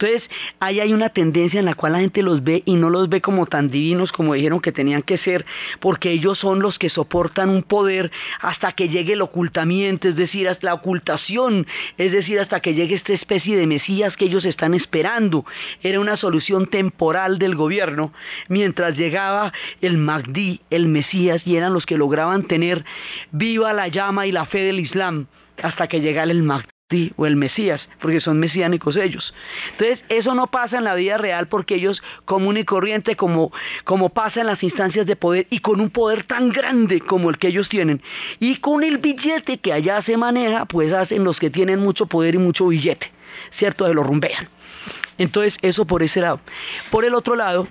Entonces, 0.00 0.30
ahí 0.60 0.80
hay 0.80 0.94
una 0.94 1.10
tendencia 1.10 1.60
en 1.60 1.66
la 1.66 1.74
cual 1.74 1.92
la 1.92 2.00
gente 2.00 2.22
los 2.22 2.42
ve 2.42 2.62
y 2.64 2.76
no 2.76 2.88
los 2.88 3.10
ve 3.10 3.20
como 3.20 3.44
tan 3.44 3.70
divinos 3.70 4.12
como 4.12 4.32
dijeron 4.32 4.60
que 4.60 4.72
tenían 4.72 5.02
que 5.02 5.18
ser, 5.18 5.44
porque 5.78 6.10
ellos 6.10 6.38
son 6.38 6.60
los 6.60 6.78
que 6.78 6.88
soportan 6.88 7.50
un 7.50 7.62
poder 7.62 8.10
hasta 8.40 8.72
que 8.72 8.88
llegue 8.88 9.12
el 9.12 9.20
ocultamiento, 9.20 10.08
es 10.08 10.16
decir, 10.16 10.48
hasta 10.48 10.68
la 10.68 10.74
ocultación, 10.74 11.66
es 11.98 12.12
decir, 12.12 12.40
hasta 12.40 12.60
que 12.60 12.72
llegue 12.72 12.94
esta 12.94 13.12
especie 13.12 13.58
de 13.58 13.66
Mesías 13.66 14.16
que 14.16 14.24
ellos 14.24 14.46
están 14.46 14.72
esperando. 14.72 15.44
Era 15.82 16.00
una 16.00 16.16
solución 16.16 16.66
temporal 16.66 17.38
del 17.38 17.54
gobierno, 17.54 18.14
mientras 18.48 18.96
llegaba 18.96 19.52
el 19.82 19.98
Magdi, 19.98 20.62
el 20.70 20.88
Mesías, 20.88 21.42
y 21.44 21.56
eran 21.56 21.74
los 21.74 21.84
que 21.84 21.98
lograban 21.98 22.44
tener 22.44 22.86
viva 23.32 23.74
la 23.74 23.88
llama 23.88 24.26
y 24.26 24.32
la 24.32 24.46
fe 24.46 24.62
del 24.62 24.80
Islam 24.80 25.26
hasta 25.62 25.88
que 25.88 26.00
llegara 26.00 26.30
el 26.30 26.42
Magdi 26.90 27.12
o 27.16 27.26
el 27.26 27.36
Mesías, 27.36 27.80
porque 28.00 28.20
son 28.20 28.38
mesiánicos 28.38 28.96
ellos. 28.96 29.32
Entonces, 29.72 30.04
eso 30.08 30.34
no 30.34 30.48
pasa 30.48 30.78
en 30.78 30.84
la 30.84 30.94
vida 30.94 31.18
real 31.18 31.48
porque 31.48 31.76
ellos, 31.76 32.02
común 32.24 32.56
y 32.56 32.64
corriente, 32.64 33.16
como, 33.16 33.52
como 33.84 34.10
pasa 34.10 34.40
en 34.40 34.46
las 34.46 34.62
instancias 34.62 35.06
de 35.06 35.16
poder 35.16 35.46
y 35.50 35.60
con 35.60 35.80
un 35.80 35.90
poder 35.90 36.24
tan 36.24 36.50
grande 36.50 37.00
como 37.00 37.30
el 37.30 37.38
que 37.38 37.48
ellos 37.48 37.68
tienen, 37.68 38.02
y 38.38 38.56
con 38.56 38.82
el 38.82 38.98
billete 38.98 39.58
que 39.58 39.72
allá 39.72 40.02
se 40.02 40.16
maneja, 40.16 40.66
pues 40.66 40.92
hacen 40.92 41.24
los 41.24 41.38
que 41.38 41.50
tienen 41.50 41.80
mucho 41.80 42.06
poder 42.06 42.34
y 42.34 42.38
mucho 42.38 42.66
billete, 42.68 43.10
¿cierto? 43.58 43.86
Se 43.86 43.94
lo 43.94 44.02
rumbean. 44.02 44.48
Entonces, 45.18 45.54
eso 45.62 45.84
por 45.84 46.02
ese 46.02 46.20
lado. 46.20 46.40
Por 46.90 47.04
el 47.04 47.14
otro 47.14 47.36
lado, 47.36 47.68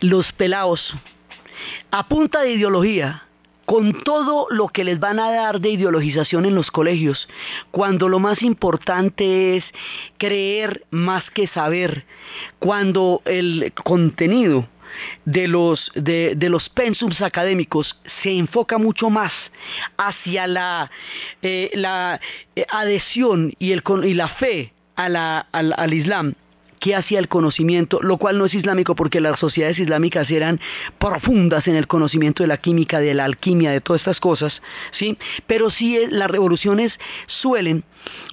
los 0.00 0.30
pelados, 0.32 0.94
a 1.90 2.06
punta 2.06 2.42
de 2.42 2.52
ideología, 2.52 3.27
con 3.68 3.92
todo 4.02 4.46
lo 4.48 4.68
que 4.68 4.82
les 4.82 4.98
van 4.98 5.20
a 5.20 5.30
dar 5.30 5.60
de 5.60 5.68
ideologización 5.68 6.46
en 6.46 6.54
los 6.54 6.70
colegios, 6.70 7.28
cuando 7.70 8.08
lo 8.08 8.18
más 8.18 8.40
importante 8.40 9.58
es 9.58 9.64
creer 10.16 10.86
más 10.90 11.30
que 11.32 11.48
saber, 11.48 12.06
cuando 12.58 13.20
el 13.26 13.74
contenido 13.84 14.66
de 15.26 15.48
los, 15.48 15.92
de, 15.94 16.34
los 16.48 16.70
pensums 16.70 17.20
académicos 17.20 17.94
se 18.22 18.38
enfoca 18.38 18.78
mucho 18.78 19.10
más 19.10 19.34
hacia 19.98 20.46
la, 20.46 20.90
eh, 21.42 21.70
la 21.74 22.18
eh, 22.56 22.64
adhesión 22.70 23.52
y, 23.58 23.72
el, 23.72 23.82
y 24.04 24.14
la 24.14 24.28
fe 24.28 24.72
al, 24.96 25.14
al 25.14 25.92
Islam 25.92 26.32
que 26.80 26.94
hacía 26.94 27.18
el 27.18 27.28
conocimiento, 27.28 28.00
lo 28.02 28.18
cual 28.18 28.38
no 28.38 28.46
es 28.46 28.54
islámico 28.54 28.94
porque 28.94 29.20
las 29.20 29.38
sociedades 29.38 29.78
islámicas 29.78 30.30
eran 30.30 30.60
profundas 30.98 31.66
en 31.66 31.76
el 31.76 31.86
conocimiento 31.86 32.42
de 32.42 32.48
la 32.48 32.58
química, 32.58 33.00
de 33.00 33.14
la 33.14 33.24
alquimia, 33.24 33.70
de 33.70 33.80
todas 33.80 34.02
estas 34.02 34.20
cosas, 34.20 34.60
¿sí? 34.92 35.18
Pero 35.46 35.70
sí 35.70 35.96
eh, 35.96 36.08
las 36.10 36.30
revoluciones 36.30 36.92
suelen, 37.26 37.84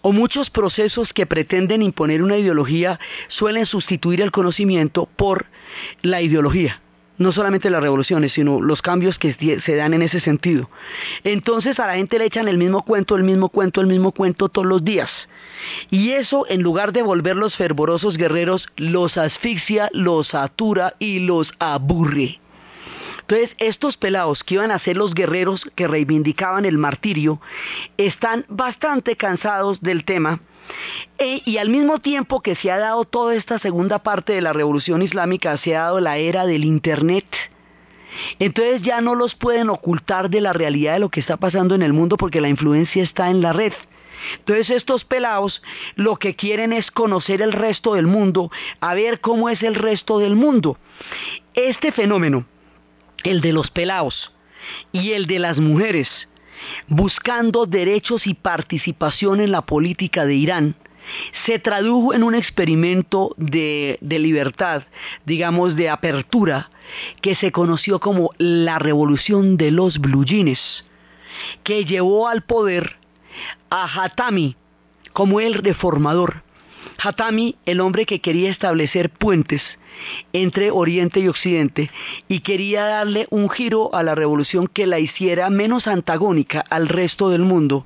o 0.02 0.12
muchos 0.12 0.50
procesos 0.50 1.14
que 1.14 1.26
pretenden 1.26 1.82
imponer 1.82 2.22
una 2.22 2.38
ideología, 2.38 3.00
suelen 3.28 3.66
sustituir 3.66 4.22
el 4.22 4.32
conocimiento 4.32 5.10
por 5.16 5.46
la 6.02 6.22
ideología 6.22 6.82
no 7.18 7.32
solamente 7.32 7.70
las 7.70 7.82
revoluciones, 7.82 8.34
sino 8.34 8.62
los 8.62 8.82
cambios 8.82 9.18
que 9.18 9.34
se 9.34 9.76
dan 9.76 9.94
en 9.94 10.02
ese 10.02 10.20
sentido. 10.20 10.70
Entonces 11.24 11.80
a 11.80 11.88
la 11.88 11.96
gente 11.96 12.20
le 12.20 12.26
echan 12.26 12.48
el 12.48 12.58
mismo 12.58 12.84
cuento, 12.84 13.16
el 13.16 13.24
mismo 13.24 13.50
cuento, 13.50 13.82
el 13.82 13.88
mismo 13.88 14.12
cuento 14.12 14.50
todos 14.50 14.68
los 14.68 14.84
días. 14.84 15.10
Y 15.90 16.12
eso, 16.12 16.46
en 16.48 16.62
lugar 16.62 16.94
de 16.94 17.02
volverlos 17.02 17.56
fervorosos 17.56 18.18
guerreros, 18.18 18.66
los 18.78 19.18
asfixia, 19.18 19.90
los 19.94 20.30
satura 20.30 20.96
y 21.00 21.20
los 21.20 21.52
aburre. 21.60 22.40
Entonces, 23.22 23.56
estos 23.58 23.98
pelados 23.98 24.44
que 24.44 24.56
iban 24.56 24.70
a 24.72 24.80
ser 24.80 24.98
los 24.98 25.16
guerreros 25.16 25.62
que 25.76 25.88
reivindicaban 25.88 26.64
el 26.66 26.78
martirio, 26.78 27.42
están 27.98 28.46
bastante 28.50 29.16
cansados 29.16 29.82
del 29.82 30.06
tema. 30.06 30.42
E, 31.18 31.42
y 31.46 31.58
al 31.58 31.70
mismo 31.70 32.00
tiempo 32.00 32.42
que 32.42 32.56
se 32.56 32.72
ha 32.72 32.78
dado 32.78 33.06
toda 33.06 33.36
esta 33.36 33.58
segunda 33.60 34.00
parte 34.00 34.34
de 34.34 34.42
la 34.42 34.54
revolución 34.54 35.02
islámica, 35.02 35.58
se 35.58 35.76
ha 35.76 35.84
dado 35.84 36.00
la 36.02 36.18
era 36.18 36.46
del 36.46 36.66
Internet. 36.66 37.26
Entonces 38.40 38.82
ya 38.82 39.02
no 39.02 39.16
los 39.16 39.36
pueden 39.36 39.70
ocultar 39.70 40.30
de 40.30 40.42
la 40.42 40.54
realidad 40.54 40.94
de 40.94 41.00
lo 41.00 41.10
que 41.10 41.20
está 41.20 41.38
pasando 41.38 41.76
en 41.76 41.82
el 41.82 41.94
mundo 41.94 42.18
porque 42.18 42.42
la 42.42 42.50
influencia 42.50 43.04
está 43.04 43.30
en 43.30 43.42
la 43.42 43.54
red. 43.54 43.74
Entonces 44.40 44.70
estos 44.70 45.06
pelados 45.06 45.62
lo 45.96 46.18
que 46.18 46.36
quieren 46.36 46.74
es 46.74 46.92
conocer 46.92 47.42
el 47.42 47.54
resto 47.54 47.96
del 47.96 48.08
mundo, 48.08 48.52
a 48.80 48.94
ver 48.94 49.20
cómo 49.20 49.50
es 49.50 49.64
el 49.64 49.76
resto 49.76 50.20
del 50.20 50.36
mundo. 50.36 50.78
Este 51.54 51.92
fenómeno, 51.92 52.46
el 53.24 53.42
de 53.42 53.54
los 53.54 53.72
pelados 53.72 54.32
y 54.92 55.12
el 55.12 55.28
de 55.28 55.40
las 55.40 55.58
mujeres, 55.58 56.10
buscando 56.88 57.66
derechos 57.66 58.28
y 58.28 58.34
participación 58.34 59.40
en 59.40 59.52
la 59.52 59.62
política 59.62 60.26
de 60.26 60.36
Irán, 60.36 60.76
se 61.46 61.60
tradujo 61.60 62.14
en 62.14 62.24
un 62.24 62.36
experimento 62.36 63.36
de, 63.38 64.00
libertad, 64.02 64.84
digamos, 65.26 65.76
de 65.76 65.90
apertura, 65.90 66.72
que 67.22 67.36
se 67.36 67.52
conoció 67.52 68.00
como 68.00 68.32
la 68.38 68.80
revolución 68.80 69.58
de 69.58 69.72
los 69.72 70.00
blue 70.00 70.26
que 71.64 71.86
llevó 71.86 72.28
al 72.28 72.44
poder 72.44 72.98
a 73.70 74.04
Hatami 74.04 74.56
como 75.14 75.40
el 75.40 75.54
reformador 75.54 76.46
Hatami, 76.98 77.56
el 77.66 77.82
hombre 77.82 78.06
que 78.06 78.22
quería 78.22 78.50
establecer 78.50 79.10
puentes 79.10 79.62
entre 80.34 80.72
Oriente 80.72 81.22
y 81.22 81.28
Occidente 81.28 81.90
y 82.28 82.42
quería 82.42 82.86
darle 82.86 83.28
un 83.30 83.50
giro 83.50 83.94
a 83.96 84.04
la 84.04 84.14
revolución 84.14 84.68
que 84.68 84.88
la 84.88 85.00
hiciera 85.00 85.50
menos 85.50 85.88
antagónica 85.88 86.64
al 86.70 86.90
resto 86.90 87.30
del 87.30 87.44
mundo 87.44 87.86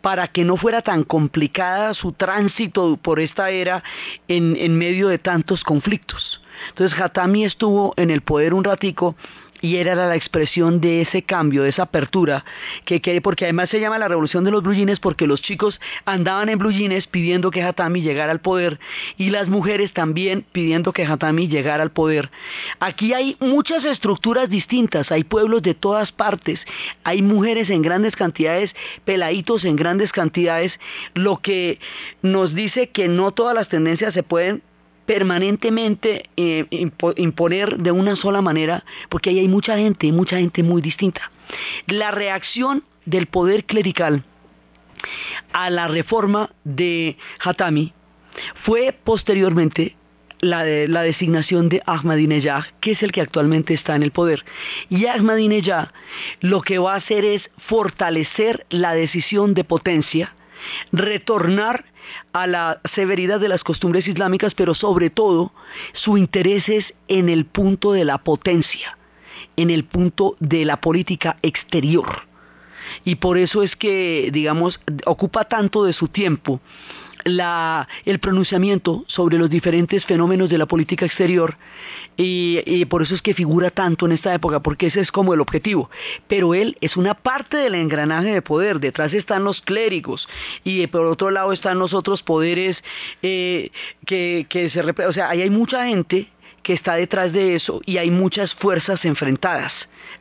para 0.00 0.28
que 0.28 0.44
no 0.44 0.56
fuera 0.56 0.82
tan 0.82 1.04
complicada 1.04 1.94
su 1.94 2.12
tránsito 2.12 2.96
por 2.96 3.20
esta 3.20 3.50
era 3.50 3.84
en, 4.26 4.56
en 4.56 4.76
medio 4.76 5.08
de 5.08 5.18
tantos 5.18 5.62
conflictos. 5.62 6.40
Entonces 6.70 6.98
Hatami 7.00 7.44
estuvo 7.44 7.94
en 7.96 8.10
el 8.10 8.22
poder 8.22 8.54
un 8.54 8.64
ratico 8.64 9.16
y 9.64 9.78
era 9.78 9.94
la 9.94 10.14
expresión 10.14 10.78
de 10.78 11.00
ese 11.00 11.22
cambio, 11.22 11.62
de 11.62 11.70
esa 11.70 11.84
apertura, 11.84 12.44
que, 12.84 13.00
porque 13.22 13.46
además 13.46 13.70
se 13.70 13.80
llama 13.80 13.98
la 13.98 14.08
revolución 14.08 14.44
de 14.44 14.50
los 14.50 14.62
blue 14.62 14.74
porque 15.00 15.26
los 15.26 15.40
chicos 15.40 15.80
andaban 16.04 16.50
en 16.50 16.58
blue 16.58 16.70
pidiendo 17.10 17.50
que 17.50 17.62
Hatami 17.62 18.02
llegara 18.02 18.30
al 18.30 18.42
poder 18.42 18.78
y 19.16 19.30
las 19.30 19.48
mujeres 19.48 19.94
también 19.94 20.44
pidiendo 20.52 20.92
que 20.92 21.06
Hatami 21.06 21.48
llegara 21.48 21.82
al 21.82 21.92
poder. 21.92 22.30
Aquí 22.78 23.14
hay 23.14 23.38
muchas 23.40 23.86
estructuras 23.86 24.50
distintas, 24.50 25.10
hay 25.10 25.24
pueblos 25.24 25.62
de 25.62 25.72
todas 25.72 26.12
partes, 26.12 26.60
hay 27.02 27.22
mujeres 27.22 27.70
en 27.70 27.80
grandes 27.80 28.16
cantidades, 28.16 28.70
peladitos 29.06 29.64
en 29.64 29.76
grandes 29.76 30.12
cantidades, 30.12 30.78
lo 31.14 31.38
que 31.38 31.78
nos 32.20 32.54
dice 32.54 32.90
que 32.90 33.08
no 33.08 33.32
todas 33.32 33.54
las 33.54 33.70
tendencias 33.70 34.12
se 34.12 34.22
pueden 34.22 34.62
permanentemente 35.06 36.30
eh, 36.36 36.66
imponer 37.16 37.78
de 37.78 37.90
una 37.90 38.16
sola 38.16 38.40
manera, 38.40 38.84
porque 39.08 39.30
ahí 39.30 39.38
hay 39.38 39.48
mucha 39.48 39.76
gente, 39.76 40.10
mucha 40.12 40.38
gente 40.38 40.62
muy 40.62 40.80
distinta. 40.80 41.30
La 41.86 42.10
reacción 42.10 42.84
del 43.04 43.26
poder 43.26 43.64
clerical 43.64 44.24
a 45.52 45.70
la 45.70 45.88
reforma 45.88 46.50
de 46.64 47.16
Hatami 47.40 47.92
fue 48.64 48.96
posteriormente 49.04 49.96
la, 50.40 50.64
la 50.64 51.02
designación 51.02 51.68
de 51.68 51.82
Ahmadinejad, 51.86 52.64
que 52.80 52.92
es 52.92 53.02
el 53.02 53.12
que 53.12 53.20
actualmente 53.20 53.74
está 53.74 53.94
en 53.96 54.02
el 54.02 54.10
poder. 54.10 54.44
Y 54.88 55.06
Ahmadinejad 55.06 55.88
lo 56.40 56.60
que 56.62 56.78
va 56.78 56.94
a 56.94 56.98
hacer 56.98 57.24
es 57.24 57.50
fortalecer 57.58 58.66
la 58.70 58.94
decisión 58.94 59.54
de 59.54 59.64
potencia, 59.64 60.34
retornar 60.92 61.84
a 62.32 62.46
la 62.46 62.80
severidad 62.94 63.40
de 63.40 63.48
las 63.48 63.62
costumbres 63.62 64.06
islámicas, 64.06 64.54
pero 64.54 64.74
sobre 64.74 65.10
todo 65.10 65.52
su 65.92 66.16
interés 66.18 66.68
es 66.68 66.94
en 67.08 67.28
el 67.28 67.46
punto 67.46 67.92
de 67.92 68.04
la 68.04 68.18
potencia, 68.18 68.96
en 69.56 69.70
el 69.70 69.84
punto 69.84 70.36
de 70.40 70.64
la 70.64 70.80
política 70.80 71.38
exterior. 71.42 72.06
Y 73.04 73.16
por 73.16 73.38
eso 73.38 73.62
es 73.62 73.76
que, 73.76 74.30
digamos, 74.32 74.80
ocupa 75.06 75.44
tanto 75.44 75.84
de 75.84 75.92
su 75.92 76.08
tiempo 76.08 76.60
el 77.24 78.18
pronunciamiento 78.18 79.04
sobre 79.06 79.38
los 79.38 79.48
diferentes 79.48 80.04
fenómenos 80.04 80.50
de 80.50 80.58
la 80.58 80.66
política 80.66 81.06
exterior 81.06 81.56
y, 82.16 82.84
por 82.86 83.02
eso 83.02 83.14
es 83.14 83.22
que 83.22 83.34
figura 83.34 83.70
tanto 83.70 84.06
en 84.06 84.12
esta 84.12 84.34
época, 84.34 84.60
porque 84.60 84.86
ese 84.86 85.00
es 85.00 85.10
como 85.10 85.34
el 85.34 85.40
objetivo. 85.40 85.90
Pero 86.28 86.54
él 86.54 86.76
es 86.80 86.96
una 86.96 87.14
parte 87.14 87.56
del 87.56 87.74
engranaje 87.74 88.32
de 88.32 88.42
poder, 88.42 88.78
detrás 88.78 89.12
están 89.12 89.44
los 89.44 89.60
clérigos 89.62 90.28
y 90.62 90.86
por 90.86 91.06
otro 91.06 91.30
lado 91.30 91.52
están 91.52 91.78
los 91.78 91.94
otros 91.94 92.22
poderes 92.22 92.76
eh, 93.22 93.70
que, 94.06 94.46
que 94.48 94.70
se... 94.70 94.80
O 94.80 95.12
sea, 95.12 95.30
hay 95.30 95.50
mucha 95.50 95.86
gente 95.86 96.28
que 96.62 96.72
está 96.72 96.94
detrás 96.94 97.32
de 97.32 97.56
eso 97.56 97.80
y 97.84 97.98
hay 97.98 98.10
muchas 98.10 98.54
fuerzas 98.54 99.04
enfrentadas, 99.04 99.72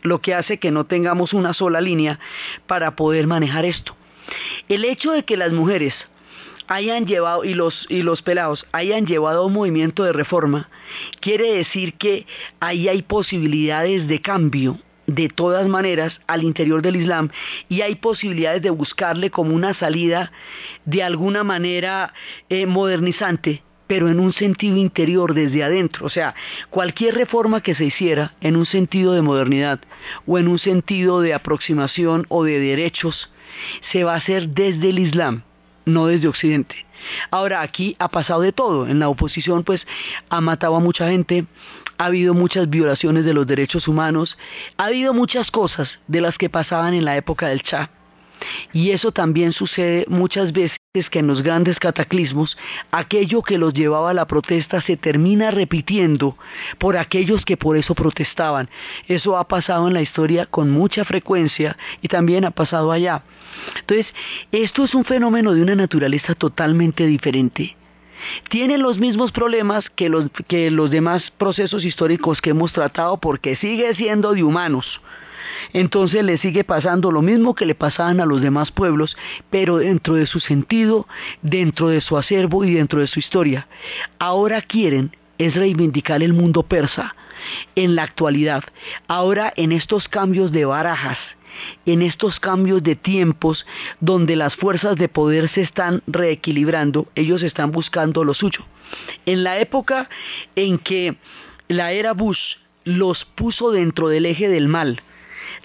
lo 0.01 0.20
que 0.20 0.34
hace 0.34 0.58
que 0.58 0.72
no 0.72 0.86
tengamos 0.86 1.34
una 1.34 1.54
sola 1.54 1.80
línea 1.80 2.20
para 2.68 2.95
poder 2.95 3.28
manejar 3.28 3.66
esto. 3.66 3.95
El 4.68 4.86
hecho 4.86 5.12
de 5.12 5.24
que 5.24 5.38
las 5.38 5.51
mujeres 5.51 5.93
hayan 6.74 7.06
llevado 7.06 7.44
y 7.44 7.54
los 7.54 7.86
y 7.90 8.02
los 8.02 8.22
pelados 8.24 8.66
hayan 8.72 9.06
llevado 9.06 9.46
un 9.46 9.54
movimiento 9.54 10.04
de 10.04 10.14
reforma 10.14 10.70
quiere 11.20 11.54
decir 11.54 11.94
que 11.94 12.26
ahí 12.60 12.88
hay 12.88 13.04
posibilidades 13.04 14.08
de 14.08 14.20
cambio 14.22 14.80
de 15.06 15.30
todas 15.30 15.68
maneras 15.68 16.20
al 16.26 16.44
interior 16.44 16.82
del 16.82 16.96
Islam 16.96 17.30
y 17.70 17.82
hay 17.82 17.96
posibilidades 17.96 18.62
de 18.64 18.72
buscarle 18.72 19.30
como 19.30 19.54
una 19.54 19.74
salida 19.76 20.32
de 20.86 21.04
alguna 21.04 21.44
manera 21.44 22.14
eh, 22.50 22.66
modernizante 22.66 23.62
pero 23.86 24.10
en 24.10 24.20
un 24.20 24.34
sentido 24.34 24.78
interior 24.78 25.36
desde 25.36 25.64
adentro. 25.64 26.08
O 26.08 26.10
sea, 26.10 26.34
cualquier 26.72 27.14
reforma 27.14 27.62
que 27.62 27.76
se 27.76 27.86
hiciera 27.86 28.34
en 28.42 28.56
un 28.56 28.66
sentido 28.66 29.12
de 29.12 29.22
modernidad 29.22 29.82
o 30.26 30.40
en 30.40 30.48
un 30.48 30.58
sentido 30.58 31.22
de 31.22 31.34
aproximación 31.36 32.26
o 32.30 32.44
de 32.44 32.60
derechos, 32.60 33.30
se 33.92 34.04
va 34.04 34.14
a 34.14 34.18
hacer 34.18 34.50
desde 34.50 34.90
el 34.90 35.00
Islam 35.00 35.44
no 35.86 36.08
desde 36.08 36.28
Occidente. 36.28 36.76
Ahora, 37.32 37.62
aquí 37.62 37.96
ha 38.00 38.08
pasado 38.08 38.42
de 38.42 38.52
todo. 38.52 38.88
En 38.88 39.00
la 39.00 39.10
oposición, 39.10 39.64
pues, 39.64 39.86
ha 40.30 40.42
matado 40.42 40.76
a 40.76 40.80
mucha 40.80 41.10
gente, 41.10 41.46
ha 41.98 42.06
habido 42.06 42.34
muchas 42.34 42.70
violaciones 42.70 43.26
de 43.26 43.34
los 43.34 43.48
derechos 43.48 43.88
humanos, 43.88 44.38
ha 44.78 44.86
habido 44.86 45.14
muchas 45.14 45.52
cosas 45.52 45.90
de 46.08 46.22
las 46.22 46.38
que 46.38 46.50
pasaban 46.50 46.94
en 46.94 47.06
la 47.06 47.18
época 47.18 47.48
del 47.48 47.64
Cha. 47.64 47.90
Y 48.72 48.91
eso 48.91 49.12
también 49.12 49.54
sucede 49.54 50.06
muchas 50.08 50.52
veces 50.52 50.78
que 51.10 51.20
en 51.20 51.28
los 51.28 51.41
grandes 51.41 51.80
cataclismos 51.80 52.58
aquello 52.91 53.41
que 53.41 53.58
los 53.58 53.74
llevaba 53.74 54.12
a 54.12 54.14
la 54.14 54.28
protesta 54.28 54.82
se 54.82 54.98
termina 54.98 55.52
repitiendo 55.52 56.38
por 56.78 56.98
aquellos 56.98 57.44
que 57.46 57.58
por 57.58 57.78
eso 57.78 57.96
protestaban. 57.96 58.70
Eso 59.08 59.38
ha 59.38 59.48
pasado 59.48 59.88
en 59.88 59.94
la 59.94 60.02
historia 60.02 60.46
con 60.46 60.70
mucha 60.70 61.04
frecuencia 61.06 61.78
y 62.02 62.08
también 62.08 62.46
ha 62.46 62.52
pasado 62.52 62.91
allá. 62.91 63.24
Entonces, 63.80 64.08
esto 64.52 64.86
es 64.86 64.94
un 64.94 65.06
fenómeno 65.06 65.54
de 65.54 65.62
una 65.62 65.76
naturaleza 65.76 66.36
totalmente 66.36 67.08
diferente. 67.08 67.76
Tiene 68.50 68.78
los 68.78 69.00
mismos 69.00 69.32
problemas 69.32 69.89
que 69.89 70.10
los, 70.10 70.30
que 70.48 70.72
los 70.72 70.89
demás 70.89 71.32
procesos 71.38 71.84
históricos 71.84 72.41
que 72.41 72.52
hemos 72.52 72.72
tratado 72.72 73.18
porque 73.18 73.56
sigue 73.56 73.94
siendo 73.96 74.34
de 74.34 74.44
humanos 74.44 75.02
entonces 75.74 76.24
le 76.24 76.38
sigue 76.38 76.64
pasando 76.64 77.12
lo 77.12 77.22
mismo 77.22 77.56
que 77.56 77.66
le 77.66 77.76
pasaban 77.76 78.20
a 78.20 78.26
los 78.26 78.41
demás 78.41 78.72
pueblos, 78.72 79.16
pero 79.50 79.78
dentro 79.78 80.16
de 80.16 80.28
su 80.28 80.39
sentido, 80.39 81.08
dentro 81.41 81.89
de 81.89 82.02
su 82.02 82.18
acervo 82.18 82.64
y 82.64 82.74
dentro 82.74 83.00
de 83.00 83.08
su 83.08 83.20
historia. 83.20 83.68
Ahora 84.20 84.62
quieren 84.62 85.12
es 85.38 85.56
reivindicar 85.56 86.22
el 86.24 86.34
mundo 86.34 86.64
persa 86.64 87.16
en 87.76 87.96
la 87.96 88.04
actualidad. 88.04 88.64
Ahora 89.08 89.52
en 89.56 89.72
estos 89.72 90.08
cambios 90.08 90.52
de 90.52 90.66
barajas, 90.66 91.18
en 91.86 92.02
estos 92.02 92.39
cambios 92.39 92.84
de 92.84 92.96
tiempos 92.96 93.66
donde 94.00 94.36
las 94.36 94.56
fuerzas 94.56 94.96
de 94.96 95.10
poder 95.10 95.50
se 95.50 95.62
están 95.62 96.02
reequilibrando, 96.08 97.08
ellos 97.16 97.44
están 97.44 97.72
buscando 97.72 98.24
lo 98.24 98.34
suyo. 98.34 98.66
En 99.26 99.44
la 99.44 99.60
época 99.60 100.10
en 100.56 100.78
que 100.78 101.16
la 101.68 101.91
era 101.91 102.14
Bush 102.14 102.58
los 102.84 103.26
puso 103.36 103.72
dentro 103.72 104.10
del 104.10 104.26
eje 104.26 104.50
del 104.50 104.68
mal, 104.68 105.02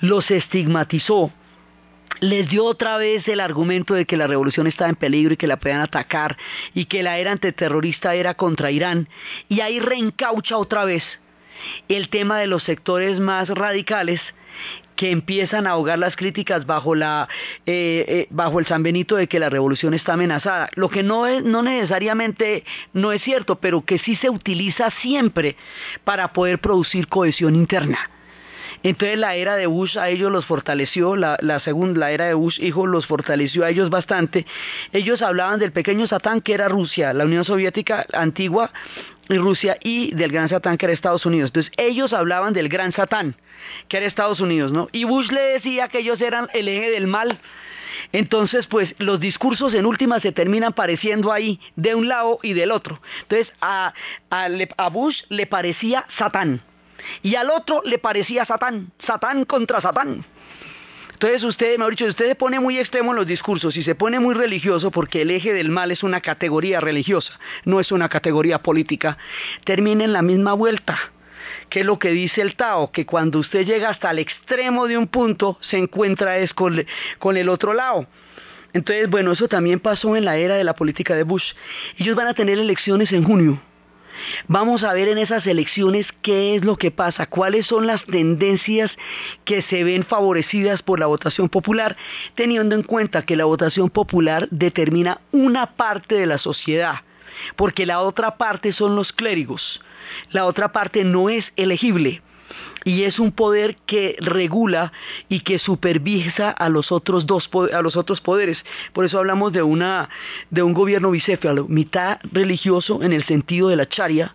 los 0.00 0.30
estigmatizó, 0.30 1.32
les 2.20 2.48
dio 2.48 2.64
otra 2.64 2.96
vez 2.96 3.26
el 3.28 3.40
argumento 3.40 3.94
de 3.94 4.06
que 4.06 4.16
la 4.16 4.26
revolución 4.26 4.66
estaba 4.66 4.90
en 4.90 4.96
peligro 4.96 5.34
y 5.34 5.36
que 5.36 5.46
la 5.46 5.58
podían 5.58 5.80
atacar 5.80 6.36
y 6.74 6.86
que 6.86 7.02
la 7.02 7.18
era 7.18 7.32
antiterrorista 7.32 8.14
era 8.14 8.34
contra 8.34 8.70
Irán. 8.70 9.08
Y 9.48 9.60
ahí 9.60 9.78
reencaucha 9.78 10.56
otra 10.56 10.84
vez 10.84 11.04
el 11.88 12.08
tema 12.08 12.38
de 12.38 12.46
los 12.46 12.62
sectores 12.62 13.20
más 13.20 13.48
radicales 13.48 14.20
que 14.96 15.12
empiezan 15.12 15.66
a 15.66 15.70
ahogar 15.70 15.98
las 15.98 16.16
críticas 16.16 16.66
bajo 16.66 16.96
la 16.96 17.28
eh, 17.66 18.04
eh, 18.08 18.26
bajo 18.30 18.58
el 18.58 18.66
San 18.66 18.82
Benito 18.82 19.14
de 19.14 19.28
que 19.28 19.38
la 19.38 19.48
revolución 19.48 19.94
está 19.94 20.14
amenazada, 20.14 20.70
lo 20.74 20.88
que 20.88 21.04
no 21.04 21.26
es 21.28 21.44
no 21.44 21.62
necesariamente 21.62 22.64
no 22.92 23.12
es 23.12 23.22
cierto, 23.22 23.60
pero 23.60 23.82
que 23.82 24.00
sí 24.00 24.16
se 24.16 24.28
utiliza 24.28 24.90
siempre 24.90 25.54
para 26.02 26.32
poder 26.32 26.58
producir 26.58 27.06
cohesión 27.06 27.54
interna. 27.54 28.10
Entonces 28.82 29.18
la 29.18 29.34
era 29.34 29.56
de 29.56 29.66
Bush 29.66 29.98
a 29.98 30.08
ellos 30.08 30.30
los 30.30 30.46
fortaleció, 30.46 31.16
la, 31.16 31.60
segunda, 31.60 32.00
la 32.00 32.12
era 32.12 32.26
de 32.26 32.34
Bush 32.34 32.60
hijo 32.60 32.86
los 32.86 33.06
fortaleció 33.06 33.64
a 33.64 33.70
ellos 33.70 33.90
bastante. 33.90 34.46
Ellos 34.92 35.22
hablaban 35.22 35.58
del 35.58 35.72
pequeño 35.72 36.06
Satán 36.06 36.40
que 36.40 36.54
era 36.54 36.68
Rusia, 36.68 37.12
la 37.12 37.24
Unión 37.24 37.44
Soviética 37.44 38.06
antigua 38.12 38.70
y 39.28 39.36
Rusia 39.36 39.76
y 39.82 40.14
del 40.14 40.30
gran 40.30 40.48
Satán 40.48 40.76
que 40.76 40.86
era 40.86 40.92
Estados 40.92 41.26
Unidos. 41.26 41.48
Entonces 41.48 41.72
ellos 41.76 42.12
hablaban 42.12 42.52
del 42.52 42.68
gran 42.68 42.92
Satán 42.92 43.34
que 43.88 43.96
era 43.96 44.06
Estados 44.06 44.40
Unidos, 44.40 44.70
¿no? 44.70 44.88
Y 44.92 45.04
Bush 45.04 45.30
le 45.30 45.40
decía 45.40 45.88
que 45.88 45.98
ellos 45.98 46.20
eran 46.20 46.48
el 46.54 46.68
eje 46.68 46.90
del 46.90 47.06
mal. 47.06 47.38
Entonces, 48.12 48.66
pues 48.66 48.94
los 48.98 49.18
discursos 49.18 49.74
en 49.74 49.84
última 49.84 50.20
se 50.20 50.30
terminan 50.30 50.72
pareciendo 50.72 51.32
ahí 51.32 51.58
de 51.74 51.94
un 51.94 52.06
lado 52.06 52.38
y 52.42 52.52
del 52.52 52.70
otro. 52.70 53.00
Entonces, 53.22 53.52
a, 53.60 53.92
a 54.30 54.88
Bush 54.88 55.22
le 55.28 55.46
parecía 55.46 56.06
Satán 56.16 56.62
y 57.22 57.34
al 57.34 57.50
otro 57.50 57.82
le 57.84 57.98
parecía 57.98 58.44
Satán, 58.44 58.92
Satán 59.04 59.44
contra 59.44 59.80
Satán. 59.80 60.24
Entonces 61.18 61.42
usted, 61.42 61.76
mejor 61.78 61.94
dicho, 61.94 62.04
usted 62.04 62.28
se 62.28 62.34
pone 62.36 62.60
muy 62.60 62.78
extremo 62.78 63.10
en 63.10 63.16
los 63.16 63.26
discursos 63.26 63.76
y 63.76 63.82
se 63.82 63.96
pone 63.96 64.20
muy 64.20 64.36
religioso 64.36 64.92
porque 64.92 65.22
el 65.22 65.32
eje 65.32 65.52
del 65.52 65.68
mal 65.68 65.90
es 65.90 66.04
una 66.04 66.20
categoría 66.20 66.78
religiosa, 66.78 67.32
no 67.64 67.80
es 67.80 67.90
una 67.90 68.08
categoría 68.08 68.62
política, 68.62 69.18
termina 69.64 70.04
en 70.04 70.12
la 70.12 70.22
misma 70.22 70.52
vuelta. 70.52 70.96
que 71.70 71.80
es 71.80 71.86
lo 71.86 71.98
que 71.98 72.10
dice 72.10 72.40
el 72.40 72.54
Tao? 72.54 72.92
Que 72.92 73.04
cuando 73.04 73.40
usted 73.40 73.66
llega 73.66 73.88
hasta 73.88 74.12
el 74.12 74.20
extremo 74.20 74.86
de 74.86 74.96
un 74.96 75.08
punto, 75.08 75.58
se 75.60 75.76
encuentra 75.76 76.36
con, 76.54 76.84
con 77.18 77.36
el 77.36 77.48
otro 77.48 77.74
lado. 77.74 78.06
Entonces, 78.72 79.10
bueno, 79.10 79.32
eso 79.32 79.48
también 79.48 79.80
pasó 79.80 80.14
en 80.14 80.24
la 80.24 80.36
era 80.36 80.56
de 80.56 80.62
la 80.62 80.74
política 80.74 81.16
de 81.16 81.24
Bush. 81.24 81.52
Ellos 81.96 82.14
van 82.14 82.28
a 82.28 82.34
tener 82.34 82.58
elecciones 82.58 83.10
en 83.12 83.24
junio. 83.24 83.60
Vamos 84.46 84.82
a 84.82 84.92
ver 84.92 85.08
en 85.08 85.18
esas 85.18 85.46
elecciones 85.46 86.06
qué 86.22 86.56
es 86.56 86.64
lo 86.64 86.76
que 86.76 86.90
pasa, 86.90 87.26
cuáles 87.26 87.66
son 87.66 87.86
las 87.86 88.04
tendencias 88.04 88.90
que 89.44 89.62
se 89.62 89.84
ven 89.84 90.04
favorecidas 90.04 90.82
por 90.82 91.00
la 91.00 91.06
votación 91.06 91.48
popular, 91.48 91.96
teniendo 92.34 92.74
en 92.74 92.82
cuenta 92.82 93.24
que 93.24 93.36
la 93.36 93.44
votación 93.44 93.90
popular 93.90 94.48
determina 94.50 95.20
una 95.32 95.76
parte 95.76 96.14
de 96.14 96.26
la 96.26 96.38
sociedad, 96.38 96.96
porque 97.56 97.86
la 97.86 98.00
otra 98.00 98.36
parte 98.36 98.72
son 98.72 98.96
los 98.96 99.12
clérigos, 99.12 99.80
la 100.30 100.46
otra 100.46 100.72
parte 100.72 101.04
no 101.04 101.28
es 101.28 101.44
elegible 101.56 102.22
y 102.88 103.04
es 103.04 103.18
un 103.18 103.32
poder 103.32 103.76
que 103.84 104.16
regula 104.18 104.92
y 105.28 105.40
que 105.40 105.58
supervisa 105.58 106.50
a 106.50 106.70
los 106.70 106.90
otros 106.90 107.26
dos 107.26 107.50
a 107.72 107.82
los 107.82 107.96
otros 107.96 108.22
poderes. 108.22 108.56
Por 108.94 109.04
eso 109.04 109.18
hablamos 109.18 109.52
de 109.52 109.62
una 109.62 110.08
de 110.50 110.62
un 110.62 110.72
gobierno 110.72 111.10
bicéfalo, 111.10 111.68
mitad 111.68 112.18
religioso 112.32 113.02
en 113.02 113.12
el 113.12 113.24
sentido 113.24 113.68
de 113.68 113.76
la 113.76 113.86
charia 113.86 114.34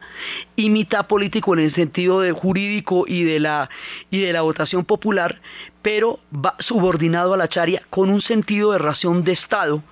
y 0.56 0.70
mitad 0.70 1.08
político 1.08 1.56
en 1.56 1.62
el 1.62 1.74
sentido 1.74 2.22
de 2.22 2.32
jurídico 2.32 3.06
y 3.08 3.24
de 3.24 3.39
la 3.39 3.72
y 4.12 4.20
de 4.20 4.32
la 4.32 4.43
votación 4.43 4.86
popular, 4.86 5.41
pero 5.84 6.22
va 6.34 6.56
subordinado 6.60 7.34
a 7.34 7.38
la 7.38 7.50
charia 7.50 7.84
con 7.92 8.10
un 8.10 8.22
sentido 8.22 8.72
de 8.72 8.80
ración 8.80 9.24
de 9.24 9.34
Estado, 9.34 9.84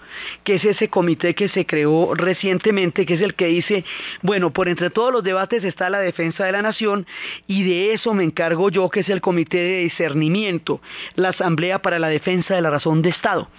que 0.44 0.56
es 0.56 0.66
ese 0.66 0.90
comité 0.90 1.36
que 1.36 1.50
se 1.50 1.66
creó 1.66 2.16
recientemente, 2.16 3.06
que 3.06 3.16
es 3.16 3.22
el 3.22 3.36
que 3.36 3.48
dice, 3.48 3.84
bueno, 4.22 4.52
por 4.52 4.70
entre 4.70 4.90
todos 4.90 5.12
los 5.12 5.24
debates 5.24 5.64
está 5.64 5.90
la 5.90 6.00
defensa 6.00 6.46
de 6.46 6.54
la 6.54 6.62
nación 6.62 7.06
y 7.46 7.64
de 7.64 7.94
eso 7.94 8.14
me 8.14 8.24
encargo 8.24 8.70
yo, 8.70 8.90
que 8.90 9.02
es 9.02 9.10
el 9.10 9.22
comité 9.22 9.58
de 9.58 9.84
discernimiento, 9.84 10.82
la 11.16 11.30
Asamblea 11.30 11.82
para 11.82 12.00
la 12.00 12.08
Defensa 12.08 12.56
de 12.56 12.62
la 12.62 12.72
Razón 12.72 13.02
de 13.02 13.10
Estado. 13.10 13.50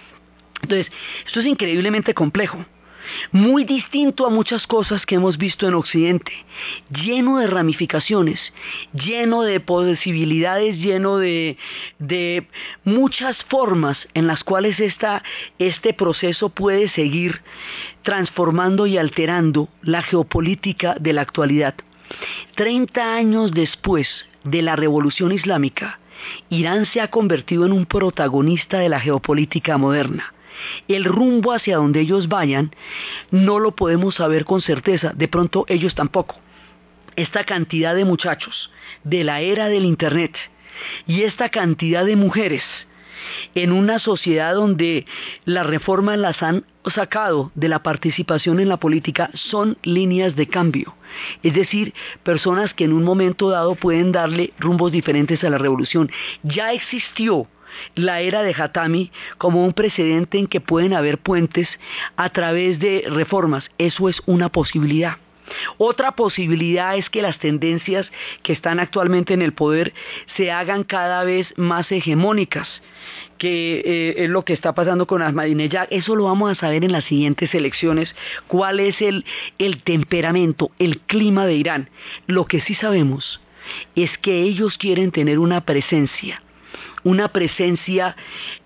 Entonces, 0.63 0.91
esto 1.25 1.39
es 1.39 1.45
increíblemente 1.45 2.15
complejo 2.15 2.65
muy 3.31 3.63
distinto 3.63 4.25
a 4.25 4.29
muchas 4.29 4.67
cosas 4.67 5.05
que 5.05 5.15
hemos 5.15 5.37
visto 5.37 5.67
en 5.67 5.73
Occidente, 5.73 6.31
lleno 6.89 7.39
de 7.39 7.47
ramificaciones, 7.47 8.39
lleno 8.93 9.43
de 9.43 9.59
posibilidades, 9.59 10.77
lleno 10.77 11.17
de, 11.17 11.57
muchas 12.83 13.37
formas 13.45 13.97
en 14.13 14.27
las 14.27 14.43
cuales 14.43 14.77
este 15.59 15.93
proceso 15.93 16.49
puede 16.49 16.89
seguir 16.89 17.41
transformando 18.03 18.85
y 18.85 18.97
alterando 18.97 19.69
la 19.81 20.01
geopolítica 20.01 20.95
de 20.99 21.13
la 21.13 21.21
actualidad. 21.21 21.75
Treinta 22.55 23.15
años 23.15 23.51
después 23.51 24.07
de 24.43 24.61
la 24.61 24.75
revolución 24.75 25.31
islámica, 25.31 25.99
Irán 26.49 26.85
se 26.85 27.01
ha 27.01 27.09
convertido 27.09 27.65
en 27.65 27.71
un 27.71 27.85
protagonista 27.85 28.79
de 28.79 28.89
la 28.89 28.99
geopolítica 28.99 29.77
moderna 29.77 30.33
el 30.87 31.05
rumbo 31.05 31.53
hacia 31.53 31.77
donde 31.77 32.01
ellos 32.01 32.27
vayan 32.27 32.71
no 33.31 33.59
lo 33.59 33.75
podemos 33.75 34.15
saber 34.15 34.45
con 34.45 34.61
certeza, 34.61 35.13
de 35.13 35.27
pronto 35.27 35.65
ellos 35.67 35.95
tampoco. 35.95 36.35
Esta 37.15 37.43
cantidad 37.43 37.95
de 37.95 38.05
muchachos 38.05 38.71
de 39.03 39.23
la 39.23 39.41
era 39.41 39.67
del 39.67 39.85
Internet 39.85 40.35
y 41.05 41.23
esta 41.23 41.49
cantidad 41.49 42.05
de 42.05 42.15
mujeres 42.15 42.63
en 43.55 43.71
una 43.71 43.99
sociedad 43.99 44.55
donde 44.55 45.05
las 45.45 45.65
reformas 45.65 46.17
las 46.17 46.41
han 46.43 46.65
sacado 46.93 47.51
de 47.55 47.69
la 47.69 47.83
participación 47.83 48.59
en 48.59 48.69
la 48.69 48.77
política 48.77 49.29
son 49.33 49.77
líneas 49.83 50.35
de 50.35 50.47
cambio. 50.47 50.95
Es 51.41 51.53
decir, 51.53 51.93
personas 52.23 52.73
que 52.73 52.83
en 52.85 52.93
un 52.93 53.03
momento 53.03 53.49
dado 53.49 53.75
pueden 53.75 54.11
darle 54.11 54.53
rumbos 54.59 54.91
diferentes 54.91 55.43
a 55.43 55.49
la 55.49 55.57
revolución. 55.57 56.11
Ya 56.43 56.73
existió 56.73 57.47
la 57.95 58.21
era 58.21 58.43
de 58.43 58.55
Hatami 58.57 59.11
como 59.37 59.65
un 59.65 59.73
precedente 59.73 60.37
en 60.37 60.47
que 60.47 60.61
pueden 60.61 60.93
haber 60.93 61.17
puentes 61.17 61.67
a 62.15 62.29
través 62.29 62.79
de 62.79 63.05
reformas. 63.07 63.65
Eso 63.77 64.09
es 64.09 64.21
una 64.25 64.49
posibilidad. 64.49 65.17
Otra 65.77 66.13
posibilidad 66.13 66.95
es 66.97 67.09
que 67.09 67.21
las 67.21 67.37
tendencias 67.37 68.09
que 68.41 68.53
están 68.53 68.79
actualmente 68.79 69.33
en 69.33 69.41
el 69.41 69.53
poder 69.53 69.93
se 70.35 70.51
hagan 70.51 70.83
cada 70.83 71.23
vez 71.23 71.47
más 71.57 71.91
hegemónicas 71.91 72.67
que 73.37 73.81
eh, 73.85 74.23
es 74.23 74.29
lo 74.29 74.45
que 74.45 74.53
está 74.53 74.73
pasando 74.73 75.05
con 75.05 75.21
Ahmadinejad. 75.21 75.87
Eso 75.91 76.15
lo 76.15 76.25
vamos 76.25 76.51
a 76.51 76.59
saber 76.59 76.85
en 76.85 76.93
las 76.93 77.03
siguientes 77.05 77.53
elecciones, 77.53 78.15
cuál 78.47 78.79
es 78.79 78.95
el 79.01 79.25
temperamento, 79.83 80.71
el 80.79 80.99
clima 80.99 81.45
de 81.45 81.55
Irán. 81.55 81.89
Lo 82.25 82.45
que 82.45 82.61
sí 82.61 82.75
sabemos 82.75 83.41
es 83.95 84.17
que 84.19 84.41
ellos 84.41 84.77
quieren 84.77 85.11
tener 85.11 85.39
una 85.39 85.61
presencia 85.61 86.41
una 87.03 87.27
presencia 87.27 88.15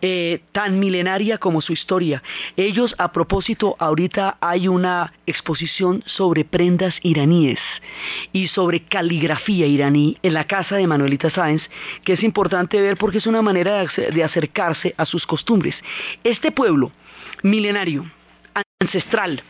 eh, 0.02 0.42
tan 0.52 0.80
milenaria 0.80 1.38
como 1.38 1.62
su 1.62 1.74
historia. 1.74 2.22
Ellos, 2.56 2.96
a 2.98 3.12
propósito, 3.12 3.76
ahorita 3.80 4.38
hay 4.42 4.68
una 4.68 5.14
exposición 5.26 6.04
sobre 6.06 6.46
prendas 6.46 6.96
iraníes 7.02 7.60
y 8.34 8.48
sobre 8.48 8.82
caligrafía 8.82 9.66
iraní 9.66 10.18
en 10.24 10.34
la 10.34 10.46
casa 10.46 10.78
de 10.78 10.88
Manuelita 10.88 11.30
Sáenz, 11.30 11.64
que 12.04 12.14
es 12.14 12.24
importante 12.24 12.82
ver 12.82 12.98
porque 12.98 13.20
es 13.20 13.28
una 13.28 13.42
manera 13.42 13.86
de 13.86 14.24
acercarse 14.24 14.94
a 14.98 15.06
sus 15.06 15.26
costumbres. 15.26 15.76
Este 16.24 16.52
pueblo 16.52 16.92
milenario, 17.44 18.06
ancestral, 18.80 19.44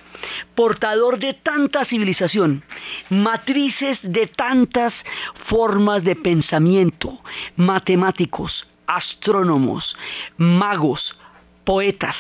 portador 0.56 1.20
de 1.20 1.34
tanta 1.34 1.86
civilización, 1.86 2.64
matrices 3.10 4.00
de 4.02 4.28
tantas 4.28 4.94
formas 5.46 6.04
de 6.04 6.16
pensamiento, 6.16 7.22
matemáticos, 7.56 8.68
astrónomos, 8.88 9.96
magos, 10.38 11.16
poetas. 11.64 12.16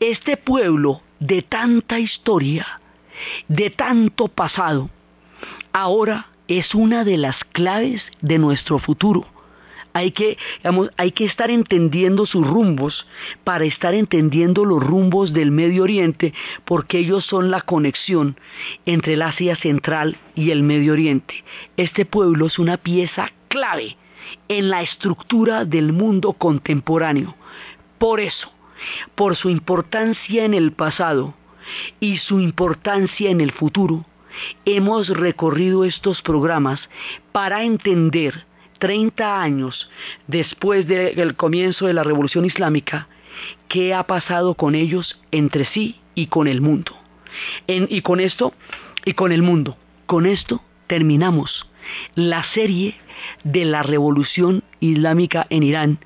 Este 0.00 0.36
pueblo 0.36 1.00
de 1.20 1.42
tanta 1.42 1.98
historia, 1.98 2.80
de 3.48 3.70
tanto 3.70 4.28
pasado, 4.28 4.90
ahora 5.72 6.26
es 6.48 6.74
una 6.74 7.04
de 7.04 7.16
las 7.16 7.36
claves 7.52 8.02
de 8.20 8.38
nuestro 8.38 8.78
futuro. 8.78 9.26
Hay 9.96 10.10
que, 10.10 10.36
hay 10.96 11.12
que 11.12 11.24
estar 11.24 11.52
entendiendo 11.52 12.26
sus 12.26 12.44
rumbos 12.44 13.06
para 13.44 13.64
estar 13.64 13.94
entendiendo 13.94 14.64
los 14.64 14.82
rumbos 14.82 15.32
del 15.32 15.52
Medio 15.52 15.84
Oriente, 15.84 16.34
porque 16.64 16.98
ellos 16.98 17.24
son 17.24 17.52
la 17.52 17.60
conexión 17.60 18.36
entre 18.86 19.14
el 19.14 19.22
Asia 19.22 19.54
Central 19.54 20.16
y 20.34 20.50
el 20.50 20.64
Medio 20.64 20.94
Oriente. 20.94 21.44
Este 21.76 22.04
pueblo 22.04 22.46
es 22.46 22.58
una 22.58 22.76
pieza 22.76 23.30
clave 23.46 23.96
en 24.48 24.70
la 24.70 24.82
estructura 24.82 25.64
del 25.64 25.92
mundo 25.92 26.32
contemporáneo. 26.32 27.34
Por 27.98 28.20
eso, 28.20 28.50
por 29.14 29.36
su 29.36 29.50
importancia 29.50 30.44
en 30.44 30.54
el 30.54 30.72
pasado 30.72 31.34
y 32.00 32.18
su 32.18 32.40
importancia 32.40 33.30
en 33.30 33.40
el 33.40 33.52
futuro, 33.52 34.04
hemos 34.64 35.08
recorrido 35.08 35.84
estos 35.84 36.22
programas 36.22 36.80
para 37.32 37.62
entender 37.62 38.44
30 38.78 39.40
años 39.40 39.88
después 40.26 40.86
del 40.86 41.36
comienzo 41.36 41.86
de 41.86 41.94
la 41.94 42.02
Revolución 42.02 42.44
Islámica, 42.44 43.08
qué 43.68 43.94
ha 43.94 44.02
pasado 44.04 44.54
con 44.54 44.74
ellos 44.74 45.18
entre 45.30 45.64
sí 45.64 46.00
y 46.14 46.26
con 46.26 46.48
el 46.48 46.60
mundo. 46.60 46.92
y 47.66 48.00
con 48.02 48.20
esto, 48.20 48.52
y 49.04 49.14
con 49.14 49.32
el 49.32 49.42
mundo. 49.42 49.76
Con 50.06 50.26
esto 50.26 50.62
terminamos 50.86 51.66
la 52.14 52.44
serie 52.52 52.94
de 53.42 53.64
la 53.64 53.82
revolución 53.82 54.62
islámica 54.80 55.46
en 55.50 55.62
Irán. 55.62 55.98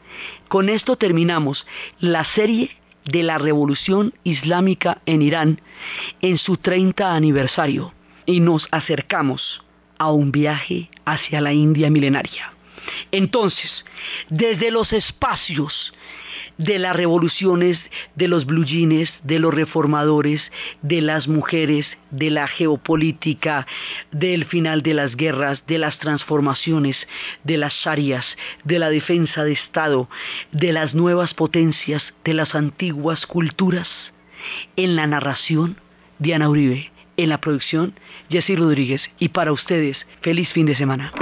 Con 0.49 0.68
esto 0.68 0.97
terminamos 0.97 1.66
la 1.99 2.24
serie 2.24 2.70
de 3.05 3.22
la 3.22 3.39
revolución 3.39 4.12
islámica 4.24 5.01
en 5.07 5.22
Irán 5.22 5.61
en 6.20 6.39
su 6.39 6.57
30 6.57 7.14
aniversario 7.14 7.93
y 8.26 8.41
nos 8.41 8.68
acercamos 8.70 9.62
a 9.99 10.11
un 10.11 10.31
viaje 10.31 10.91
hacia 11.05 11.41
la 11.41 11.53
India 11.53 11.91
milenaria. 11.91 12.53
Entonces, 13.11 13.84
desde 14.28 14.70
los 14.70 14.93
espacios 14.93 15.93
de 16.59 16.78
las 16.78 16.95
revoluciones 16.95 17.78
de 18.16 18.28
los 18.28 18.45
blue 18.45 18.64
de 18.64 19.39
los 19.39 19.55
reformadores, 19.55 20.43
de 20.82 21.01
las 21.01 21.28
mujeres, 21.28 21.86
de 22.11 22.30
la 22.30 22.49
geopolítica, 22.49 23.66
del 24.11 24.45
final 24.45 24.82
de 24.82 24.95
las 24.95 25.16
guerras, 25.16 25.62
de 25.66 25.78
las 25.78 25.99
transformaciones, 25.99 26.97
de 27.45 27.57
las 27.57 27.72
sharias, 27.72 28.26
de 28.64 28.78
la 28.78 28.91
defensa 28.91 29.45
de 29.45 29.53
Estado, 29.53 30.09
de 30.53 30.72
las 30.72 30.95
nuevas 30.95 31.32
potencias, 31.34 32.03
de 32.24 32.34
las 32.34 32.55
antiguas 32.55 33.26
culturas. 33.26 33.89
En 34.76 34.97
la 34.97 35.07
narración, 35.07 35.78
Diana 36.18 36.49
Uribe. 36.49 36.91
En 37.16 37.30
la 37.30 37.41
producción, 37.41 37.95
Jessy 38.30 38.55
Rodríguez. 38.55 39.03
Y 39.18 39.30
para 39.30 39.53
ustedes, 39.53 39.97
feliz 40.20 40.49
fin 40.51 40.66
de 40.66 40.76
semana. 40.76 41.12